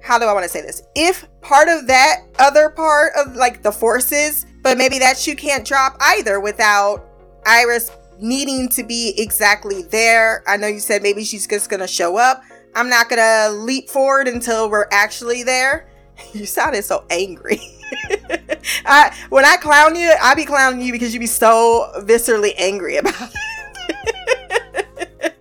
how 0.00 0.18
do 0.18 0.24
i 0.24 0.32
want 0.32 0.44
to 0.44 0.48
say 0.48 0.62
this? 0.62 0.82
If 0.94 1.28
part 1.42 1.68
of 1.68 1.86
that 1.86 2.22
other 2.38 2.70
part 2.70 3.12
of 3.16 3.36
like 3.36 3.62
the 3.62 3.72
forces 3.72 4.46
but 4.62 4.76
maybe 4.76 4.98
that 4.98 5.16
shoe 5.16 5.36
can't 5.36 5.64
drop 5.66 5.96
either 6.00 6.40
without 6.40 7.06
iris 7.46 7.90
needing 8.18 8.68
to 8.70 8.82
be 8.82 9.14
exactly 9.18 9.82
there. 9.82 10.42
I 10.46 10.56
know 10.56 10.66
you 10.66 10.80
said 10.80 11.02
maybe 11.02 11.24
she's 11.24 11.46
just 11.46 11.70
gonna 11.70 11.86
show 11.86 12.16
up. 12.16 12.42
I'm 12.74 12.88
not 12.88 13.10
gonna 13.10 13.50
leap 13.50 13.90
forward 13.90 14.28
until 14.28 14.70
we're 14.70 14.88
actually 14.90 15.42
there 15.42 15.88
You 16.34 16.46
sounded 16.46 16.84
so 16.84 17.04
angry. 17.10 17.58
I 18.84 19.16
when 19.30 19.44
I 19.44 19.56
clown 19.56 19.96
you, 19.96 20.12
I 20.20 20.34
be 20.34 20.44
clowning 20.44 20.82
you 20.82 20.92
because 20.92 21.14
you 21.14 21.20
be 21.20 21.26
so 21.26 21.90
viscerally 21.98 22.52
angry 22.58 22.96
about 22.96 23.30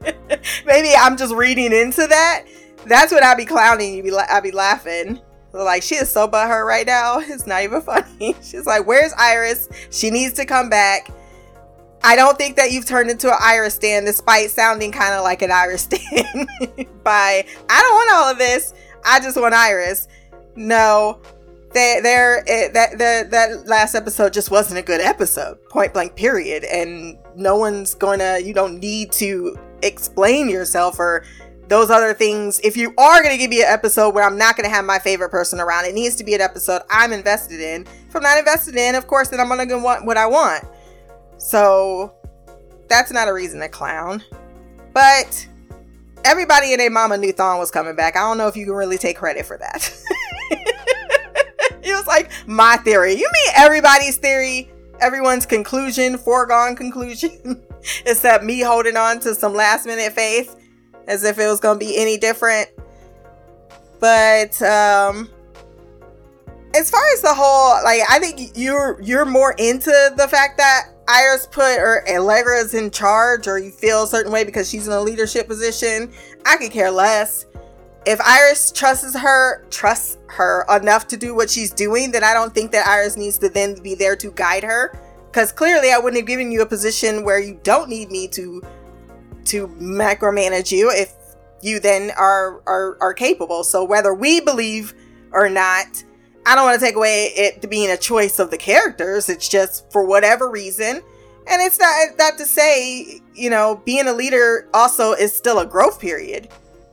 it. 0.08 0.56
Maybe 0.66 0.90
I'm 0.98 1.18
just 1.18 1.34
reading 1.34 1.74
into 1.74 2.08
that. 2.08 2.46
That's 2.86 3.12
what 3.12 3.24
I 3.24 3.36
be 3.36 3.46
clowning 3.46 3.96
you. 3.96 4.04
Be 4.04 4.12
la- 4.12 4.28
I 4.30 4.40
be 4.40 4.52
laughing. 4.52 5.20
Like 5.52 5.84
she 5.84 5.96
is 5.96 6.10
so 6.10 6.28
butthurt 6.28 6.66
right 6.66 6.86
now. 6.86 7.20
It's 7.20 7.48
not 7.48 7.64
even 7.64 7.82
funny. 7.82 8.36
She's 8.42 8.66
like, 8.66 8.86
"Where's 8.88 9.14
Iris? 9.18 9.68
She 9.90 10.10
needs 10.10 10.34
to 10.34 10.46
come 10.46 10.70
back." 10.70 11.10
I 12.04 12.16
don't 12.16 12.38
think 12.38 12.56
that 12.58 12.72
you've 12.72 12.86
turned 12.86 13.10
into 13.10 13.28
an 13.28 13.38
Iris 13.42 13.74
stand, 13.76 14.06
despite 14.06 14.52
sounding 14.52 14.92
kind 14.92 15.14
of 15.16 15.24
like 15.24 15.42
an 15.42 15.52
Iris 15.52 15.82
stand. 15.84 16.48
by 17.04 17.46
I 17.70 17.82
don't 17.82 17.94
want 17.94 18.12
all 18.14 18.32
of 18.32 18.38
this. 18.38 18.74
I 19.06 19.20
just 19.20 19.40
want 19.40 19.54
Iris. 19.54 20.08
No, 20.58 21.22
there, 21.74 22.02
there, 22.02 22.44
it, 22.48 22.74
that 22.74 22.98
that 22.98 23.32
that 23.32 23.68
last 23.68 23.96
episode 23.96 24.34
just 24.34 24.52
wasn't 24.52 24.80
a 24.80 24.84
good 24.84 25.00
episode. 25.00 25.64
Point 25.70 25.94
blank, 25.94 26.16
period. 26.16 26.64
And 26.66 27.18
no 27.36 27.56
one's 27.58 27.94
gonna. 27.94 28.40
You 28.40 28.54
don't 28.54 28.80
need 28.80 29.12
to 29.14 29.58
explain 29.84 30.50
yourself 30.50 31.00
or 31.00 31.24
those 31.68 31.90
other 31.90 32.14
things. 32.14 32.60
If 32.62 32.78
you 32.78 32.94
are 32.98 33.22
going 33.22 33.34
to 33.34 33.38
give 33.38 33.50
me 33.50 33.62
an 33.62 33.68
episode 33.68 34.16
where 34.16 34.24
I'm 34.24 34.38
not 34.38 34.56
going 34.56 34.68
to 34.68 34.74
have 34.74 34.86
my 34.86 35.00
favorite 35.00 35.30
person 35.30 35.60
around, 35.60 35.86
it 35.86 35.94
needs 35.94 36.16
to 36.16 36.24
be 36.24 36.34
an 36.34 36.42
episode 36.42 36.82
I'm 36.90 37.12
invested 37.12 37.60
in. 37.60 37.86
If 38.08 38.16
I'm 38.16 38.24
not 38.24 38.38
invested 38.38 38.76
in, 38.76 38.96
of 38.96 39.08
course, 39.08 39.30
then 39.30 39.40
I'm 39.40 39.48
going 39.48 39.68
to 39.68 39.78
want 39.78 40.06
what 40.06 40.18
I 40.18 40.26
want. 40.26 40.64
So 41.38 42.14
that's 42.88 43.12
not 43.12 43.28
a 43.28 43.34
reason 43.34 43.60
to 43.60 43.70
clown. 43.70 44.24
But 44.94 45.48
everybody 46.24 46.74
and 46.74 46.80
their 46.80 46.90
mama 46.90 47.18
knew 47.18 47.34
Thawne 47.34 47.60
was 47.60 47.72
coming 47.72 47.96
back. 47.96 48.16
I 48.16 48.22
don't 48.22 48.38
know 48.38 48.48
if 48.48 48.56
you 48.56 48.66
can 48.66 48.74
really 48.74 48.98
take 48.98 49.18
credit 49.18 49.46
for 49.46 49.58
that. 49.58 50.02
it 51.82 51.96
was 51.96 52.08
like 52.08 52.32
my 52.48 52.78
theory. 52.78 53.14
You 53.14 53.30
mean 53.34 53.54
everybody's 53.56 54.18
theory? 54.18 54.72
Everyone's 55.00 55.46
conclusion, 55.46 56.18
foregone 56.18 56.76
conclusion, 56.76 57.64
except 58.06 58.44
me 58.44 58.62
holding 58.62 58.98
on 58.98 59.20
to 59.22 59.36
some 59.36 59.54
last 59.54 59.86
minute 59.86 60.14
faith 60.14 60.56
as 61.08 61.24
if 61.24 61.40
it 61.40 61.48
was 61.48 61.60
going 61.60 61.80
to 61.80 61.86
be 61.86 61.98
any 61.98 62.18
different. 62.18 62.70
But 64.00 64.62
um 64.62 65.30
as 66.76 66.92
far 66.92 67.02
as 67.14 67.22
the 67.22 67.34
whole 67.34 67.84
like 67.84 68.02
I 68.10 68.20
think 68.20 68.56
you're 68.56 69.02
you're 69.02 69.26
more 69.26 69.56
into 69.58 69.92
the 70.16 70.28
fact 70.28 70.58
that 70.58 70.90
Iris 71.08 71.48
put 71.48 71.80
or 71.80 72.04
Allegra's 72.08 72.74
in 72.74 72.92
charge 72.92 73.48
or 73.48 73.58
you 73.58 73.72
feel 73.72 74.04
a 74.04 74.08
certain 74.08 74.32
way 74.32 74.44
because 74.44 74.70
she's 74.70 74.88
in 74.88 74.94
a 74.94 75.02
leadership 75.02 75.48
position. 75.48 76.12
I 76.46 76.58
could 76.58 76.72
care 76.72 76.92
less. 76.92 77.46
If 78.08 78.22
Iris 78.22 78.72
trusts 78.72 79.20
her, 79.20 79.66
trusts 79.70 80.18
her 80.28 80.66
enough 80.74 81.10
to 81.10 81.18
do 81.18 81.36
what 81.36 81.50
she's 81.50 81.72
doing, 81.72 82.10
then 82.10 82.24
I 82.24 82.34
don't 82.34 82.54
think 82.54 82.72
that 82.72 82.88
Iris 82.88 83.18
needs 83.18 83.38
to 83.40 83.50
then 83.50 83.76
be 83.84 83.96
there 83.96 84.16
to 84.16 84.32
guide 84.32 84.64
her. 84.64 84.98
Because 85.30 85.52
clearly 85.52 85.92
I 85.92 85.98
wouldn't 85.98 86.22
have 86.22 86.26
given 86.26 86.50
you 86.50 86.62
a 86.62 86.66
position 86.66 87.26
where 87.26 87.38
you 87.38 87.60
don't 87.64 87.90
need 87.90 88.10
me 88.10 88.30
to 88.30 88.62
to 89.44 89.68
micromanage 89.68 90.72
you 90.72 90.90
if 90.90 91.14
you 91.62 91.82
then 91.82 92.12
are 92.12 92.62
are, 92.66 92.98
are 93.02 93.14
capable. 93.14 93.66
So 93.66 93.84
whether 93.84 94.14
we 94.14 94.40
believe 94.40 94.94
or 95.34 95.50
not, 95.50 96.02
I 96.46 96.56
don't 96.56 96.64
want 96.64 96.80
to 96.80 96.86
take 96.86 96.96
away 96.96 97.34
it 97.36 97.70
being 97.70 97.92
a 97.92 97.98
choice 97.98 98.40
of 98.40 98.52
the 98.52 98.58
characters. 98.58 99.28
It's 99.28 99.50
just 99.50 99.92
for 99.92 100.06
whatever 100.06 100.50
reason. 100.50 101.02
And 101.50 101.62
it's 101.62 101.78
not 101.78 102.18
that 102.18 102.38
to 102.38 102.46
say, 102.46 103.20
you 103.36 103.50
know, 103.50 103.82
being 103.84 104.08
a 104.08 104.14
leader 104.14 104.70
also 104.74 105.12
is 105.12 105.36
still 105.36 105.60
a 105.60 105.66
growth 105.66 106.00
period. 106.00 106.48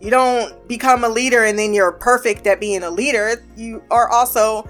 You 0.05 0.11
don't 0.11 0.69
become 0.69 1.03
a 1.03 1.09
leader 1.09 1.45
and 1.45 1.59
then 1.59 1.73
you're 1.73 1.93
perfect 1.93 2.47
at 2.47 2.61
being 2.61 2.83
a 2.83 2.91
leader. 2.91 3.43
You 3.57 3.83
are 3.91 4.11
also 4.11 4.69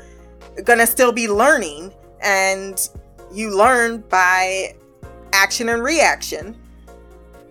going 0.62 0.78
to 0.78 0.86
still 0.86 1.10
be 1.10 1.26
learning 1.26 1.92
and 2.22 2.88
you 3.32 3.56
learn 3.56 4.02
by 4.02 4.76
action 5.32 5.68
and 5.70 5.82
reaction. 5.82 6.56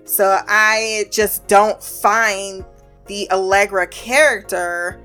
So 0.05 0.39
I 0.47 1.07
just 1.11 1.45
don't 1.47 1.84
find 1.84 2.64
the 3.07 3.30
Allegra 3.31 3.85
character 3.88 5.01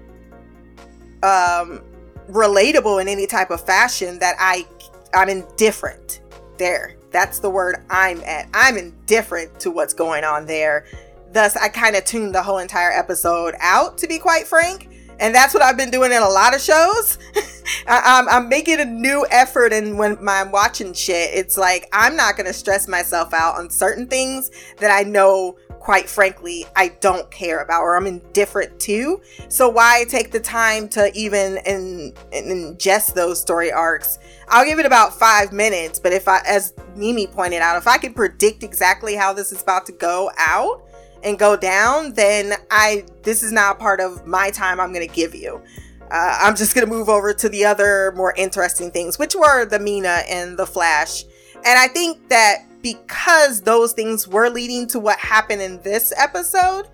um 1.25 1.83
relatable 2.31 3.03
in 3.03 3.09
any 3.09 3.27
type 3.27 3.51
of 3.51 3.61
fashion 3.61 4.21
that 4.21 4.37
I 4.39 4.65
I'm 5.13 5.29
indifferent. 5.29 6.21
There. 6.59 6.95
That's 7.11 7.41
the 7.41 7.51
word 7.51 7.85
I'm 7.91 8.21
at. 8.23 8.49
I'm 8.55 8.77
indifferent 8.77 9.59
to 9.61 9.73
what's 9.73 9.95
going 9.95 10.23
on 10.23 10.47
there. 10.47 10.87
Thus 11.33 11.57
I 11.57 11.69
kind 11.69 11.97
of 11.97 12.05
tuned 12.05 12.35
the 12.35 12.43
whole 12.43 12.59
entire 12.59 12.91
episode 12.91 13.55
out 13.61 13.99
to 13.99 14.07
be 14.07 14.19
quite 14.19 14.47
frank. 14.47 14.89
And 15.21 15.35
that's 15.35 15.53
what 15.53 15.63
I've 15.63 15.77
been 15.77 15.91
doing 15.91 16.13
in 16.13 16.23
a 16.23 16.29
lot 16.29 16.55
of 16.55 16.61
shows. 16.61 17.19
I, 17.87 17.97
am 17.97 18.29
I'm, 18.29 18.29
I'm 18.29 18.49
making 18.49 18.79
a 18.79 18.85
new 18.85 19.27
effort, 19.31 19.73
and 19.73 19.99
when 19.99 20.17
I'm 20.29 20.53
watching 20.53 20.93
shit, 20.93 21.31
it's 21.35 21.59
like 21.59 21.89
I'm 21.93 22.15
not 22.15 22.37
gonna 22.37 22.53
stress 22.53 22.87
myself 22.87 23.35
out 23.35 23.57
on 23.57 23.69
certain 23.69 24.07
things 24.07 24.53
that 24.77 24.93
I 24.93 25.03
know 25.09 25.57
quite 25.79 26.09
frankly, 26.09 26.67
I 26.77 26.89
don't 27.01 27.31
care 27.31 27.63
about 27.63 27.83
or 27.83 27.97
I'm 27.97 28.07
indifferent 28.07 28.79
to. 28.81 29.21
So 29.49 29.69
why 29.69 30.05
take 30.09 30.31
the 30.31 30.41
time 30.41 30.89
to 30.91 31.11
even 31.15 31.59
in, 31.65 32.13
in 32.33 32.45
ingest 32.45 33.15
those 33.15 33.41
story 33.41 33.73
arcs? 33.73 34.19
I'll 34.49 34.65
give 34.65 34.79
it 34.79 34.87
about 34.87 35.19
five 35.19 35.53
minutes, 35.53 35.99
but 35.99 36.13
if 36.13 36.29
I, 36.29 36.41
as 36.47 36.75
Mimi 36.97 37.27
pointed 37.27 37.63
out, 37.63 37.77
if 37.77 37.87
I 37.87 37.99
can 37.99 38.13
predict 38.13 38.63
exactly 38.63 39.15
how 39.15 39.33
this 39.33 39.53
is 39.53 39.63
about 39.63 39.87
to 39.87 39.93
go 39.93 40.31
out 40.37 40.88
and 41.23 41.39
go 41.39 41.57
down, 41.57 42.13
then 42.15 42.55
I 42.71 43.05
this 43.23 43.43
is 43.43 43.53
not 43.53 43.79
part 43.79 44.01
of 44.01 44.27
my 44.27 44.51
time 44.51 44.81
I'm 44.81 44.93
going 44.93 45.07
to 45.07 45.15
give 45.15 45.35
you. 45.35 45.63
Uh, 46.11 46.39
I'm 46.41 46.57
just 46.57 46.75
going 46.75 46.87
to 46.87 46.93
move 46.93 47.09
over 47.09 47.35
to 47.35 47.49
the 47.49 47.65
other 47.65 48.13
more 48.17 48.33
interesting 48.37 48.91
things, 48.91 49.19
which 49.19 49.35
were 49.35 49.67
the 49.67 49.79
Meena 49.79 50.23
and 50.29 50.59
the 50.59 50.67
Flash. 50.67 51.25
And 51.57 51.79
I 51.79 51.89
think 51.89 52.29
that 52.31 52.65
because 52.83 53.61
those 53.63 53.93
things 53.93 54.27
were 54.27 54.49
leading 54.49 54.87
to 54.89 54.99
what 54.99 55.19
happened 55.19 55.61
in 55.61 55.83
this 55.83 56.13
episode, 56.17 56.89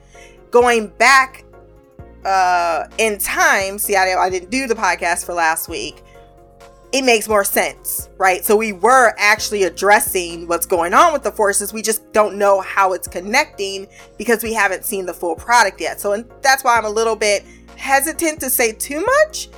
going 0.51 0.89
back 0.89 1.45
uh, 2.25 2.87
in 2.99 3.19
time, 3.19 3.79
see, 3.79 3.95
I, 3.95 4.15
I 4.15 4.31
didn't 4.31 4.51
do 4.51 4.67
the 4.67 4.75
podcast 4.75 5.27
for 5.27 5.35
last 5.35 5.69
week. 5.69 6.03
It 6.95 7.03
makes 7.03 7.29
more 7.29 7.43
sense, 7.43 8.09
right? 8.19 8.45
So 8.45 8.55
we 8.55 8.73
were 8.73 9.15
actually 9.19 9.65
addressing 9.65 10.47
what's 10.47 10.65
going 10.65 10.95
on 10.95 11.13
with 11.13 11.25
the 11.25 11.33
forces. 11.33 11.73
We 11.73 11.83
just 11.83 12.13
don't 12.13 12.39
know 12.39 12.61
how 12.61 12.93
it's 12.93 13.09
connecting 13.09 13.89
because 14.17 14.45
we 14.45 14.55
haven't 14.55 14.85
seen 14.85 15.05
the 15.05 15.13
full 15.13 15.35
product 15.35 15.81
yet. 15.81 16.01
So, 16.01 16.23
that's 16.41 16.63
why 16.63 16.79
I'm 16.79 16.85
a 16.85 16.91
little 16.91 17.17
bit 17.17 17.45
hesitant 17.77 18.39
to 18.43 18.49
say 18.49 18.71
too 18.71 19.05
much 19.05 19.49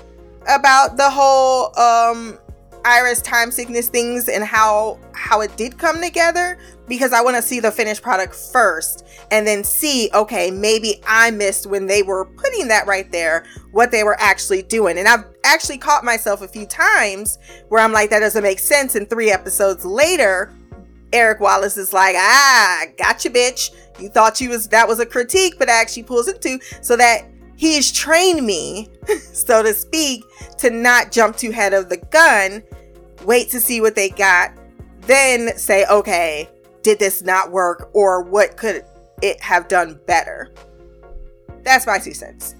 about 0.48 0.96
the 0.96 1.10
whole 1.10 1.78
um 1.78 2.38
Iris 2.86 3.20
time 3.20 3.50
sickness 3.50 3.90
things 3.90 4.30
and 4.30 4.42
how 4.42 4.98
how 5.12 5.42
it 5.42 5.54
did 5.58 5.76
come 5.76 6.00
together 6.00 6.56
because 6.88 7.12
I 7.12 7.22
want 7.22 7.36
to 7.36 7.42
see 7.42 7.60
the 7.60 7.70
finished 7.70 8.02
product 8.02 8.34
first 8.34 9.06
and 9.30 9.46
then 9.46 9.64
see 9.64 10.10
okay 10.14 10.50
maybe 10.50 11.00
I 11.06 11.30
missed 11.30 11.66
when 11.66 11.86
they 11.86 12.02
were 12.02 12.24
putting 12.24 12.68
that 12.68 12.86
right 12.86 13.10
there 13.10 13.44
what 13.72 13.90
they 13.90 14.04
were 14.04 14.16
actually 14.20 14.62
doing. 14.62 14.98
And 14.98 15.08
I've 15.08 15.24
actually 15.44 15.78
caught 15.78 16.04
myself 16.04 16.42
a 16.42 16.48
few 16.48 16.66
times 16.66 17.38
where 17.68 17.82
I'm 17.82 17.92
like 17.92 18.10
that 18.10 18.20
doesn't 18.20 18.42
make 18.42 18.58
sense. 18.58 18.94
And 18.94 19.08
3 19.08 19.30
episodes 19.30 19.84
later 19.84 20.52
Eric 21.12 21.40
Wallace 21.40 21.76
is 21.76 21.92
like 21.92 22.16
ah 22.16 22.84
gotcha 22.98 23.30
bitch. 23.30 23.70
You 23.98 24.08
thought 24.08 24.40
you 24.40 24.50
was 24.50 24.68
that 24.68 24.86
was 24.86 25.00
a 25.00 25.06
critique 25.06 25.54
but 25.58 25.68
I 25.68 25.80
actually 25.80 26.04
pulls 26.04 26.28
it 26.28 26.40
too. 26.40 26.58
So 26.82 26.96
that 26.96 27.22
he's 27.56 27.90
trained 27.90 28.46
me 28.46 28.90
so 29.32 29.62
to 29.62 29.72
speak 29.72 30.24
to 30.58 30.70
not 30.70 31.10
jump 31.10 31.36
too 31.36 31.50
head 31.50 31.72
of 31.72 31.88
the 31.88 31.96
gun 31.96 32.62
wait 33.26 33.50
to 33.50 33.60
see 33.60 33.80
what 33.80 33.94
they 33.94 34.08
got, 34.08 34.52
then 35.02 35.56
say, 35.58 35.84
okay, 35.90 36.48
did 36.86 37.00
this 37.00 37.20
not 37.20 37.50
work 37.50 37.90
or 37.94 38.22
what 38.22 38.56
could 38.56 38.84
it 39.20 39.40
have 39.40 39.66
done 39.66 39.98
better? 40.06 40.52
That's 41.64 41.84
my 41.84 41.98
two 41.98 42.14
cents. 42.14 42.54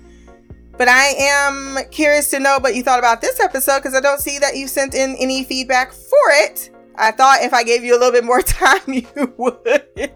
But 0.77 0.89
I 0.89 1.15
am 1.17 1.79
curious 1.93 2.29
to 2.31 2.41
know 2.41 2.59
what 2.59 2.75
you 2.75 2.83
thought 2.83 2.99
about 2.99 3.21
this 3.21 3.39
episode 3.39 3.79
because 3.79 3.95
I 3.95 4.01
don't 4.01 4.21
see 4.21 4.41
that 4.41 4.57
you 4.57 4.67
sent 4.67 4.97
in 4.97 5.15
any 5.21 5.45
feedback 5.45 5.93
for 5.93 6.19
it. 6.31 6.71
I 6.97 7.13
thought 7.13 7.43
if 7.43 7.55
I 7.55 7.63
gave 7.63 7.85
you 7.85 7.93
a 7.93 7.99
little 7.99 8.11
bit 8.11 8.25
more 8.25 8.43
time, 8.43 8.81
you 8.89 9.33
would. 9.37 10.11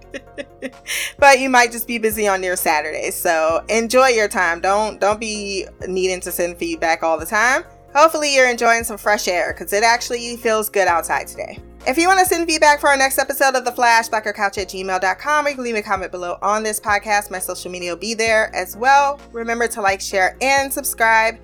but 1.18 1.38
you 1.38 1.48
might 1.48 1.70
just 1.70 1.86
be 1.86 1.98
busy 1.98 2.26
on 2.26 2.42
your 2.42 2.56
Saturday. 2.56 3.12
So 3.12 3.64
enjoy 3.68 4.08
your 4.08 4.26
time. 4.26 4.60
Don't 4.60 5.00
don't 5.00 5.20
be 5.20 5.66
needing 5.86 6.18
to 6.22 6.32
send 6.32 6.56
feedback 6.56 7.04
all 7.04 7.16
the 7.16 7.26
time. 7.26 7.62
Hopefully, 7.94 8.34
you're 8.34 8.50
enjoying 8.50 8.82
some 8.82 8.98
fresh 8.98 9.28
air 9.28 9.54
because 9.56 9.72
it 9.72 9.84
actually 9.84 10.36
feels 10.36 10.68
good 10.68 10.88
outside 10.88 11.28
today. 11.28 11.60
If 11.86 11.96
you 11.96 12.08
want 12.08 12.20
to 12.20 12.26
send 12.26 12.46
feedback 12.46 12.78
for 12.78 12.90
our 12.90 12.96
next 12.96 13.18
episode 13.18 13.54
of 13.56 13.64
The 13.64 13.72
Flash, 13.72 14.10
blackercouch 14.10 14.58
at 14.58 14.68
gmail.com, 14.68 15.46
or 15.46 15.48
you 15.48 15.54
can 15.54 15.64
leave 15.64 15.76
a 15.76 15.82
comment 15.82 16.12
below 16.12 16.36
on 16.42 16.62
this 16.62 16.78
podcast. 16.78 17.30
My 17.30 17.38
social 17.38 17.70
media 17.70 17.92
will 17.92 17.98
be 17.98 18.12
there 18.12 18.54
as 18.54 18.76
well. 18.76 19.18
Remember 19.32 19.66
to 19.68 19.80
like, 19.80 20.00
share, 20.00 20.36
and 20.42 20.70
subscribe. 20.70 21.38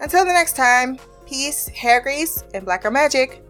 Until 0.00 0.24
the 0.24 0.32
next 0.32 0.54
time, 0.54 0.96
peace, 1.26 1.66
hair 1.68 2.00
grease, 2.00 2.44
and 2.54 2.64
blacker 2.64 2.90
magic. 2.90 3.42